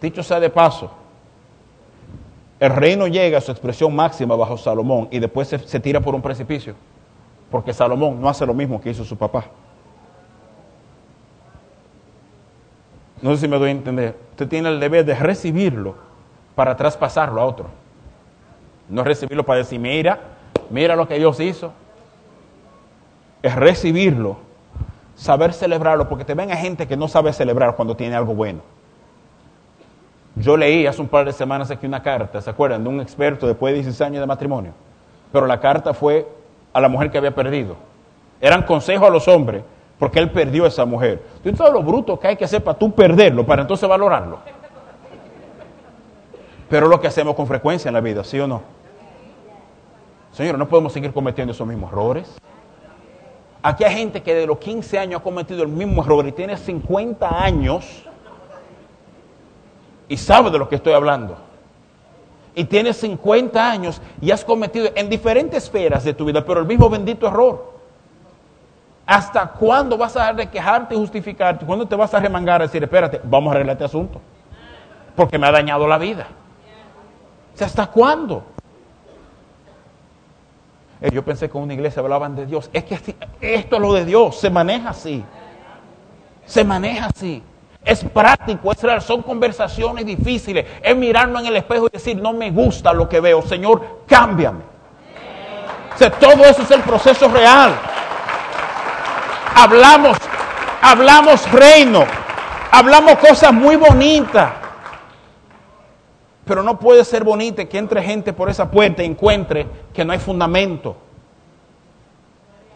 Dicho 0.00 0.22
sea 0.22 0.40
de 0.40 0.48
paso, 0.48 0.90
el 2.58 2.70
reino 2.70 3.06
llega 3.06 3.38
a 3.38 3.40
su 3.40 3.50
expresión 3.50 3.94
máxima 3.94 4.36
bajo 4.36 4.56
Salomón 4.56 5.08
y 5.10 5.18
después 5.18 5.48
se, 5.48 5.80
tira 5.80 6.00
por 6.00 6.14
un 6.14 6.22
precipicio, 6.22 6.74
porque 7.50 7.72
Salomón 7.72 8.20
no 8.20 8.28
hace 8.28 8.44
lo 8.44 8.52
mismo 8.54 8.80
que 8.80 8.90
hizo 8.90 9.04
su 9.04 9.16
papá. 9.16 9.44
No 13.22 13.34
sé 13.34 13.42
si 13.42 13.48
me 13.48 13.58
doy 13.58 13.68
a 13.68 13.72
entender. 13.72 14.16
Usted 14.30 14.48
tiene 14.48 14.70
el 14.70 14.80
deber 14.80 15.04
de 15.04 15.14
recibirlo 15.14 15.94
para 16.54 16.76
traspasarlo 16.76 17.40
a 17.40 17.44
otro. 17.44 17.66
No 18.88 19.04
recibirlo 19.04 19.44
para 19.44 19.58
decir, 19.58 19.78
mira, 19.78 20.20
mira 20.70 20.96
lo 20.96 21.06
que 21.06 21.18
Dios 21.18 21.38
hizo. 21.40 21.72
Es 23.42 23.54
recibirlo, 23.54 24.38
saber 25.14 25.52
celebrarlo, 25.52 26.08
porque 26.08 26.24
te 26.24 26.34
ven 26.34 26.50
a 26.50 26.56
gente 26.56 26.86
que 26.86 26.96
no 26.96 27.08
sabe 27.08 27.32
celebrar 27.32 27.76
cuando 27.76 27.94
tiene 27.94 28.16
algo 28.16 28.34
bueno. 28.34 28.60
Yo 30.36 30.56
leí 30.56 30.86
hace 30.86 31.00
un 31.02 31.08
par 31.08 31.24
de 31.24 31.32
semanas 31.32 31.70
aquí 31.70 31.86
una 31.86 32.02
carta, 32.02 32.40
¿se 32.40 32.50
acuerdan? 32.50 32.82
De 32.82 32.88
un 32.88 33.00
experto 33.00 33.46
después 33.46 33.72
de 33.72 33.80
16 33.80 34.00
años 34.02 34.20
de 34.20 34.26
matrimonio. 34.26 34.72
Pero 35.32 35.46
la 35.46 35.58
carta 35.60 35.92
fue 35.92 36.26
a 36.72 36.80
la 36.80 36.88
mujer 36.88 37.10
que 37.10 37.18
había 37.18 37.34
perdido. 37.34 37.76
Eran 38.40 38.62
consejos 38.62 39.08
a 39.08 39.10
los 39.10 39.26
hombres, 39.28 39.62
porque 39.98 40.18
él 40.18 40.30
perdió 40.30 40.64
a 40.64 40.68
esa 40.68 40.84
mujer. 40.84 41.22
¿Tú 41.42 41.54
sabes 41.54 41.72
lo 41.72 41.82
bruto 41.82 42.18
que 42.18 42.28
hay 42.28 42.36
que 42.36 42.44
hacer 42.44 42.62
para 42.62 42.78
tú 42.78 42.92
perderlo, 42.92 43.44
para 43.44 43.62
entonces 43.62 43.88
valorarlo? 43.88 44.38
Pero 46.68 46.86
lo 46.86 47.00
que 47.00 47.08
hacemos 47.08 47.34
con 47.34 47.46
frecuencia 47.46 47.88
en 47.88 47.94
la 47.94 48.00
vida, 48.00 48.22
¿sí 48.22 48.38
o 48.38 48.46
no? 48.46 48.62
Señor, 50.32 50.56
no 50.56 50.68
podemos 50.68 50.92
seguir 50.92 51.12
cometiendo 51.12 51.52
esos 51.52 51.66
mismos 51.66 51.90
errores. 51.90 52.40
Aquí 53.62 53.84
hay 53.84 53.94
gente 53.94 54.22
que 54.22 54.34
de 54.34 54.46
los 54.46 54.58
15 54.58 54.98
años 54.98 55.20
ha 55.20 55.22
cometido 55.22 55.62
el 55.62 55.68
mismo 55.68 56.02
error 56.02 56.26
y 56.26 56.32
tiene 56.32 56.56
50 56.56 57.42
años 57.42 58.08
y 60.10 60.16
sabe 60.16 60.50
de 60.50 60.58
lo 60.58 60.68
que 60.68 60.74
estoy 60.74 60.92
hablando. 60.92 61.38
Y 62.52 62.64
tienes 62.64 62.96
50 62.96 63.70
años 63.70 64.02
y 64.20 64.32
has 64.32 64.44
cometido 64.44 64.90
en 64.96 65.08
diferentes 65.08 65.62
esferas 65.62 66.02
de 66.02 66.12
tu 66.12 66.24
vida, 66.24 66.44
pero 66.44 66.60
el 66.60 66.66
mismo 66.66 66.90
bendito 66.90 67.28
error. 67.28 67.72
¿Hasta 69.06 69.46
cuándo 69.46 69.96
vas 69.96 70.16
a 70.16 70.20
dejar 70.20 70.36
de 70.36 70.50
quejarte 70.50 70.94
y 70.96 70.98
justificarte? 70.98 71.64
¿Cuándo 71.64 71.86
te 71.86 71.94
vas 71.94 72.12
a 72.12 72.18
remangar 72.18 72.60
a 72.60 72.64
decir, 72.66 72.82
espérate, 72.82 73.20
vamos 73.22 73.52
a 73.52 73.54
arreglar 73.54 73.74
este 73.74 73.84
asunto? 73.84 74.20
Porque 75.14 75.38
me 75.38 75.46
ha 75.46 75.52
dañado 75.52 75.86
la 75.86 75.96
vida. 75.96 76.26
¿Hasta 77.60 77.86
cuándo? 77.86 78.42
Eh, 81.00 81.10
yo 81.12 81.24
pensé 81.24 81.48
que 81.48 81.56
en 81.56 81.64
una 81.64 81.74
iglesia 81.74 82.02
hablaban 82.02 82.34
de 82.34 82.46
Dios. 82.46 82.68
Es 82.72 82.82
que 82.82 82.94
esto 83.40 83.76
es 83.76 83.80
lo 83.80 83.92
de 83.92 84.04
Dios, 84.04 84.40
se 84.40 84.50
maneja 84.50 84.90
así. 84.90 85.24
Se 86.46 86.64
maneja 86.64 87.06
así. 87.14 87.44
Es 87.84 88.04
práctico, 88.04 88.70
es 88.70 88.82
real, 88.82 89.00
son 89.00 89.22
conversaciones 89.22 90.04
difíciles. 90.04 90.66
Es 90.82 90.96
mirarnos 90.96 91.40
en 91.42 91.48
el 91.48 91.56
espejo 91.56 91.86
y 91.86 91.90
decir, 91.90 92.16
no 92.16 92.32
me 92.32 92.50
gusta 92.50 92.92
lo 92.92 93.08
que 93.08 93.20
veo, 93.20 93.42
Señor, 93.42 94.02
cámbiame. 94.06 94.70
O 95.94 96.10
todo 96.12 96.44
eso 96.44 96.62
es 96.62 96.70
el 96.70 96.80
proceso 96.80 97.28
real. 97.28 97.74
Hablamos, 99.54 100.16
hablamos 100.80 101.50
reino, 101.52 102.04
hablamos 102.70 103.16
cosas 103.16 103.52
muy 103.52 103.76
bonitas. 103.76 104.52
Pero 106.44 106.62
no 106.62 106.78
puede 106.78 107.04
ser 107.04 107.22
bonito 107.22 107.68
que 107.68 107.78
entre 107.78 108.02
gente 108.02 108.32
por 108.32 108.48
esa 108.48 108.70
puerta 108.70 109.02
y 109.02 109.06
encuentre 109.06 109.66
que 109.92 110.04
no 110.04 110.12
hay 110.12 110.18
fundamento. 110.18 110.96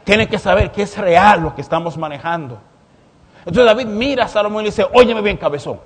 Tiene 0.05 0.29
que 0.29 0.39
saber 0.39 0.71
que 0.71 0.83
es 0.83 0.97
real 0.99 1.43
lo 1.43 1.55
que 1.55 1.63
estamos 1.63 1.97
manejando. 1.97 2.61
Entonces 3.47 3.65
David 3.65 3.87
mira 3.87 4.25
a 4.25 4.29
Salomón 4.29 4.63
y 4.63 4.65
le 4.65 4.71
dice, 4.71 4.87
óyeme 4.93 5.21
bien 5.21 5.37
cabezón. 5.37 5.79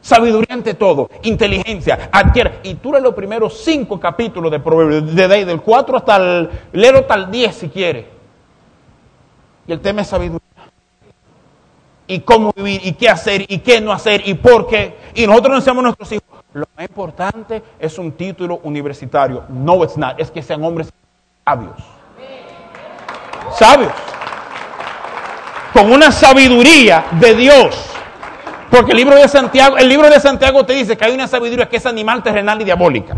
Sabiduría 0.00 0.54
ante 0.54 0.74
todo, 0.74 1.08
inteligencia, 1.22 2.10
adquiere. 2.12 2.58
Y 2.64 2.74
tú 2.74 2.90
lees 2.90 3.04
los 3.04 3.14
primeros 3.14 3.62
cinco 3.62 4.00
capítulos 4.00 4.50
de 4.50 4.58
Proverbios, 4.58 5.14
de 5.14 5.24
ahí, 5.24 5.44
del 5.44 5.60
4 5.60 5.96
hasta 5.96 6.16
el, 6.16 6.50
léelo 6.72 6.98
hasta 6.98 7.14
el 7.14 7.30
10 7.30 7.54
si 7.54 7.68
quiere. 7.68 8.08
Y 9.66 9.72
el 9.72 9.80
tema 9.80 10.02
es 10.02 10.08
sabiduría. 10.08 10.40
Y 12.08 12.18
cómo 12.20 12.52
vivir, 12.54 12.80
y 12.84 12.92
qué 12.94 13.08
hacer, 13.08 13.44
y 13.48 13.58
qué 13.58 13.80
no 13.80 13.92
hacer, 13.92 14.22
y 14.26 14.34
por 14.34 14.66
qué. 14.66 14.96
Y 15.14 15.24
nosotros 15.26 15.50
no 15.52 15.56
enseñamos 15.58 15.82
a 15.82 15.84
nuestros 15.84 16.12
hijos. 16.12 16.24
Lo 16.52 16.66
más 16.76 16.84
importante 16.84 17.62
es 17.78 17.96
un 17.96 18.10
título 18.12 18.60
universitario. 18.64 19.44
No, 19.48 19.84
it's 19.84 19.96
not. 19.96 20.20
Es 20.20 20.32
que 20.32 20.42
sean 20.42 20.64
hombres 20.64 20.92
sabios. 21.46 21.76
Sabios 23.56 23.92
con 25.72 25.90
una 25.90 26.12
sabiduría 26.12 27.06
de 27.12 27.34
Dios. 27.34 27.90
Porque 28.70 28.92
el 28.92 28.98
libro 28.98 29.16
de 29.16 29.28
Santiago, 29.28 29.76
el 29.76 29.88
libro 29.88 30.08
de 30.08 30.18
Santiago 30.20 30.64
te 30.64 30.72
dice 30.72 30.96
que 30.96 31.04
hay 31.04 31.14
una 31.14 31.28
sabiduría 31.28 31.68
que 31.68 31.76
es 31.76 31.86
animal, 31.86 32.22
terrenal 32.22 32.60
y 32.60 32.64
diabólica. 32.64 33.16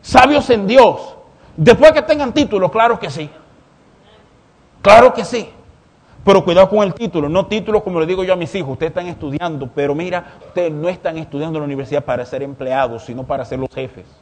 Sabios 0.00 0.48
en 0.50 0.66
Dios. 0.66 1.16
Después 1.56 1.92
que 1.92 2.02
tengan 2.02 2.32
título, 2.32 2.70
claro 2.70 2.98
que 2.98 3.10
sí. 3.10 3.28
Claro 4.80 5.12
que 5.12 5.24
sí. 5.24 5.50
Pero 6.24 6.44
cuidado 6.44 6.68
con 6.68 6.82
el 6.82 6.94
título, 6.94 7.28
no 7.28 7.46
título 7.46 7.82
como 7.82 7.98
le 7.98 8.06
digo 8.06 8.22
yo 8.24 8.34
a 8.34 8.36
mis 8.36 8.54
hijos, 8.54 8.72
ustedes 8.72 8.90
están 8.90 9.06
estudiando, 9.06 9.70
pero 9.74 9.94
mira, 9.94 10.34
ustedes 10.46 10.70
no 10.70 10.88
están 10.88 11.16
estudiando 11.16 11.58
en 11.58 11.62
la 11.62 11.66
universidad 11.66 12.04
para 12.04 12.26
ser 12.26 12.42
empleados, 12.42 13.04
sino 13.04 13.24
para 13.24 13.44
ser 13.46 13.58
los 13.58 13.70
jefes 13.70 14.19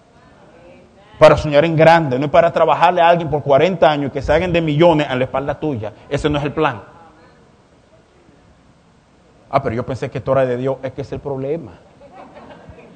para 1.18 1.36
soñar 1.36 1.64
en 1.64 1.74
grande, 1.74 2.18
no 2.18 2.26
es 2.26 2.30
para 2.30 2.52
trabajarle 2.52 3.00
a 3.00 3.08
alguien 3.08 3.28
por 3.28 3.42
40 3.42 3.90
años 3.90 4.12
que 4.12 4.22
se 4.22 4.32
hagan 4.32 4.52
de 4.52 4.60
millones 4.60 5.08
a 5.08 5.16
la 5.16 5.24
espalda 5.24 5.58
tuya. 5.58 5.92
Ese 6.08 6.30
no 6.30 6.38
es 6.38 6.44
el 6.44 6.52
plan. 6.52 6.80
Ah, 9.50 9.62
pero 9.62 9.74
yo 9.74 9.84
pensé 9.84 10.10
que 10.10 10.18
esto 10.18 10.32
era 10.32 10.46
de 10.46 10.56
Dios. 10.56 10.76
Es 10.82 10.92
que 10.92 11.02
es 11.02 11.12
el 11.12 11.20
problema. 11.20 11.72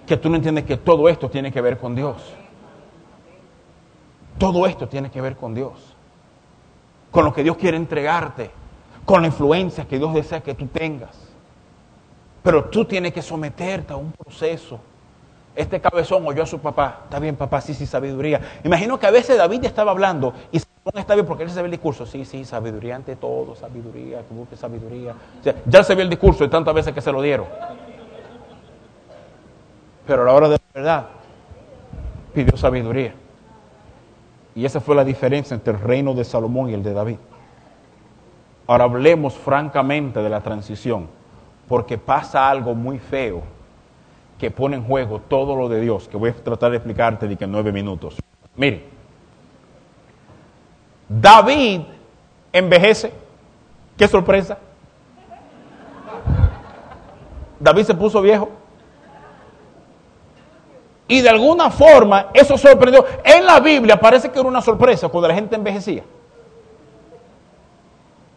Que 0.06 0.16
tú 0.16 0.28
no 0.28 0.36
entiendes 0.36 0.64
que 0.64 0.76
todo 0.76 1.08
esto 1.08 1.28
tiene 1.30 1.50
que 1.50 1.60
ver 1.60 1.78
con 1.78 1.94
Dios. 1.94 2.34
Todo 4.38 4.66
esto 4.66 4.88
tiene 4.88 5.10
que 5.10 5.20
ver 5.20 5.36
con 5.36 5.54
Dios. 5.54 5.96
Con 7.10 7.24
lo 7.24 7.32
que 7.32 7.42
Dios 7.42 7.56
quiere 7.56 7.76
entregarte. 7.76 8.50
Con 9.04 9.22
la 9.22 9.28
influencia 9.28 9.86
que 9.86 9.98
Dios 9.98 10.14
desea 10.14 10.40
que 10.40 10.54
tú 10.54 10.66
tengas. 10.66 11.32
Pero 12.42 12.66
tú 12.66 12.84
tienes 12.84 13.12
que 13.12 13.22
someterte 13.22 13.92
a 13.92 13.96
un 13.96 14.12
proceso 14.12 14.80
este 15.54 15.80
cabezón 15.80 16.26
oyó 16.26 16.42
a 16.42 16.46
su 16.46 16.58
papá. 16.58 17.00
Está 17.04 17.18
bien, 17.18 17.36
papá, 17.36 17.60
sí, 17.60 17.74
sí, 17.74 17.86
sabiduría. 17.86 18.40
Imagino 18.64 18.98
que 18.98 19.06
a 19.06 19.10
veces 19.10 19.36
David 19.36 19.64
estaba 19.64 19.90
hablando 19.90 20.32
y 20.50 20.58
Salomón 20.58 21.00
está 21.00 21.14
bien 21.14 21.26
porque 21.26 21.42
él 21.42 21.50
se 21.50 21.60
ve 21.60 21.66
el 21.66 21.70
discurso. 21.70 22.06
Sí, 22.06 22.24
sí, 22.24 22.44
sabiduría 22.44 22.96
ante 22.96 23.16
todo, 23.16 23.54
sabiduría, 23.54 24.22
que 24.26 24.34
busque 24.34 24.56
sabiduría. 24.56 25.14
ya 25.66 25.82
se 25.82 25.94
vio 25.94 26.04
el 26.04 26.10
discurso 26.10 26.44
de 26.44 26.50
tantas 26.50 26.74
veces 26.74 26.94
que 26.94 27.00
se 27.00 27.12
lo 27.12 27.20
dieron. 27.20 27.46
Pero 30.06 30.22
a 30.22 30.24
la 30.24 30.32
hora 30.32 30.48
de 30.48 30.54
la 30.56 30.80
verdad, 30.80 31.06
pidió 32.34 32.56
sabiduría. 32.56 33.14
Y 34.54 34.64
esa 34.64 34.80
fue 34.80 34.94
la 34.94 35.04
diferencia 35.04 35.54
entre 35.54 35.74
el 35.74 35.80
reino 35.80 36.14
de 36.14 36.24
Salomón 36.24 36.70
y 36.70 36.74
el 36.74 36.82
de 36.82 36.92
David. 36.92 37.16
Ahora 38.66 38.84
hablemos 38.84 39.34
francamente 39.34 40.20
de 40.22 40.28
la 40.30 40.40
transición, 40.40 41.08
porque 41.68 41.98
pasa 41.98 42.48
algo 42.48 42.74
muy 42.74 42.98
feo 42.98 43.42
que 44.42 44.50
pone 44.50 44.74
en 44.74 44.82
juego 44.82 45.20
todo 45.20 45.54
lo 45.54 45.68
de 45.68 45.80
Dios, 45.80 46.08
que 46.08 46.16
voy 46.16 46.30
a 46.30 46.34
tratar 46.34 46.72
de 46.72 46.78
explicarte 46.78 47.26
en 47.26 47.52
nueve 47.52 47.70
minutos. 47.70 48.16
Mire, 48.56 48.88
David 51.08 51.82
envejece. 52.52 53.12
Qué 53.96 54.08
sorpresa. 54.08 54.58
David 57.60 57.84
se 57.84 57.94
puso 57.94 58.20
viejo. 58.20 58.50
Y 61.06 61.20
de 61.20 61.28
alguna 61.28 61.70
forma 61.70 62.30
eso 62.34 62.58
sorprendió. 62.58 63.04
En 63.22 63.46
la 63.46 63.60
Biblia 63.60 63.96
parece 64.00 64.28
que 64.28 64.40
era 64.40 64.48
una 64.48 64.60
sorpresa 64.60 65.08
cuando 65.08 65.28
la 65.28 65.34
gente 65.36 65.54
envejecía. 65.54 66.02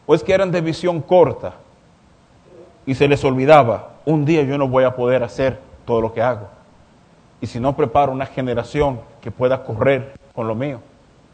O 0.06 0.14
es 0.14 0.24
que 0.24 0.32
eran 0.32 0.52
de 0.52 0.62
visión 0.62 1.02
corta 1.02 1.56
y 2.86 2.94
se 2.94 3.08
les 3.08 3.24
olvidaba, 3.24 3.94
un 4.06 4.24
día 4.24 4.44
yo 4.44 4.56
no 4.60 4.68
voy 4.68 4.84
a 4.84 4.96
poder 4.96 5.24
hacer 5.24 5.65
todo 5.86 6.02
lo 6.02 6.14
que 6.14 6.22
hago. 6.22 6.48
Y 7.40 7.48
si 7.48 7.60
no 7.60 7.76
preparo 7.76 8.12
una 8.12 8.26
generación 8.26 9.00
que 9.22 9.32
pueda 9.32 9.64
correr 9.64 10.20
con 10.34 10.48
lo 10.48 10.56
mío, 10.56 10.80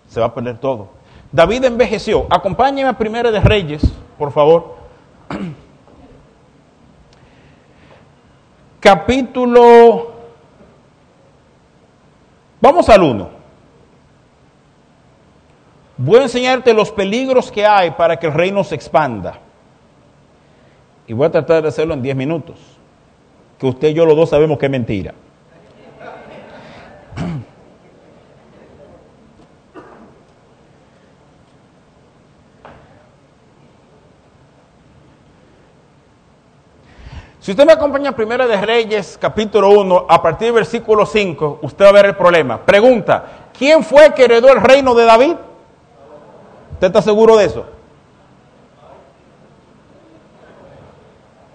se 0.07 0.19
va 0.19 0.27
a 0.27 0.33
perder 0.33 0.57
todo. 0.59 0.89
David 1.31 1.63
envejeció. 1.65 2.27
Acompáñeme 2.29 2.89
a 2.89 2.97
Primera 2.97 3.31
de 3.31 3.39
Reyes, 3.39 3.81
por 4.17 4.31
favor. 4.31 4.75
Capítulo... 8.79 10.11
Vamos 12.59 12.89
al 12.89 13.01
1. 13.01 13.29
Voy 15.97 16.19
a 16.19 16.23
enseñarte 16.23 16.73
los 16.73 16.91
peligros 16.91 17.51
que 17.51 17.65
hay 17.65 17.91
para 17.91 18.17
que 18.19 18.27
el 18.27 18.33
reino 18.33 18.63
se 18.63 18.75
expanda. 18.75 19.39
Y 21.07 21.13
voy 21.13 21.25
a 21.25 21.31
tratar 21.31 21.63
de 21.63 21.69
hacerlo 21.69 21.95
en 21.95 22.03
10 22.03 22.15
minutos 22.15 22.80
que 23.61 23.67
usted 23.67 23.89
y 23.89 23.93
yo 23.93 24.07
los 24.07 24.15
dos 24.15 24.27
sabemos 24.27 24.57
que 24.57 24.65
es 24.65 24.71
mentira. 24.71 25.13
Si 37.39 37.51
usted 37.51 37.65
me 37.67 37.73
acompaña 37.73 38.09
a 38.09 38.15
Primera 38.15 38.47
de 38.47 38.59
Reyes, 38.59 39.15
capítulo 39.21 39.69
1, 39.69 40.07
a 40.09 40.21
partir 40.23 40.47
del 40.47 40.55
versículo 40.55 41.05
5, 41.05 41.59
usted 41.61 41.85
va 41.85 41.89
a 41.89 41.91
ver 41.91 42.05
el 42.07 42.15
problema. 42.15 42.65
Pregunta, 42.65 43.49
¿quién 43.55 43.83
fue 43.83 44.11
que 44.15 44.23
heredó 44.23 44.51
el 44.51 44.61
reino 44.61 44.95
de 44.95 45.05
David? 45.05 45.35
¿Usted 46.73 46.87
está 46.87 47.03
seguro 47.03 47.37
de 47.37 47.45
eso? 47.45 47.65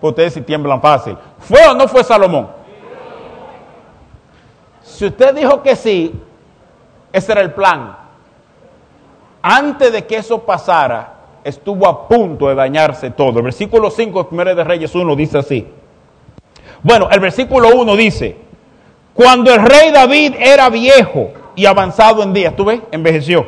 Ustedes 0.01 0.35
si 0.35 0.41
tiemblan 0.41 0.81
fácil. 0.81 1.17
¿Fue 1.39 1.67
o 1.67 1.75
no 1.75 1.89
fue 1.89 2.05
Salomón? 2.05 2.49
Si 4.83 5.07
usted 5.07 5.35
dijo 5.35 5.63
que 5.63 5.77
sí, 5.77 6.15
ese 7.13 7.33
era 7.33 7.41
el 7.41 7.53
plan. 7.53 7.97
Antes 9.43 9.93
de 9.93 10.07
que 10.07 10.17
eso 10.17 10.41
pasara, 10.43 11.15
estuvo 11.45 11.87
a 11.87 12.09
punto 12.09 12.49
de 12.49 12.55
dañarse 12.55 13.11
todo. 13.11 13.39
El 13.39 13.45
versículo 13.45 13.91
5 13.91 14.25
de 14.25 14.29
1 14.31 14.55
de 14.55 14.65
Reyes 14.65 14.95
1 14.95 15.17
dice 15.17 15.39
así. 15.39 15.67
Bueno, 16.83 17.09
el 17.11 17.21
versículo 17.21 17.69
1 17.75 17.97
dice, 17.97 18.37
cuando 19.15 19.53
el 19.53 19.63
rey 19.63 19.93
David 19.93 20.35
era 20.39 20.69
viejo 20.69 21.31
y 21.55 21.67
avanzado 21.67 22.23
en 22.23 22.33
días, 22.33 22.55
¿tú 22.55 22.65
ves? 22.65 22.81
Envejeció. 22.91 23.47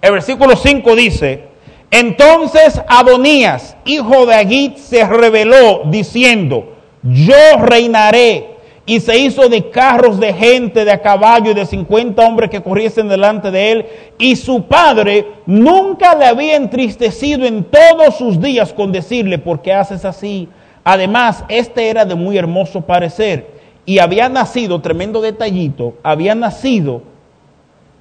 El 0.00 0.12
versículo 0.12 0.56
5 0.56 0.96
dice, 0.96 1.48
entonces 1.92 2.80
Adonías, 2.88 3.76
hijo 3.84 4.24
de 4.24 4.34
Agit, 4.34 4.78
se 4.78 5.06
rebeló 5.06 5.82
diciendo, 5.84 6.72
yo 7.02 7.58
reinaré. 7.60 8.48
Y 8.84 8.98
se 8.98 9.16
hizo 9.16 9.48
de 9.48 9.70
carros 9.70 10.18
de 10.18 10.32
gente, 10.32 10.84
de 10.84 10.90
a 10.90 11.00
caballo 11.00 11.52
y 11.52 11.54
de 11.54 11.66
50 11.66 12.20
hombres 12.26 12.50
que 12.50 12.62
corriesen 12.62 13.08
delante 13.08 13.50
de 13.50 13.72
él. 13.72 13.86
Y 14.18 14.34
su 14.34 14.64
padre 14.64 15.26
nunca 15.46 16.16
le 16.16 16.24
había 16.24 16.56
entristecido 16.56 17.46
en 17.46 17.62
todos 17.62 18.16
sus 18.16 18.40
días 18.40 18.72
con 18.72 18.90
decirle, 18.90 19.38
¿por 19.38 19.62
qué 19.62 19.72
haces 19.72 20.04
así? 20.04 20.48
Además, 20.82 21.44
este 21.48 21.90
era 21.90 22.04
de 22.04 22.16
muy 22.16 22.36
hermoso 22.36 22.80
parecer. 22.80 23.52
Y 23.84 23.98
había 23.98 24.28
nacido, 24.28 24.80
tremendo 24.80 25.20
detallito, 25.20 25.94
había 26.02 26.34
nacido 26.34 27.02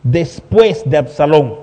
después 0.01 0.89
de 0.89 0.97
Absalón. 0.97 1.60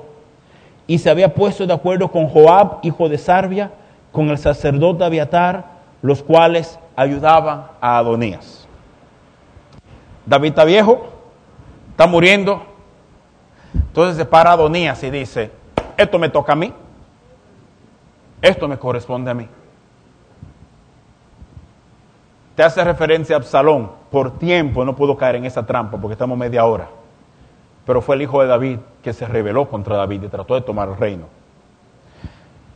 Y 0.89 0.99
se 0.99 1.11
había 1.11 1.33
puesto 1.33 1.65
de 1.67 1.73
acuerdo 1.73 2.11
con 2.11 2.27
Joab, 2.29 2.79
hijo 2.83 3.09
de 3.09 3.19
Sarbia, 3.19 3.71
con 4.11 4.31
el 4.31 4.39
sacerdote 4.39 5.05
Abiatar, 5.05 5.65
los 6.03 6.23
cuales 6.23 6.79
ayudaban 6.97 7.67
a 7.81 7.99
Adonías. 7.99 8.67
David 10.27 10.49
está 10.49 10.65
viejo, 10.65 11.11
está 11.91 12.07
muriendo. 12.07 12.63
Entonces 13.75 14.17
se 14.17 14.25
para 14.25 14.53
Adonías 14.53 15.03
y 15.05 15.11
dice, 15.11 15.53
esto 15.97 16.19
me 16.19 16.31
toca 16.31 16.55
a 16.55 16.57
mí, 16.57 16.73
esto 18.41 18.67
me 18.67 18.79
corresponde 18.79 19.31
a 19.31 19.35
mí. 19.35 19.47
Te 22.55 22.65
hace 22.65 22.83
referencia 22.83 23.37
a 23.37 23.39
Absalón. 23.39 23.91
Por 24.11 24.39
tiempo 24.39 24.85
no 24.85 24.97
puedo 24.97 25.17
caer 25.17 25.37
en 25.37 25.45
esa 25.45 25.65
trampa 25.65 25.97
porque 25.97 26.15
estamos 26.15 26.37
media 26.37 26.65
hora. 26.65 26.89
Pero 27.89 28.03
fue 28.03 28.17
el 28.17 28.23
hijo 28.23 28.43
de 28.43 28.49
David 28.49 28.81
que 29.03 29.15
se 29.15 29.27
rebeló 29.27 29.71
contra 29.71 29.97
David 29.97 30.25
y 30.25 30.29
trató 30.29 30.55
de 30.55 30.61
tomar 30.61 30.91
el 30.91 30.99
reino. 30.99 31.25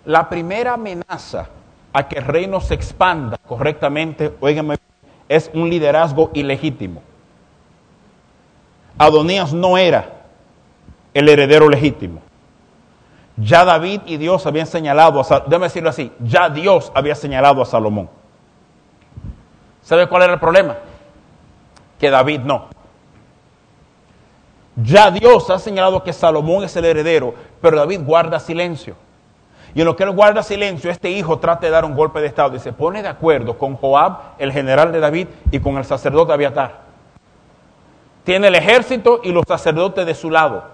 La 0.07 0.27
primera 0.31 0.73
amenaza 0.73 1.51
a 1.93 2.09
que 2.09 2.19
el 2.19 2.25
reino 2.25 2.63
se 2.63 2.73
expanda 2.73 3.37
correctamente, 3.47 4.33
oíganme, 4.41 4.79
es 5.29 5.51
un 5.53 5.69
liderazgo 5.69 6.31
ilegítimo. 6.33 7.03
Adonías 8.97 9.53
no 9.53 9.77
era 9.77 10.23
el 11.13 11.29
heredero 11.29 11.69
legítimo. 11.69 12.23
Ya 13.37 13.67
David 13.67 14.01
y 14.07 14.17
Dios 14.17 14.47
habían 14.47 14.67
señalado, 14.67 15.21
a, 15.21 15.41
déjame 15.41 15.67
decirlo 15.67 15.91
así, 15.91 16.11
ya 16.21 16.49
Dios 16.49 16.91
había 16.95 17.17
señalado 17.17 17.61
a 17.61 17.67
Salomón. 17.67 18.09
¿Sabe 19.83 20.09
cuál 20.09 20.23
era 20.23 20.33
el 20.33 20.41
problema? 20.41 20.79
Que 22.01 22.09
David 22.09 22.41
no. 22.41 22.82
Ya 24.77 25.11
Dios 25.11 25.51
ha 25.51 25.59
señalado 25.59 26.03
que 26.03 26.13
Salomón 26.13 26.65
es 26.65 26.75
el 26.77 26.87
heredero, 26.87 27.35
pero 27.61 27.77
David 27.77 28.01
guarda 28.05 28.41
silencio. 28.41 28.97
Y 29.75 29.81
en 29.81 29.87
lo 29.87 29.97
que 29.97 30.05
él 30.05 30.11
guarda 30.11 30.43
silencio, 30.43 30.91
este 30.91 31.11
hijo 31.11 31.39
trata 31.39 31.67
de 31.67 31.73
dar 31.73 31.85
un 31.85 31.95
golpe 31.95 32.21
de 32.21 32.27
Estado 32.27 32.57
y 32.57 32.61
se 32.61 32.73
pone 32.73 33.03
de 33.03 33.09
acuerdo 33.09 33.57
con 33.57 33.77
Joab, 33.77 34.19
el 34.39 34.53
general 34.53 34.93
de 34.93 35.01
David, 35.01 35.29
y 35.51 35.61
con 35.61 35.77
el 35.77 35.85
sacerdote 35.85 36.33
Abiatar. 36.33 36.81
Tiene 38.25 38.49
el 38.49 38.55
ejército 38.55 39.21
y 39.23 39.33
los 39.33 39.45
sacerdotes 39.47 40.07
de 40.07 40.15
su 40.15 40.31
lado. 40.31 40.65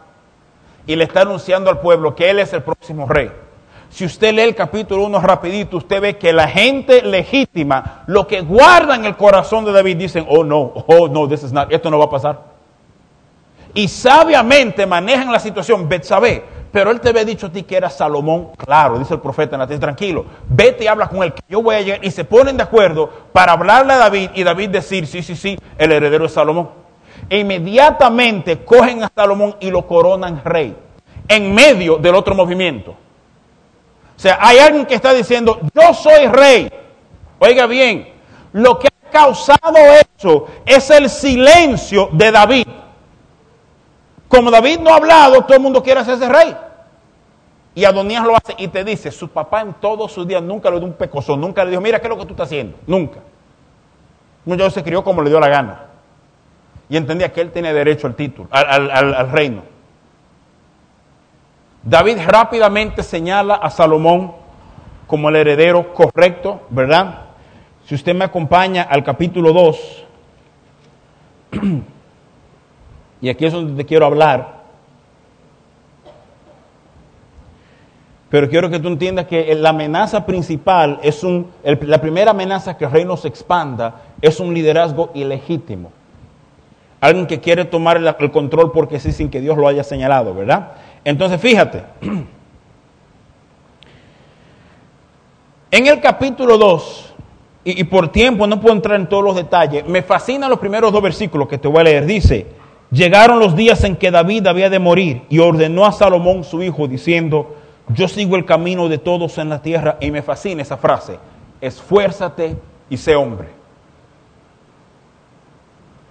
Y 0.86 0.96
le 0.96 1.04
está 1.04 1.22
anunciando 1.22 1.70
al 1.70 1.80
pueblo 1.80 2.14
que 2.14 2.30
él 2.30 2.38
es 2.38 2.52
el 2.52 2.62
próximo 2.62 3.06
rey. 3.06 3.30
Si 3.90 4.04
usted 4.04 4.34
lee 4.34 4.42
el 4.42 4.54
capítulo 4.54 5.04
1 5.04 5.20
rapidito, 5.20 5.78
usted 5.78 6.00
ve 6.00 6.18
que 6.18 6.32
la 6.32 6.46
gente 6.46 7.02
legítima, 7.02 8.02
lo 8.06 8.26
que 8.26 8.42
guarda 8.42 8.94
en 8.94 9.04
el 9.04 9.16
corazón 9.16 9.64
de 9.64 9.72
David, 9.72 9.96
dicen, 9.96 10.26
oh 10.28 10.44
no, 10.44 10.72
oh 10.86 11.08
no, 11.08 11.26
this 11.26 11.42
is 11.42 11.52
not, 11.52 11.72
esto 11.72 11.90
no 11.90 11.98
va 11.98 12.06
a 12.06 12.10
pasar. 12.10 12.57
Y 13.78 13.86
sabiamente 13.86 14.86
manejan 14.86 15.30
la 15.30 15.38
situación, 15.38 15.88
Betsabé, 15.88 16.42
pero 16.72 16.90
él 16.90 17.00
te 17.00 17.10
había 17.10 17.24
dicho 17.24 17.46
a 17.46 17.52
ti 17.52 17.62
que 17.62 17.76
era 17.76 17.88
Salomón, 17.88 18.50
claro, 18.56 18.98
dice 18.98 19.14
el 19.14 19.20
profeta, 19.20 19.54
en 19.54 19.78
tranquilo, 19.78 20.24
vete 20.48 20.82
y 20.82 20.86
habla 20.88 21.08
con 21.08 21.22
él, 21.22 21.32
que 21.32 21.42
yo 21.48 21.62
voy 21.62 21.76
a 21.76 21.80
llegar, 21.82 22.04
y 22.04 22.10
se 22.10 22.24
ponen 22.24 22.56
de 22.56 22.64
acuerdo 22.64 23.08
para 23.32 23.52
hablarle 23.52 23.92
a 23.92 23.98
David 23.98 24.30
y 24.34 24.42
David 24.42 24.70
decir, 24.70 25.06
sí, 25.06 25.22
sí, 25.22 25.36
sí, 25.36 25.56
el 25.78 25.92
heredero 25.92 26.24
es 26.24 26.32
Salomón. 26.32 26.70
E 27.30 27.38
inmediatamente 27.38 28.64
cogen 28.64 29.04
a 29.04 29.12
Salomón 29.14 29.54
y 29.60 29.70
lo 29.70 29.86
coronan 29.86 30.42
rey, 30.44 30.76
en 31.28 31.54
medio 31.54 31.98
del 31.98 32.16
otro 32.16 32.34
movimiento. 32.34 32.90
O 32.90 32.96
sea, 34.16 34.38
hay 34.40 34.58
alguien 34.58 34.86
que 34.86 34.96
está 34.96 35.14
diciendo, 35.14 35.60
yo 35.72 35.94
soy 35.94 36.26
rey. 36.26 36.68
Oiga 37.38 37.66
bien, 37.66 38.12
lo 38.54 38.76
que 38.76 38.88
ha 38.88 39.10
causado 39.12 39.76
eso 40.18 40.46
es 40.66 40.90
el 40.90 41.08
silencio 41.08 42.08
de 42.10 42.32
David. 42.32 42.66
Como 44.28 44.50
David 44.50 44.80
no 44.80 44.90
ha 44.90 44.96
hablado, 44.96 45.42
todo 45.42 45.54
el 45.54 45.62
mundo 45.62 45.82
quiere 45.82 46.00
hacerse 46.00 46.28
rey. 46.28 46.54
Y 47.74 47.84
Adonías 47.84 48.24
lo 48.24 48.36
hace 48.36 48.54
y 48.58 48.68
te 48.68 48.84
dice, 48.84 49.10
su 49.10 49.28
papá 49.28 49.62
en 49.62 49.74
todos 49.74 50.12
sus 50.12 50.26
días 50.26 50.42
nunca 50.42 50.70
le 50.70 50.78
dio 50.78 50.86
un 50.86 50.94
pecozón, 50.94 51.40
nunca 51.40 51.64
le 51.64 51.70
dijo, 51.70 51.80
mira, 51.80 52.00
¿qué 52.00 52.06
es 52.06 52.10
lo 52.10 52.18
que 52.18 52.26
tú 52.26 52.32
estás 52.32 52.48
haciendo? 52.48 52.76
Nunca. 52.86 53.20
Yo 54.44 54.70
se 54.70 54.82
crió 54.82 55.04
como 55.04 55.22
le 55.22 55.30
dio 55.30 55.40
la 55.40 55.48
gana. 55.48 55.86
Y 56.88 56.96
entendía 56.96 57.32
que 57.32 57.40
él 57.40 57.52
tenía 57.52 57.72
derecho 57.72 58.06
al 58.06 58.14
título, 58.14 58.48
al, 58.50 58.90
al 58.90 59.30
reino. 59.30 59.62
David 61.82 62.18
rápidamente 62.26 63.02
señala 63.02 63.54
a 63.54 63.70
Salomón 63.70 64.32
como 65.06 65.28
el 65.28 65.36
heredero 65.36 65.94
correcto, 65.94 66.62
¿verdad? 66.70 67.26
Si 67.86 67.94
usted 67.94 68.14
me 68.14 68.24
acompaña 68.24 68.82
al 68.82 69.04
capítulo 69.04 69.52
2, 69.52 70.04
Y 73.20 73.28
aquí 73.28 73.46
es 73.46 73.52
donde 73.52 73.82
te 73.82 73.86
quiero 73.86 74.06
hablar. 74.06 74.58
Pero 78.30 78.48
quiero 78.48 78.68
que 78.68 78.78
tú 78.78 78.88
entiendas 78.88 79.26
que 79.26 79.54
la 79.54 79.70
amenaza 79.70 80.26
principal 80.26 80.98
es 81.02 81.24
un, 81.24 81.50
la 81.64 82.00
primera 82.00 82.32
amenaza 82.32 82.76
que 82.76 82.84
el 82.84 82.90
reino 82.90 83.16
se 83.16 83.28
expanda 83.28 84.02
es 84.20 84.38
un 84.38 84.52
liderazgo 84.52 85.10
ilegítimo. 85.14 85.92
Alguien 87.00 87.26
que 87.26 87.40
quiere 87.40 87.64
tomar 87.64 87.96
el, 87.96 88.30
control 88.30 88.70
porque 88.72 89.00
sí 89.00 89.12
sin 89.12 89.30
que 89.30 89.40
Dios 89.40 89.56
lo 89.56 89.66
haya 89.66 89.82
señalado, 89.82 90.34
¿verdad? 90.34 90.72
Entonces 91.04 91.40
fíjate, 91.40 91.84
en 95.70 95.86
el 95.86 96.00
capítulo 96.00 96.58
2, 96.58 97.14
y, 97.64 97.80
y 97.80 97.84
por 97.84 98.08
tiempo 98.08 98.46
no 98.46 98.60
puedo 98.60 98.74
entrar 98.74 99.00
en 99.00 99.08
todos 99.08 99.24
los 99.24 99.36
detalles, 99.36 99.86
me 99.86 100.02
fascinan 100.02 100.50
los 100.50 100.58
primeros 100.58 100.92
dos 100.92 101.00
versículos 101.00 101.48
que 101.48 101.56
te 101.56 101.68
voy 101.68 101.80
a 101.80 101.84
leer. 101.84 102.04
Dice, 102.04 102.57
Llegaron 102.90 103.38
los 103.38 103.54
días 103.54 103.84
en 103.84 103.96
que 103.96 104.10
David 104.10 104.46
había 104.46 104.70
de 104.70 104.78
morir 104.78 105.26
y 105.28 105.40
ordenó 105.40 105.84
a 105.84 105.92
Salomón 105.92 106.42
su 106.42 106.62
hijo 106.62 106.88
diciendo, 106.88 107.54
yo 107.88 108.08
sigo 108.08 108.36
el 108.36 108.46
camino 108.46 108.88
de 108.88 108.96
todos 108.96 109.36
en 109.36 109.50
la 109.50 109.60
tierra 109.60 109.98
y 110.00 110.10
me 110.10 110.22
fascina 110.22 110.62
esa 110.62 110.78
frase, 110.78 111.18
esfuérzate 111.60 112.56
y 112.88 112.96
sé 112.96 113.14
hombre. 113.14 113.48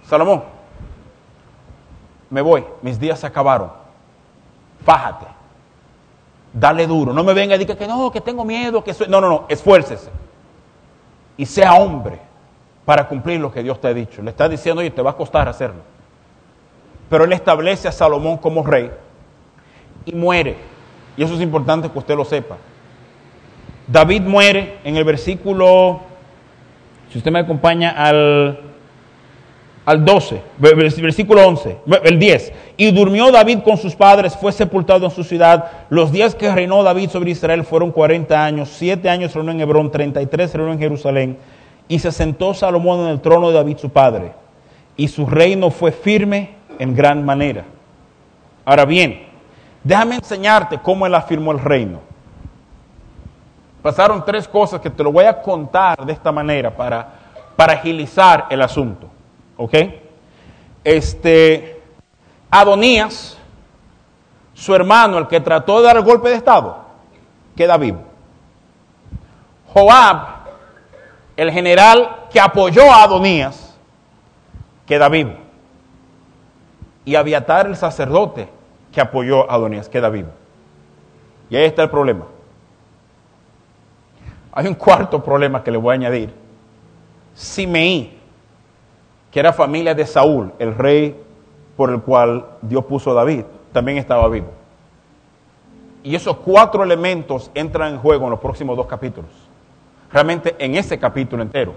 Salomón, 0.04 0.44
me 2.30 2.40
voy, 2.42 2.64
mis 2.80 2.98
días 2.98 3.18
se 3.18 3.26
acabaron, 3.26 3.72
fájate, 4.84 5.26
dale 6.52 6.86
duro, 6.86 7.12
no 7.12 7.24
me 7.24 7.34
venga 7.34 7.56
y 7.56 7.58
diga 7.58 7.76
que 7.76 7.88
no, 7.88 8.10
que 8.12 8.20
tengo 8.20 8.44
miedo, 8.44 8.84
que. 8.84 8.94
No, 9.08 9.20
no, 9.20 9.28
no, 9.28 9.44
esfuércese 9.48 10.10
y 11.36 11.44
sea 11.44 11.74
hombre 11.74 12.20
para 12.84 13.08
cumplir 13.08 13.40
lo 13.40 13.50
que 13.50 13.64
Dios 13.64 13.80
te 13.80 13.88
ha 13.88 13.94
dicho. 13.94 14.22
Le 14.22 14.30
está 14.30 14.48
diciendo, 14.48 14.80
oye, 14.80 14.90
te 14.90 15.02
va 15.02 15.10
a 15.10 15.16
costar 15.16 15.48
hacerlo 15.48 15.97
pero 17.08 17.24
él 17.24 17.32
establece 17.32 17.88
a 17.88 17.92
Salomón 17.92 18.38
como 18.38 18.62
rey 18.62 18.90
y 20.04 20.12
muere. 20.12 20.56
Y 21.16 21.22
eso 21.22 21.34
es 21.34 21.40
importante 21.40 21.90
que 21.90 21.98
usted 21.98 22.16
lo 22.16 22.24
sepa. 22.24 22.56
David 23.86 24.22
muere 24.22 24.78
en 24.84 24.96
el 24.96 25.04
versículo, 25.04 26.00
si 27.10 27.18
usted 27.18 27.30
me 27.30 27.38
acompaña 27.38 27.90
al, 27.90 28.60
al 29.86 30.04
12, 30.04 30.42
versículo 30.58 31.46
11, 31.48 31.78
el 32.04 32.18
10. 32.18 32.52
Y 32.76 32.90
durmió 32.90 33.32
David 33.32 33.60
con 33.64 33.78
sus 33.78 33.96
padres, 33.96 34.36
fue 34.36 34.52
sepultado 34.52 35.06
en 35.06 35.10
su 35.10 35.24
ciudad. 35.24 35.70
Los 35.88 36.12
días 36.12 36.34
que 36.34 36.54
reinó 36.54 36.82
David 36.82 37.08
sobre 37.08 37.30
Israel 37.30 37.64
fueron 37.64 37.90
40 37.90 38.44
años, 38.44 38.68
7 38.76 39.08
años 39.08 39.34
reinó 39.34 39.52
en 39.52 39.60
Hebrón, 39.60 39.90
33 39.90 40.54
reinó 40.54 40.72
en 40.72 40.78
Jerusalén. 40.78 41.38
Y 41.88 41.98
se 41.98 42.12
sentó 42.12 42.52
Salomón 42.52 43.00
en 43.00 43.06
el 43.08 43.20
trono 43.22 43.48
de 43.48 43.54
David 43.54 43.78
su 43.78 43.88
padre. 43.88 44.32
Y 44.94 45.08
su 45.08 45.24
reino 45.24 45.70
fue 45.70 45.90
firme 45.90 46.57
en 46.78 46.94
gran 46.94 47.24
manera. 47.24 47.64
Ahora 48.64 48.84
bien, 48.84 49.26
déjame 49.82 50.16
enseñarte 50.16 50.78
cómo 50.78 51.06
él 51.06 51.14
afirmó 51.14 51.52
el 51.52 51.58
reino. 51.58 52.00
Pasaron 53.82 54.24
tres 54.24 54.46
cosas 54.46 54.80
que 54.80 54.90
te 54.90 55.02
lo 55.02 55.12
voy 55.12 55.24
a 55.24 55.40
contar 55.40 56.04
de 56.04 56.12
esta 56.12 56.32
manera 56.32 56.74
para, 56.74 57.08
para 57.56 57.74
agilizar 57.74 58.46
el 58.50 58.60
asunto. 58.62 59.08
¿Ok? 59.56 59.74
Este, 60.84 61.82
Adonías, 62.50 63.38
su 64.54 64.74
hermano, 64.74 65.18
el 65.18 65.26
que 65.28 65.40
trató 65.40 65.78
de 65.78 65.86
dar 65.86 65.96
el 65.96 66.02
golpe 66.02 66.28
de 66.28 66.36
Estado, 66.36 66.84
queda 67.56 67.76
vivo. 67.76 68.00
Joab, 69.72 70.26
el 71.36 71.50
general 71.50 72.26
que 72.30 72.40
apoyó 72.40 72.90
a 72.90 73.04
Adonías, 73.04 73.76
queda 74.86 75.08
vivo. 75.08 75.47
Y 77.08 77.16
Abiatar, 77.16 77.66
el 77.66 77.74
sacerdote 77.74 78.50
que 78.92 79.00
apoyó 79.00 79.50
a 79.50 79.54
Adonías, 79.54 79.88
queda 79.88 80.10
vivo. 80.10 80.28
Y 81.48 81.56
ahí 81.56 81.64
está 81.64 81.82
el 81.82 81.88
problema. 81.88 82.26
Hay 84.52 84.66
un 84.66 84.74
cuarto 84.74 85.24
problema 85.24 85.64
que 85.64 85.70
le 85.70 85.78
voy 85.78 85.92
a 85.92 85.94
añadir. 85.94 86.34
Simeí, 87.32 88.20
que 89.30 89.40
era 89.40 89.54
familia 89.54 89.94
de 89.94 90.04
Saúl, 90.04 90.52
el 90.58 90.74
rey 90.74 91.18
por 91.78 91.88
el 91.88 92.02
cual 92.02 92.44
Dios 92.60 92.84
puso 92.84 93.12
a 93.12 93.14
David, 93.14 93.44
también 93.72 93.96
estaba 93.96 94.28
vivo. 94.28 94.48
Y 96.02 96.14
esos 96.14 96.36
cuatro 96.36 96.84
elementos 96.84 97.50
entran 97.54 97.94
en 97.94 98.00
juego 98.00 98.24
en 98.24 98.32
los 98.32 98.40
próximos 98.40 98.76
dos 98.76 98.86
capítulos. 98.86 99.30
Realmente 100.12 100.54
en 100.58 100.74
ese 100.74 100.98
capítulo 100.98 101.42
entero. 101.42 101.72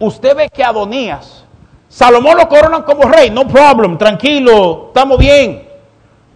Usted 0.00 0.36
ve 0.36 0.50
que 0.52 0.64
Adonías, 0.64 1.46
Salomón 1.90 2.36
lo 2.36 2.48
coronan 2.48 2.84
como 2.84 3.02
rey, 3.02 3.30
no 3.30 3.48
problem, 3.48 3.98
tranquilo, 3.98 4.86
estamos 4.86 5.18
bien. 5.18 5.68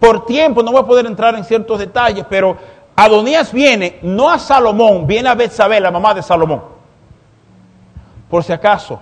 Por 0.01 0.25
tiempo 0.25 0.61
no 0.61 0.73
voy 0.73 0.81
a 0.81 0.85
poder 0.85 1.05
entrar 1.05 1.33
en 1.33 1.45
ciertos 1.45 1.79
detalles, 1.79 2.25
pero 2.29 2.57
Adonías 2.93 3.53
viene 3.53 3.97
no 4.01 4.29
a 4.29 4.37
Salomón, 4.37 5.07
viene 5.07 5.29
a 5.29 5.33
Betsabé, 5.33 5.79
la 5.79 5.91
mamá 5.91 6.13
de 6.13 6.21
Salomón. 6.21 6.61
Por 8.29 8.43
si 8.43 8.51
acaso, 8.51 8.99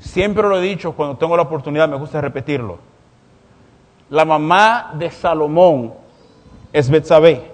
siempre 0.00 0.42
lo 0.42 0.58
he 0.58 0.62
dicho 0.62 0.92
cuando 0.92 1.16
tengo 1.16 1.36
la 1.36 1.42
oportunidad, 1.42 1.88
me 1.88 1.96
gusta 1.96 2.20
repetirlo. 2.20 2.78
La 4.08 4.24
mamá 4.24 4.90
de 4.94 5.12
Salomón 5.12 5.94
es 6.72 6.90
Betsabé. 6.90 7.52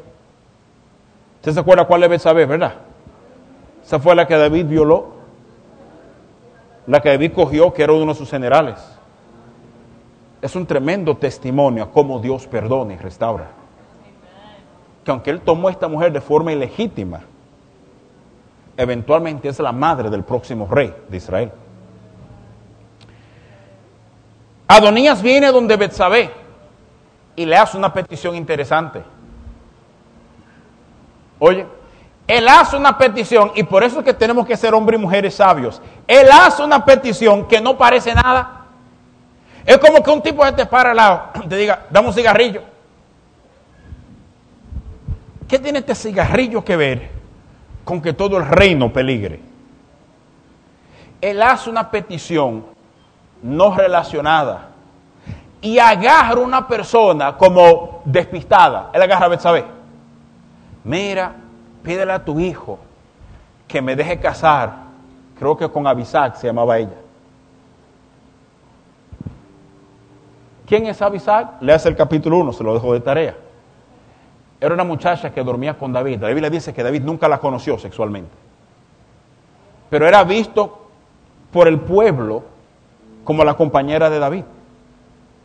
¿Usted 1.40 1.53
se 1.53 1.61
acuerda 1.61 1.84
cuál 1.84 2.05
es 2.05 2.09
Betsabé, 2.09 2.47
verdad? 2.47 2.72
Esa 3.84 4.01
fue 4.01 4.14
la 4.14 4.26
que 4.26 4.34
David 4.34 4.64
violó. 4.64 5.15
La 6.87 7.01
que 7.01 7.09
David 7.09 7.32
cogió, 7.32 7.72
que 7.72 7.82
era 7.82 7.93
uno 7.93 8.12
de 8.12 8.18
sus 8.18 8.30
generales. 8.30 8.78
Es 10.41 10.55
un 10.55 10.66
tremendo 10.66 11.16
testimonio 11.16 11.84
a 11.84 11.91
cómo 11.91 12.20
Dios 12.20 12.47
perdona 12.47 12.95
y 12.95 12.97
restaura. 12.97 13.49
Que 15.05 15.11
aunque 15.11 15.30
él 15.30 15.41
tomó 15.41 15.68
a 15.68 15.72
esta 15.72 15.89
mujer 15.89 16.12
de 16.12 16.20
forma 16.20 16.53
ilegítima, 16.53 17.20
eventualmente 18.76 19.49
es 19.49 19.59
la 19.59 19.72
madre 19.72 20.11
del 20.11 20.22
próximo 20.22 20.66
rey 20.66 20.95
de 21.09 21.16
Israel. 21.16 21.53
Adonías 24.68 25.22
viene 25.22 25.53
donde 25.53 25.76
Betsabé 25.76 26.30
y 27.37 27.45
le 27.45 27.57
hace 27.57 27.76
una 27.76 27.93
petición 27.93 28.34
interesante. 28.34 29.03
Oye, 31.39 31.66
él 32.26 32.48
hace 32.48 32.76
una 32.76 32.98
petición 32.98 33.52
y 33.54 33.62
por 33.62 33.84
eso 33.84 34.00
es 34.00 34.04
que 34.04 34.12
tenemos 34.12 34.46
que 34.46 34.56
ser 34.56 34.74
hombres 34.74 34.98
y 34.98 35.02
mujeres 35.02 35.34
sabios. 35.34 35.80
Él 36.08 36.28
hace 36.30 36.62
una 36.62 36.84
petición 36.84 37.46
que 37.46 37.60
no 37.60 37.78
parece 37.78 38.14
nada. 38.14 38.64
Es 39.64 39.78
como 39.78 40.02
que 40.02 40.10
un 40.10 40.22
tipo 40.22 40.44
te 40.52 40.66
para 40.66 40.90
al 40.90 40.96
lado, 40.96 41.22
te 41.48 41.56
diga, 41.56 41.86
dame 41.90 42.08
un 42.08 42.14
cigarrillo. 42.14 42.62
¿Qué 45.48 45.58
tiene 45.60 45.78
este 45.78 45.94
cigarrillo 45.94 46.64
que 46.64 46.76
ver 46.76 47.10
con 47.84 48.02
que 48.02 48.12
todo 48.12 48.36
el 48.38 48.46
reino 48.46 48.92
peligre? 48.92 49.40
Él 51.20 51.40
hace 51.40 51.70
una 51.70 51.88
petición 51.90 52.66
no 53.42 53.74
relacionada 53.76 54.70
y 55.60 55.78
agarra 55.78 56.40
una 56.40 56.66
persona 56.66 57.36
como 57.36 58.02
despistada. 58.04 58.90
Él 58.92 59.02
agarra 59.02 59.26
a 59.26 59.28
Betsabé. 59.28 59.64
Mira, 60.82 61.34
pídele 61.87 62.12
a 62.12 62.24
tu 62.24 62.41
hijo 62.41 62.80
que 63.68 63.80
me 63.80 63.95
deje 63.95 64.18
casar. 64.18 64.87
Creo 65.39 65.57
que 65.57 65.68
con 65.68 65.87
Abisac 65.87 66.34
se 66.34 66.49
llamaba 66.49 66.78
ella. 66.78 66.97
¿Quién 70.66 70.87
es 70.87 71.01
Abisac? 71.01 71.62
Le 71.62 71.72
hace 71.72 71.89
el 71.89 71.95
capítulo 71.95 72.39
1, 72.39 72.53
se 72.55 72.64
lo 72.64 72.74
dejo 72.74 72.93
de 72.93 73.01
tarea. 73.01 73.37
Era 74.61 74.74
una 74.74 74.82
muchacha 74.82 75.32
que 75.32 75.45
dormía 75.45 75.78
con 75.78 75.93
David. 75.93 76.20
La 76.20 76.28
Biblia 76.28 76.51
dice 76.51 76.74
que 76.74 76.82
David 76.82 77.03
nunca 77.03 77.28
la 77.28 77.39
conoció 77.39 77.78
sexualmente. 77.78 78.32
Pero 79.89 80.09
era 80.09 80.24
visto 80.24 80.89
por 81.53 81.68
el 81.68 81.78
pueblo 81.78 82.43
como 83.22 83.45
la 83.45 83.55
compañera 83.55 84.11
de 84.11 84.18
David 84.18 84.45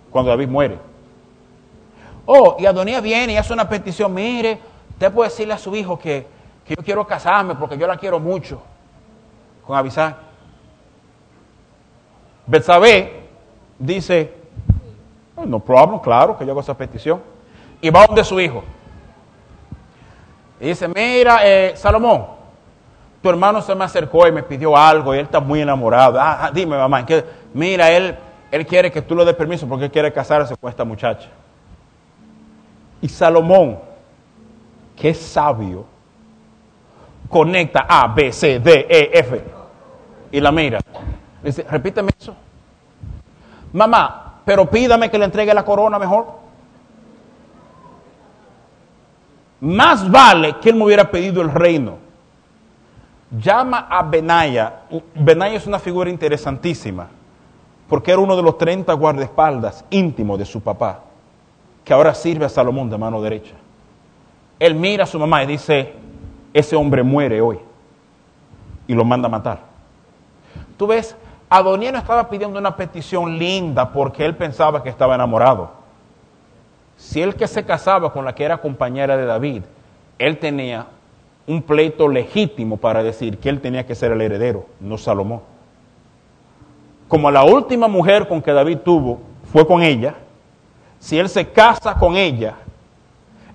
cuando 0.10 0.32
David 0.32 0.48
muere. 0.48 0.80
Oh, 2.26 2.56
y 2.58 2.66
Adonías 2.66 3.04
viene 3.04 3.34
y 3.34 3.38
hace 3.38 3.54
una 3.54 3.70
petición, 3.70 4.12
mire, 4.14 4.71
usted 5.02 5.16
puede 5.16 5.30
decirle 5.32 5.56
a 5.56 5.58
su 5.58 5.76
hijo 5.76 5.98
que, 5.98 6.28
yo 6.68 6.76
quiero 6.84 7.06
casarme 7.08 7.56
porque 7.56 7.76
yo 7.76 7.88
la 7.88 7.98
quiero 7.98 8.20
mucho, 8.20 8.62
con 9.66 9.76
avisar. 9.76 10.16
Betsabé 12.46 13.28
dice, 13.80 14.32
no 15.44 15.60
problem, 15.60 16.00
claro 16.00 16.38
que 16.38 16.46
yo 16.46 16.52
hago 16.52 16.62
esa 16.62 16.78
petición. 16.78 17.20
Y 17.82 17.90
va 17.90 18.06
donde 18.06 18.24
su 18.24 18.40
hijo. 18.40 18.64
Y 20.60 20.68
dice, 20.68 20.88
mira, 20.88 21.40
eh, 21.44 21.74
Salomón, 21.76 22.28
tu 23.24 23.30
hermano 23.30 23.60
se 23.62 23.74
me 23.74 23.84
acercó 23.84 24.28
y 24.28 24.32
me 24.32 24.44
pidió 24.44 24.78
algo 24.78 25.16
y 25.16 25.18
él 25.18 25.26
está 25.26 25.40
muy 25.40 25.62
enamorado. 25.62 26.22
Ah, 26.22 26.46
ah 26.46 26.52
dime, 26.54 26.78
mamá, 26.78 27.04
que, 27.06 27.26
mira, 27.54 27.92
él 27.92 28.16
él 28.52 28.68
quiere 28.68 28.92
que 28.92 29.02
tú 29.02 29.16
le 29.16 29.26
des 29.26 29.36
permiso 29.36 29.68
porque 29.68 29.90
quiere 29.90 30.14
casarse 30.14 30.56
con 30.56 30.70
esta 30.70 30.86
muchacha. 30.86 31.28
Y 33.02 33.10
Salomón, 33.10 33.91
que 35.02 35.16
sabio, 35.16 35.84
conecta 37.28 37.88
A, 37.90 38.08
B, 38.08 38.32
C, 38.32 38.60
D, 38.60 38.86
E, 38.88 39.10
F 39.18 39.42
y 40.32 40.40
la 40.40 40.52
mira. 40.52 40.80
dice, 41.42 41.66
repíteme 41.68 42.12
eso. 42.20 42.36
Mamá, 43.74 44.42
pero 44.46 44.70
pídame 44.70 45.10
que 45.10 45.18
le 45.18 45.26
entregue 45.26 45.56
la 45.56 45.66
corona 45.66 45.98
mejor. 45.98 46.28
Más 49.62 50.10
vale 50.10 50.58
que 50.60 50.70
él 50.70 50.76
me 50.76 50.86
hubiera 50.86 51.10
pedido 51.10 51.42
el 51.42 51.52
reino. 51.52 51.98
Llama 53.32 53.88
a 53.90 54.04
Benaya. 54.04 54.82
Benaya 55.16 55.56
es 55.56 55.66
una 55.66 55.80
figura 55.80 56.12
interesantísima 56.12 57.08
porque 57.90 58.12
era 58.12 58.22
uno 58.22 58.36
de 58.36 58.44
los 58.44 58.58
30 58.60 58.94
guardaespaldas 58.94 59.84
íntimos 59.90 60.38
de 60.38 60.46
su 60.46 60.62
papá, 60.62 61.00
que 61.84 61.92
ahora 61.92 62.14
sirve 62.14 62.46
a 62.46 62.50
Salomón 62.50 62.90
de 62.90 62.98
mano 63.00 63.20
derecha. 63.20 63.56
Él 64.62 64.76
mira 64.76 65.06
a 65.06 65.08
su 65.08 65.18
mamá 65.18 65.44
y 65.44 65.48
dice, 65.48 65.94
ese 66.54 66.76
hombre 66.76 67.02
muere 67.02 67.42
hoy, 67.42 67.60
y 68.88 68.94
lo 68.94 69.04
manda 69.04 69.28
a 69.28 69.32
matar. 69.32 69.60
Tú 70.78 70.86
ves, 70.86 71.16
Adonía 71.50 71.92
no 71.92 71.98
estaba 71.98 72.30
pidiendo 72.30 72.60
una 72.60 72.76
petición 72.76 73.38
linda 73.38 73.92
porque 73.92 74.24
él 74.24 74.36
pensaba 74.36 74.84
que 74.84 74.90
estaba 74.90 75.16
enamorado. 75.16 75.72
Si 76.96 77.22
él 77.22 77.36
que 77.36 77.48
se 77.48 77.66
casaba 77.66 78.14
con 78.14 78.24
la 78.24 78.36
que 78.36 78.44
era 78.44 78.60
compañera 78.60 79.18
de 79.18 79.26
David, 79.26 79.64
él 80.20 80.38
tenía 80.38 80.86
un 81.48 81.64
pleito 81.64 82.08
legítimo 82.08 82.78
para 82.78 83.02
decir 83.02 83.40
que 83.40 83.50
él 83.50 83.60
tenía 83.60 83.86
que 83.86 83.96
ser 83.96 84.12
el 84.12 84.22
heredero, 84.22 84.68
no 84.80 84.98
Salomón 84.98 85.42
como 87.12 87.30
la 87.30 87.44
última 87.44 87.90
mujer 87.90 88.26
con 88.26 88.42
que 88.42 88.54
David 88.54 88.78
tuvo 88.86 89.20
fue 89.52 89.68
con 89.68 89.84
ella, 89.84 90.16
si 90.98 91.20
él 91.20 91.28
se 91.28 91.46
casa 91.46 91.94
con 91.96 92.16
ella, 92.16 92.56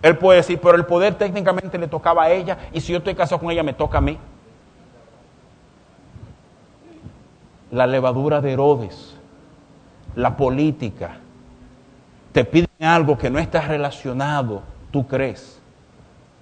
él 0.02 0.18
puede 0.18 0.38
decir, 0.38 0.60
pero 0.60 0.76
el 0.76 0.86
poder 0.86 1.14
técnicamente 1.14 1.78
le 1.78 1.88
tocaba 1.88 2.24
a 2.24 2.30
ella 2.30 2.58
y 2.72 2.80
si 2.80 2.92
yo 2.92 2.98
estoy 2.98 3.14
casado 3.14 3.40
con 3.40 3.50
ella 3.50 3.62
me 3.62 3.72
toca 3.72 3.98
a 3.98 4.00
mí. 4.00 4.18
La 7.70 7.86
levadura 7.86 8.40
de 8.40 8.52
Herodes, 8.52 9.16
la 10.14 10.36
política, 10.36 11.16
te 12.32 12.44
piden 12.44 12.68
algo 12.80 13.16
que 13.16 13.30
no 13.30 13.38
está 13.38 13.62
relacionado, 13.62 14.62
tú 14.90 15.06
crees. 15.06 15.60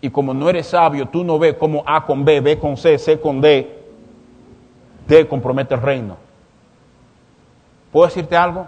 Y 0.00 0.10
como 0.10 0.34
no 0.34 0.50
eres 0.50 0.66
sabio, 0.66 1.08
tú 1.08 1.24
no 1.24 1.38
ves 1.38 1.54
cómo 1.54 1.82
A 1.86 2.04
con 2.04 2.24
B, 2.24 2.40
B 2.40 2.58
con 2.58 2.76
C, 2.76 2.98
C 2.98 3.18
con 3.18 3.40
D, 3.40 3.84
D 5.06 5.26
compromete 5.26 5.74
el 5.74 5.80
reino. 5.80 6.16
¿Puedo 7.90 8.06
decirte 8.06 8.36
algo? 8.36 8.66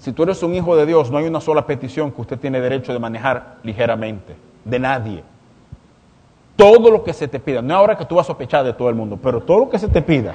Si 0.00 0.12
tú 0.12 0.22
eres 0.22 0.42
un 0.42 0.54
hijo 0.54 0.74
de 0.76 0.86
Dios, 0.86 1.10
no 1.10 1.18
hay 1.18 1.26
una 1.26 1.42
sola 1.42 1.66
petición 1.66 2.10
que 2.10 2.22
usted 2.22 2.38
tiene 2.38 2.58
derecho 2.58 2.90
de 2.94 2.98
manejar 2.98 3.56
ligeramente, 3.62 4.34
de 4.64 4.78
nadie. 4.78 5.22
Todo 6.56 6.90
lo 6.90 7.04
que 7.04 7.12
se 7.12 7.28
te 7.28 7.38
pida, 7.38 7.60
no 7.60 7.76
ahora 7.76 7.98
que 7.98 8.06
tú 8.06 8.14
vas 8.14 8.24
a 8.24 8.28
sospechar 8.28 8.64
de 8.64 8.72
todo 8.72 8.88
el 8.88 8.94
mundo, 8.94 9.18
pero 9.22 9.42
todo 9.42 9.60
lo 9.60 9.68
que 9.68 9.78
se 9.78 9.88
te 9.88 10.00
pida. 10.00 10.32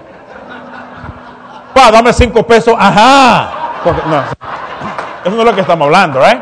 Pa, 1.74 1.89
dame 1.91 2.13
cinco 2.13 2.43
pesos, 2.43 2.76
ajá. 2.78 3.82
eso 5.26 5.32
no 5.32 5.39
es 5.39 5.45
lo 5.45 5.55
que 5.55 5.61
estamos 5.61 5.88
hablando, 5.88 6.24
¿eh? 6.24 6.39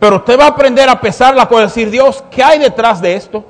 Pero 0.00 0.16
usted 0.16 0.38
va 0.38 0.46
a 0.46 0.48
aprender 0.48 0.88
a 0.88 1.00
pesar 1.00 1.36
la 1.36 1.46
cosa, 1.46 1.62
decir, 1.62 1.90
Dios, 1.90 2.24
¿qué 2.28 2.42
hay 2.42 2.58
detrás 2.58 3.00
de 3.00 3.14
esto? 3.14 3.44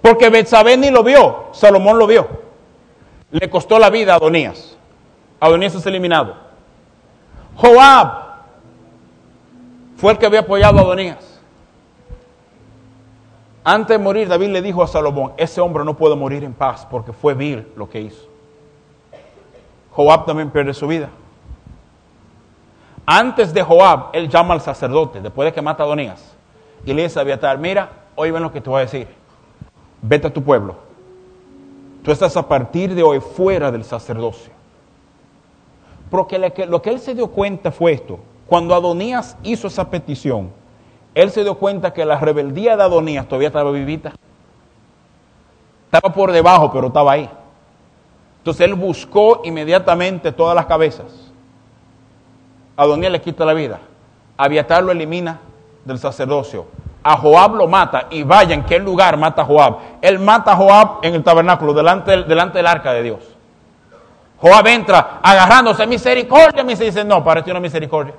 Porque 0.00 0.30
Betsabé 0.30 0.76
ni 0.76 0.90
lo 0.90 1.02
vio, 1.02 1.46
Salomón 1.50 1.98
lo 1.98 2.06
vio. 2.06 2.44
Le 3.34 3.50
costó 3.50 3.80
la 3.80 3.90
vida 3.90 4.12
a 4.12 4.16
Adonías. 4.16 4.76
Adonías 5.40 5.74
es 5.74 5.84
eliminado. 5.86 6.36
Joab, 7.56 8.12
fue 9.96 10.12
el 10.12 10.18
que 10.18 10.26
había 10.26 10.38
apoyado 10.38 10.78
a 10.78 10.82
Adonías. 10.82 11.40
Antes 13.64 13.98
de 13.98 13.98
morir, 13.98 14.28
David 14.28 14.50
le 14.50 14.62
dijo 14.62 14.84
a 14.84 14.86
Salomón, 14.86 15.32
ese 15.36 15.60
hombre 15.60 15.84
no 15.84 15.96
puede 15.96 16.14
morir 16.14 16.44
en 16.44 16.54
paz 16.54 16.86
porque 16.88 17.12
fue 17.12 17.34
vil 17.34 17.66
lo 17.74 17.90
que 17.90 18.02
hizo. 18.02 18.22
Joab 19.90 20.26
también 20.26 20.50
pierde 20.50 20.72
su 20.72 20.86
vida. 20.86 21.08
Antes 23.04 23.52
de 23.52 23.64
Joab, 23.64 24.10
él 24.12 24.28
llama 24.28 24.54
al 24.54 24.60
sacerdote, 24.60 25.20
después 25.20 25.46
de 25.46 25.52
que 25.52 25.60
mata 25.60 25.82
a 25.82 25.86
Adonías, 25.86 26.36
y 26.86 26.92
le 26.92 27.02
dice 27.02 27.18
a 27.18 27.22
Abiatar, 27.22 27.58
mira, 27.58 27.90
hoy 28.14 28.30
lo 28.30 28.52
que 28.52 28.60
te 28.60 28.70
voy 28.70 28.78
a 28.78 28.84
decir. 28.84 29.08
Vete 30.02 30.28
a 30.28 30.32
tu 30.32 30.40
pueblo. 30.40 30.93
Tú 32.04 32.12
estás 32.12 32.36
a 32.36 32.46
partir 32.46 32.94
de 32.94 33.02
hoy 33.02 33.18
fuera 33.18 33.72
del 33.72 33.82
sacerdocio. 33.82 34.52
Porque 36.10 36.38
lo 36.38 36.82
que 36.82 36.90
él 36.90 37.00
se 37.00 37.14
dio 37.14 37.28
cuenta 37.28 37.72
fue 37.72 37.92
esto. 37.92 38.18
Cuando 38.46 38.74
Adonías 38.74 39.38
hizo 39.42 39.68
esa 39.68 39.88
petición, 39.88 40.50
él 41.14 41.30
se 41.30 41.42
dio 41.42 41.56
cuenta 41.56 41.94
que 41.94 42.04
la 42.04 42.20
rebeldía 42.20 42.76
de 42.76 42.82
Adonías 42.82 43.26
todavía 43.26 43.48
estaba 43.48 43.70
vivita. 43.70 44.12
Estaba 45.86 46.12
por 46.12 46.30
debajo, 46.30 46.70
pero 46.70 46.88
estaba 46.88 47.12
ahí. 47.12 47.30
Entonces 48.38 48.66
él 48.66 48.74
buscó 48.74 49.40
inmediatamente 49.42 50.30
todas 50.30 50.54
las 50.54 50.66
cabezas. 50.66 51.32
Adonías 52.76 53.12
le 53.12 53.22
quita 53.22 53.46
la 53.46 53.54
vida. 53.54 53.80
Abiatar 54.36 54.84
lo 54.84 54.92
elimina 54.92 55.40
del 55.86 55.98
sacerdocio. 55.98 56.66
A 57.04 57.18
Joab 57.18 57.54
lo 57.54 57.68
mata 57.68 58.06
y 58.10 58.22
vaya 58.22 58.54
en 58.54 58.64
qué 58.64 58.78
lugar 58.78 59.18
mata 59.18 59.42
a 59.42 59.44
Joab. 59.44 59.76
Él 60.00 60.18
mata 60.18 60.52
a 60.52 60.56
Joab 60.56 61.00
en 61.02 61.14
el 61.14 61.22
tabernáculo, 61.22 61.74
delante 61.74 62.12
del, 62.12 62.66
arca 62.66 62.92
de 62.94 63.02
Dios. 63.02 63.20
Joab 64.40 64.66
entra 64.68 65.20
agarrándose 65.22 65.86
misericordia. 65.86 66.64
Me 66.64 66.74
dice, 66.74 67.04
no, 67.04 67.22
para 67.22 67.44
ti 67.44 67.52
no 67.52 67.60
misericordia. 67.60 68.14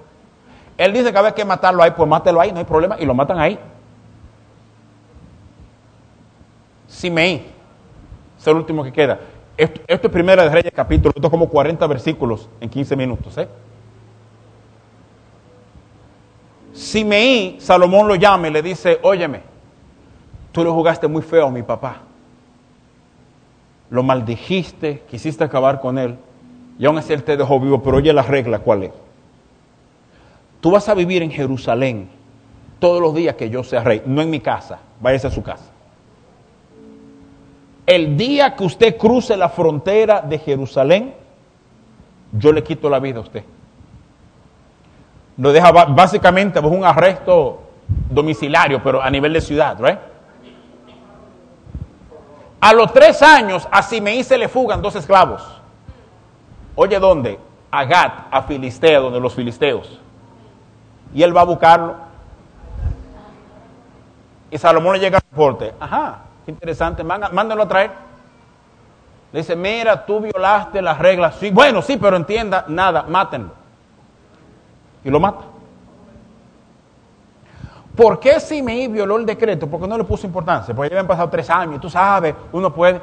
Él 0.78 0.94
dice 0.94 1.12
que 1.12 1.18
había 1.18 1.34
que 1.34 1.44
matarlo 1.44 1.82
ahí, 1.82 1.92
pues 1.92 2.08
mátelo 2.08 2.40
ahí, 2.40 2.52
no 2.52 2.60
hay 2.60 2.66
problema, 2.66 2.96
y 3.00 3.06
lo 3.06 3.16
matan 3.16 3.40
ahí. 3.40 3.58
Simei, 6.88 7.52
es 8.38 8.48
el 8.48 8.56
último 8.56 8.84
que 8.84 8.92
queda. 8.92 9.20
Esto, 9.58 9.82
es 9.88 10.00
Primera 10.12 10.44
de 10.44 10.50
Reyes 10.50 10.74
capítulo, 10.76 11.14
esto 11.16 11.28
es 11.28 11.32
como 11.32 11.50
40 11.50 11.88
versículos 11.88 12.50
en 12.60 12.70
15 12.70 12.96
minutos. 12.96 13.38
¿eh? 13.38 13.48
Simeí, 16.76 17.56
Salomón 17.60 18.06
lo 18.06 18.16
llama 18.16 18.50
y 18.50 18.52
le 18.52 18.62
dice, 18.62 19.00
óyeme, 19.02 19.40
tú 20.52 20.62
lo 20.62 20.74
jugaste 20.74 21.08
muy 21.08 21.22
feo 21.22 21.48
a 21.48 21.52
mi 21.52 21.64
papá. 21.64 22.02
Lo 23.90 24.04
maldijiste, 24.04 25.04
quisiste 25.10 25.46
acabar 25.46 25.80
con 25.80 25.98
él, 25.98 26.18
y 26.78 26.86
aún 26.86 26.98
así 26.98 27.14
él 27.14 27.24
te 27.24 27.38
dejó 27.38 27.62
vivo, 27.62 27.82
pero 27.82 27.98
oye 27.98 28.12
la 28.12 28.24
regla, 28.24 28.60
¿cuál 28.60 28.84
es? 28.84 28.92
Tú 30.60 30.72
vas 30.72 30.90
a 30.90 30.94
vivir 30.94 31.24
en 31.24 31.32
Jerusalén 31.32 32.10
todos 32.80 33.02
los 33.02 33.16
días 33.16 33.36
que 33.36 33.50
yo 33.50 33.64
sea 33.64 33.82
rey, 33.82 34.02
no 34.06 34.22
en 34.22 34.30
mi 34.30 34.42
casa, 34.42 34.80
váyase 35.00 35.28
a 35.28 35.32
su 35.32 35.42
casa. 35.42 35.72
El 37.86 38.18
día 38.18 38.54
que 38.54 38.66
usted 38.66 38.98
cruce 38.98 39.38
la 39.38 39.48
frontera 39.48 40.20
de 40.20 40.40
Jerusalén, 40.40 41.14
yo 42.34 42.52
le 42.52 42.64
quito 42.64 42.90
la 42.90 43.00
vida 43.00 43.20
a 43.20 43.22
usted. 43.22 43.46
Lo 45.38 45.52
deja 45.52 45.72
básicamente 45.72 46.60
un 46.60 46.86
arresto 46.86 47.62
domiciliario, 48.10 48.82
pero 48.82 49.02
a 49.02 49.10
nivel 49.10 49.34
de 49.34 49.42
ciudad. 49.42 49.78
A 52.62 52.74
los 52.74 52.92
tres 52.94 53.22
años, 53.22 53.68
a 53.70 53.82
Simeí 53.82 54.24
se 54.24 54.38
le 54.38 54.48
fugan 54.48 54.82
dos 54.82 54.96
esclavos. 54.96 55.44
Oye, 56.76 57.00
¿dónde? 57.00 57.40
A 57.72 57.84
Gat, 57.86 58.28
a 58.32 58.42
Filistea, 58.44 59.00
donde 59.00 59.20
los 59.20 59.34
filisteos 59.34 60.00
y 61.16 61.24
él 61.24 61.36
va 61.36 61.42
a 61.42 61.46
buscarlo. 61.46 61.96
Y 64.52 64.58
Salomón 64.58 64.94
le 64.94 65.00
llega 65.00 65.18
al 65.18 65.24
reporte. 65.32 65.74
Ajá, 65.80 66.20
interesante, 66.46 67.04
mándalo 67.04 67.64
a 67.64 67.68
traer. 67.68 67.92
Le 69.32 69.40
dice, 69.40 69.56
mira, 69.56 70.06
tú 70.06 70.20
violaste 70.20 70.82
las 70.82 71.00
reglas. 71.00 71.36
Sí, 71.36 71.50
bueno, 71.50 71.82
sí, 71.82 71.98
pero 71.98 72.18
entienda, 72.18 72.66
nada, 72.68 73.04
mátenlo. 73.08 73.52
Y 75.06 75.10
lo 75.10 75.20
mata. 75.22 75.46
¿Por 77.96 78.20
qué 78.20 78.42
Simei 78.42 78.90
violó 78.90 79.16
el 79.18 79.26
decreto? 79.26 79.68
Porque 79.68 79.88
no 79.88 79.98
le 79.98 80.04
puso 80.04 80.28
importancia. 80.28 80.76
Porque 80.76 80.90
ya 80.90 80.98
habían 80.98 81.08
pasado 81.08 81.30
tres 81.30 81.50
años, 81.50 81.80
tú 81.80 81.90
sabes, 81.90 82.36
uno 82.52 82.74
puede, 82.74 83.00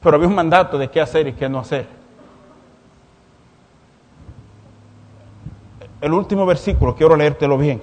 pero 0.00 0.16
había 0.16 0.28
un 0.28 0.34
mandato 0.34 0.78
de 0.78 0.88
qué 0.88 1.02
hacer 1.02 1.26
y 1.26 1.34
qué 1.34 1.46
no 1.46 1.58
hacer. 1.58 2.00
el 6.00 6.12
último 6.12 6.46
versículo, 6.46 6.94
quiero 6.94 7.16
leértelo 7.16 7.58
bien. 7.58 7.82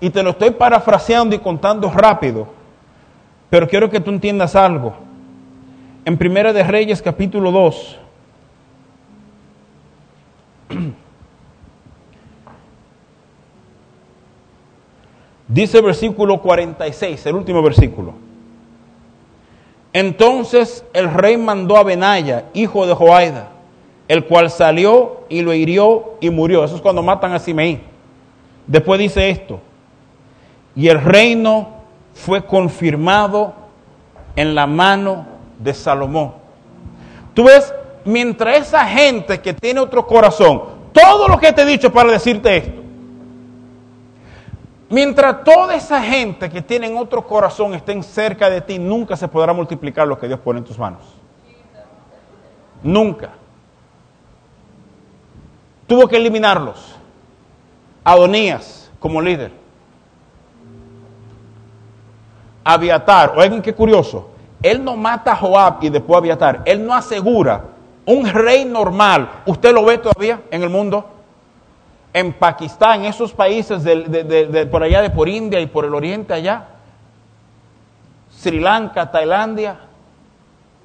Y 0.00 0.10
te 0.10 0.22
lo 0.22 0.30
estoy 0.30 0.50
parafraseando 0.50 1.34
y 1.34 1.38
contando 1.38 1.90
rápido, 1.90 2.46
pero 3.50 3.68
quiero 3.68 3.90
que 3.90 4.00
tú 4.00 4.10
entiendas 4.10 4.56
algo. 4.56 4.94
En 6.04 6.16
Primera 6.16 6.52
de 6.52 6.62
Reyes 6.62 7.02
capítulo 7.02 7.50
2, 7.50 7.98
dice 15.48 15.78
el 15.78 15.84
versículo 15.84 16.40
46, 16.40 17.26
el 17.26 17.34
último 17.34 17.62
versículo. 17.62 18.14
Entonces 19.92 20.84
el 20.92 21.12
rey 21.12 21.36
mandó 21.36 21.76
a 21.76 21.82
Benaya, 21.82 22.46
hijo 22.52 22.86
de 22.86 22.94
Joaida, 22.94 23.48
el 24.08 24.24
cual 24.26 24.50
salió 24.50 25.24
y 25.28 25.42
lo 25.42 25.54
hirió 25.54 26.16
y 26.20 26.30
murió. 26.30 26.64
Eso 26.64 26.76
es 26.76 26.82
cuando 26.82 27.02
matan 27.02 27.32
a 27.32 27.38
Simeí. 27.38 27.80
Después 28.66 28.98
dice 28.98 29.30
esto, 29.30 29.60
y 30.74 30.88
el 30.88 31.00
reino 31.00 31.68
fue 32.12 32.44
confirmado 32.44 33.54
en 34.34 34.54
la 34.54 34.66
mano 34.66 35.26
de 35.58 35.72
Salomón. 35.72 36.34
Tú 37.32 37.44
ves, 37.44 37.72
mientras 38.04 38.58
esa 38.58 38.84
gente 38.86 39.40
que 39.40 39.54
tiene 39.54 39.80
otro 39.80 40.06
corazón, 40.06 40.62
todo 40.92 41.28
lo 41.28 41.38
que 41.38 41.52
te 41.52 41.62
he 41.62 41.66
dicho 41.66 41.92
para 41.92 42.10
decirte 42.10 42.56
esto, 42.56 42.82
mientras 44.88 45.44
toda 45.44 45.74
esa 45.74 46.02
gente 46.02 46.48
que 46.50 46.62
tiene 46.62 46.92
otro 46.98 47.26
corazón 47.26 47.74
estén 47.74 48.02
cerca 48.02 48.50
de 48.50 48.60
ti, 48.60 48.78
nunca 48.78 49.16
se 49.16 49.28
podrá 49.28 49.52
multiplicar 49.52 50.06
lo 50.06 50.18
que 50.18 50.28
Dios 50.28 50.40
pone 50.40 50.58
en 50.58 50.64
tus 50.64 50.78
manos. 50.78 51.02
Nunca 52.82 53.30
tuvo 55.86 56.06
que 56.08 56.16
eliminarlos. 56.16 56.96
Adonías 58.04 58.90
como 58.98 59.20
líder. 59.20 59.52
Abiatar, 62.64 63.34
oigan 63.36 63.62
qué 63.62 63.72
curioso, 63.72 64.30
él 64.60 64.82
no 64.82 64.96
mata 64.96 65.32
a 65.32 65.36
Joab 65.36 65.78
y 65.82 65.88
después 65.88 66.16
a 66.16 66.18
Abiatar, 66.18 66.62
él 66.64 66.84
no 66.84 66.94
asegura 66.94 67.64
un 68.04 68.26
rey 68.26 68.64
normal. 68.64 69.42
¿Usted 69.46 69.72
lo 69.72 69.84
ve 69.84 69.98
todavía 69.98 70.42
en 70.50 70.62
el 70.62 70.70
mundo? 70.70 71.08
En 72.16 72.32
Pakistán, 72.32 73.04
esos 73.04 73.34
países 73.34 73.82
por 74.70 74.82
allá 74.82 75.02
de 75.02 75.10
por 75.10 75.28
India 75.28 75.60
y 75.60 75.66
por 75.66 75.84
el 75.84 75.94
oriente 75.94 76.32
allá, 76.32 76.66
Sri 78.30 78.58
Lanka, 78.58 79.10
Tailandia, 79.10 79.80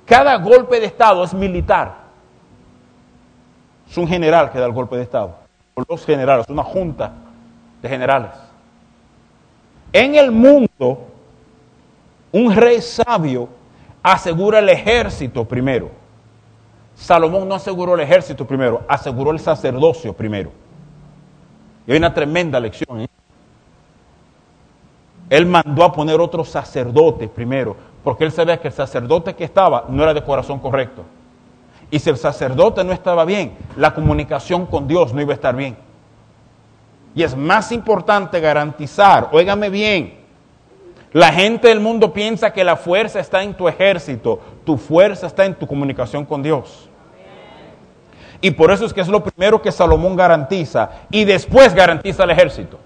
cada 0.06 0.36
golpe 0.36 0.82
de 0.82 0.88
Estado 0.88 1.24
es 1.24 1.34
militar. 1.34 2.00
Es 3.90 3.98
un 3.98 4.10
general 4.10 4.52
que 4.52 4.60
da 4.60 4.66
el 4.66 4.74
golpe 4.74 4.98
de 4.98 5.04
Estado. 5.04 5.38
O 5.74 5.84
los 5.88 6.06
generales, 6.06 6.46
una 6.50 6.64
junta 6.64 7.14
de 7.82 7.88
generales. 7.88 8.32
En 9.94 10.16
el 10.16 10.32
mundo, 10.32 11.08
un 12.34 12.54
rey 12.54 12.82
sabio 12.82 13.48
asegura 14.04 14.60
el 14.60 14.68
ejército 14.68 15.46
primero. 15.46 15.92
Salomón 16.94 17.48
no 17.48 17.56
aseguró 17.56 17.96
el 17.96 18.02
ejército 18.02 18.46
primero, 18.46 18.82
aseguró 18.90 19.32
el 19.32 19.40
sacerdocio 19.40 20.12
primero. 20.12 20.61
Y 21.88 21.92
hay 21.92 21.98
una 21.98 22.14
tremenda 22.14 22.60
lección. 22.60 23.02
¿eh? 23.02 23.08
Él 25.30 25.46
mandó 25.46 25.84
a 25.84 25.94
poner 25.94 26.20
otro 26.20 26.44
sacerdote 26.44 27.28
primero, 27.28 27.76
porque 28.04 28.26
él 28.26 28.32
sabía 28.32 28.60
que 28.60 28.68
el 28.68 28.74
sacerdote 28.74 29.34
que 29.34 29.44
estaba 29.44 29.86
no 29.90 30.04
era 30.04 30.14
de 30.14 30.24
corazón 30.24 30.60
correcto. 30.60 31.04
Y 31.90 32.00
si 32.00 32.10
el 32.10 32.18
sacerdote 32.18 32.84
no 32.84 32.94
estaba 32.94 33.26
bien, 33.26 33.58
la 33.76 33.94
comunicación 33.94 34.66
con 34.66 34.88
Dios 34.88 35.14
no 35.14 35.22
iba 35.22 35.32
a 35.32 35.36
estar 35.36 35.56
bien. 35.56 35.78
Y 37.16 37.24
es 37.24 37.36
más 37.36 37.72
importante 37.72 38.40
garantizar, 38.40 39.30
óigame 39.32 39.70
bien, 39.70 40.22
la 41.14 41.34
gente 41.34 41.68
del 41.68 41.82
mundo 41.82 42.14
piensa 42.14 42.54
que 42.54 42.64
la 42.64 42.78
fuerza 42.78 43.20
está 43.20 43.44
en 43.44 43.54
tu 43.54 43.68
ejército, 43.68 44.40
tu 44.66 44.78
fuerza 44.78 45.28
está 45.28 45.46
en 45.46 45.56
tu 45.56 45.68
comunicación 45.68 46.26
con 46.26 46.42
Dios. 46.42 46.90
Y 48.42 48.52
por 48.52 48.72
eso 48.72 48.86
es 48.86 48.94
que 48.94 49.02
es 49.02 49.08
lo 49.08 49.24
primero 49.24 49.62
que 49.62 49.72
Salomón 49.72 50.16
garantiza 50.16 50.90
y 51.10 51.24
después 51.26 51.74
garantiza 51.74 52.24
el 52.24 52.32
ejército. 52.32 52.80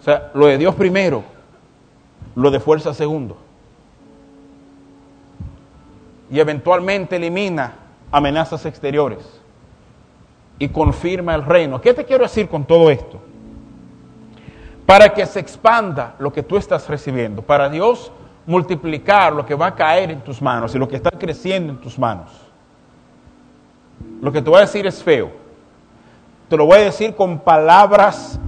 O 0.00 0.02
sea, 0.02 0.30
lo 0.34 0.46
de 0.46 0.58
Dios 0.58 0.74
primero, 0.74 1.22
lo 2.34 2.50
de 2.50 2.60
fuerza 2.60 2.92
segundo 2.94 3.36
y 6.30 6.40
eventualmente 6.40 7.16
elimina 7.16 7.74
amenazas 8.10 8.64
exteriores 8.66 9.40
y 10.58 10.68
confirma 10.68 11.34
el 11.34 11.44
reino. 11.44 11.80
¿Qué 11.80 11.92
te 11.92 12.04
quiero 12.04 12.24
decir 12.24 12.48
con 12.48 12.64
todo 12.64 12.90
esto? 12.90 13.20
para 14.86 15.12
que 15.12 15.24
se 15.26 15.40
expanda 15.40 16.14
lo 16.18 16.32
que 16.32 16.42
tú 16.42 16.56
estás 16.56 16.88
recibiendo, 16.88 17.42
para 17.42 17.68
Dios 17.68 18.12
multiplicar 18.46 19.32
lo 19.32 19.46
que 19.46 19.54
va 19.54 19.68
a 19.68 19.74
caer 19.74 20.10
en 20.10 20.20
tus 20.20 20.42
manos 20.42 20.74
y 20.74 20.78
lo 20.78 20.86
que 20.86 20.96
está 20.96 21.10
creciendo 21.10 21.72
en 21.72 21.80
tus 21.80 21.98
manos. 21.98 22.30
Lo 24.20 24.32
que 24.32 24.40
te 24.40 24.50
voy 24.50 24.58
a 24.58 24.62
decir 24.62 24.86
es 24.86 25.02
feo. 25.02 25.30
Te 26.48 26.56
lo 26.56 26.66
voy 26.66 26.78
a 26.78 26.84
decir 26.84 27.14
con 27.14 27.38
palabras 27.38 28.38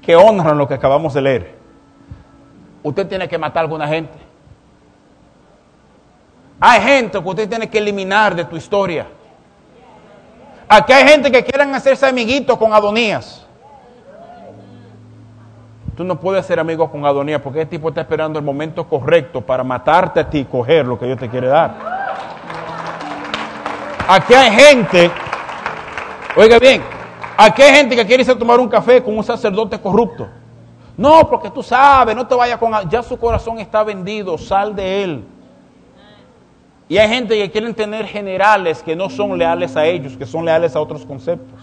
que 0.00 0.16
honran 0.16 0.58
lo 0.58 0.66
que 0.66 0.74
acabamos 0.74 1.14
de 1.14 1.22
leer. 1.22 1.54
Usted 2.82 3.06
tiene 3.06 3.28
que 3.28 3.38
matar 3.38 3.58
a 3.58 3.62
alguna 3.62 3.86
gente. 3.86 4.18
Hay 6.60 6.80
gente 6.80 7.22
que 7.22 7.28
usted 7.28 7.48
tiene 7.48 7.68
que 7.68 7.78
eliminar 7.78 8.34
de 8.34 8.44
tu 8.44 8.56
historia. 8.56 9.06
Aquí 10.68 10.92
hay 10.92 11.06
gente 11.06 11.30
que 11.30 11.44
quieren 11.44 11.74
hacerse 11.74 12.06
amiguitos 12.06 12.56
con 12.56 12.72
Adonías. 12.72 13.46
Tú 15.96 16.04
no 16.04 16.18
puedes 16.18 16.46
ser 16.46 16.58
amigo 16.58 16.90
con 16.90 17.04
Adonías 17.04 17.40
porque 17.40 17.60
ese 17.60 17.70
tipo 17.70 17.90
está 17.90 18.00
esperando 18.00 18.38
el 18.38 18.44
momento 18.44 18.88
correcto 18.88 19.40
para 19.40 19.62
matarte 19.62 20.20
a 20.20 20.30
ti 20.30 20.38
y 20.38 20.44
coger 20.44 20.86
lo 20.86 20.98
que 20.98 21.06
Dios 21.06 21.18
te 21.18 21.28
quiere 21.28 21.48
dar. 21.48 21.91
Aquí 24.08 24.34
hay 24.34 24.50
gente, 24.50 25.10
oiga 26.36 26.58
bien, 26.58 26.82
aquí 27.36 27.62
hay 27.62 27.74
gente 27.74 27.96
que 27.96 28.04
quiere 28.04 28.22
irse 28.22 28.32
a 28.32 28.38
tomar 28.38 28.58
un 28.58 28.68
café 28.68 29.02
con 29.02 29.16
un 29.16 29.24
sacerdote 29.24 29.80
corrupto. 29.80 30.28
No, 30.96 31.28
porque 31.28 31.50
tú 31.50 31.62
sabes, 31.62 32.14
no 32.14 32.26
te 32.26 32.34
vayas 32.34 32.58
con... 32.58 32.72
Ya 32.90 33.02
su 33.02 33.16
corazón 33.16 33.58
está 33.58 33.82
vendido, 33.82 34.36
sal 34.36 34.74
de 34.74 35.04
él. 35.04 35.24
Y 36.88 36.98
hay 36.98 37.08
gente 37.08 37.36
que 37.36 37.50
quieren 37.50 37.74
tener 37.74 38.06
generales 38.06 38.82
que 38.82 38.94
no 38.94 39.08
son 39.08 39.38
leales 39.38 39.76
a 39.76 39.86
ellos, 39.86 40.16
que 40.16 40.26
son 40.26 40.44
leales 40.44 40.76
a 40.76 40.80
otros 40.80 41.06
conceptos. 41.06 41.58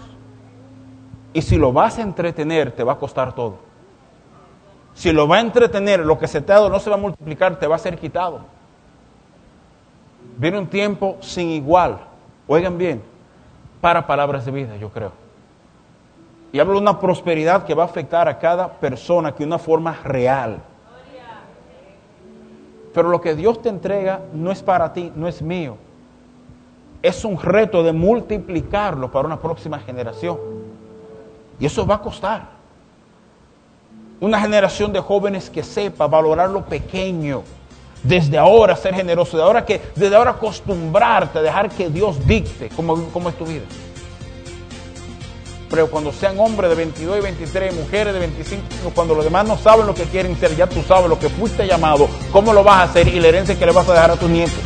Y 1.33 1.41
si 1.41 1.57
lo 1.57 1.71
vas 1.71 1.99
a 1.99 2.01
entretener, 2.01 2.71
te 2.71 2.83
va 2.83 2.93
a 2.93 2.97
costar 2.97 3.33
todo. 3.33 3.57
Si 4.95 5.11
lo 5.11 5.27
va 5.27 5.37
a 5.37 5.41
entretener, 5.41 5.99
lo 5.99 6.17
que 6.17 6.27
se 6.27 6.41
te 6.41 6.51
ha 6.51 6.55
dado 6.55 6.69
no 6.69 6.79
se 6.79 6.89
va 6.89 6.95
a 6.95 6.99
multiplicar, 6.99 7.59
te 7.59 7.67
va 7.67 7.75
a 7.75 7.79
ser 7.79 7.97
quitado. 7.99 8.39
Viene 10.37 10.57
un 10.57 10.67
tiempo 10.67 11.17
sin 11.19 11.49
igual, 11.49 11.99
oigan 12.49 12.77
bien, 12.77 13.01
para 13.79 14.05
palabras 14.05 14.45
de 14.45 14.51
vida, 14.51 14.75
yo 14.75 14.89
creo. 14.89 15.13
Y 16.51 16.59
hablo 16.59 16.73
de 16.73 16.79
una 16.79 16.99
prosperidad 16.99 17.63
que 17.63 17.75
va 17.75 17.83
a 17.83 17.85
afectar 17.85 18.27
a 18.27 18.39
cada 18.39 18.67
persona 18.73 19.31
que 19.31 19.39
de 19.39 19.45
una 19.45 19.59
forma 19.59 19.93
real. 20.03 20.59
Pero 22.93 23.09
lo 23.09 23.21
que 23.21 23.35
Dios 23.35 23.61
te 23.61 23.69
entrega 23.69 24.21
no 24.33 24.51
es 24.51 24.63
para 24.63 24.91
ti, 24.91 25.11
no 25.15 25.27
es 25.27 25.41
mío. 25.41 25.77
Es 27.03 27.23
un 27.23 27.39
reto 27.39 27.83
de 27.83 27.93
multiplicarlo 27.93 29.11
para 29.11 29.27
una 29.27 29.39
próxima 29.39 29.79
generación. 29.79 30.37
Y 31.59 31.67
eso 31.67 31.85
va 31.85 31.95
a 31.95 32.01
costar. 32.01 32.49
Una 34.19 34.41
generación 34.41 34.91
de 34.91 34.99
jóvenes 34.99 35.49
que 35.49 35.63
sepa 35.63 36.07
valorar 36.07 36.49
lo 36.49 36.65
pequeño. 36.65 37.43
Desde 38.03 38.37
ahora 38.37 38.75
ser 38.75 38.95
generoso, 38.95 39.37
de 39.37 39.43
ahora 39.43 39.65
que, 39.65 39.81
desde 39.95 40.15
ahora 40.15 40.31
acostumbrarte 40.31 41.39
a 41.39 41.41
dejar 41.41 41.69
que 41.69 41.89
Dios 41.89 42.25
dicte 42.25 42.69
cómo, 42.75 43.09
cómo 43.11 43.29
es 43.29 43.37
tu 43.37 43.45
vida. 43.45 43.65
Pero 45.69 45.87
cuando 45.91 46.11
sean 46.11 46.39
hombres 46.39 46.69
de 46.69 46.75
22 46.75 47.19
y 47.19 47.21
23, 47.21 47.75
mujeres 47.75 48.13
de 48.13 48.19
25, 48.19 48.63
cuando 48.95 49.13
los 49.13 49.23
demás 49.23 49.47
no 49.47 49.57
saben 49.57 49.85
lo 49.85 49.93
que 49.93 50.03
quieren 50.03 50.35
ser, 50.37 50.55
ya 50.55 50.67
tú 50.67 50.81
sabes 50.81 51.07
lo 51.07 51.19
que 51.19 51.29
fuiste 51.29 51.67
llamado, 51.67 52.07
cómo 52.31 52.53
lo 52.53 52.63
vas 52.63 52.77
a 52.77 52.83
hacer 52.83 53.07
y 53.07 53.19
la 53.19 53.27
herencia 53.27 53.57
que 53.57 53.65
le 53.65 53.71
vas 53.71 53.87
a 53.87 53.93
dejar 53.93 54.11
a 54.11 54.15
tus 54.15 54.29
nietos. 54.29 54.57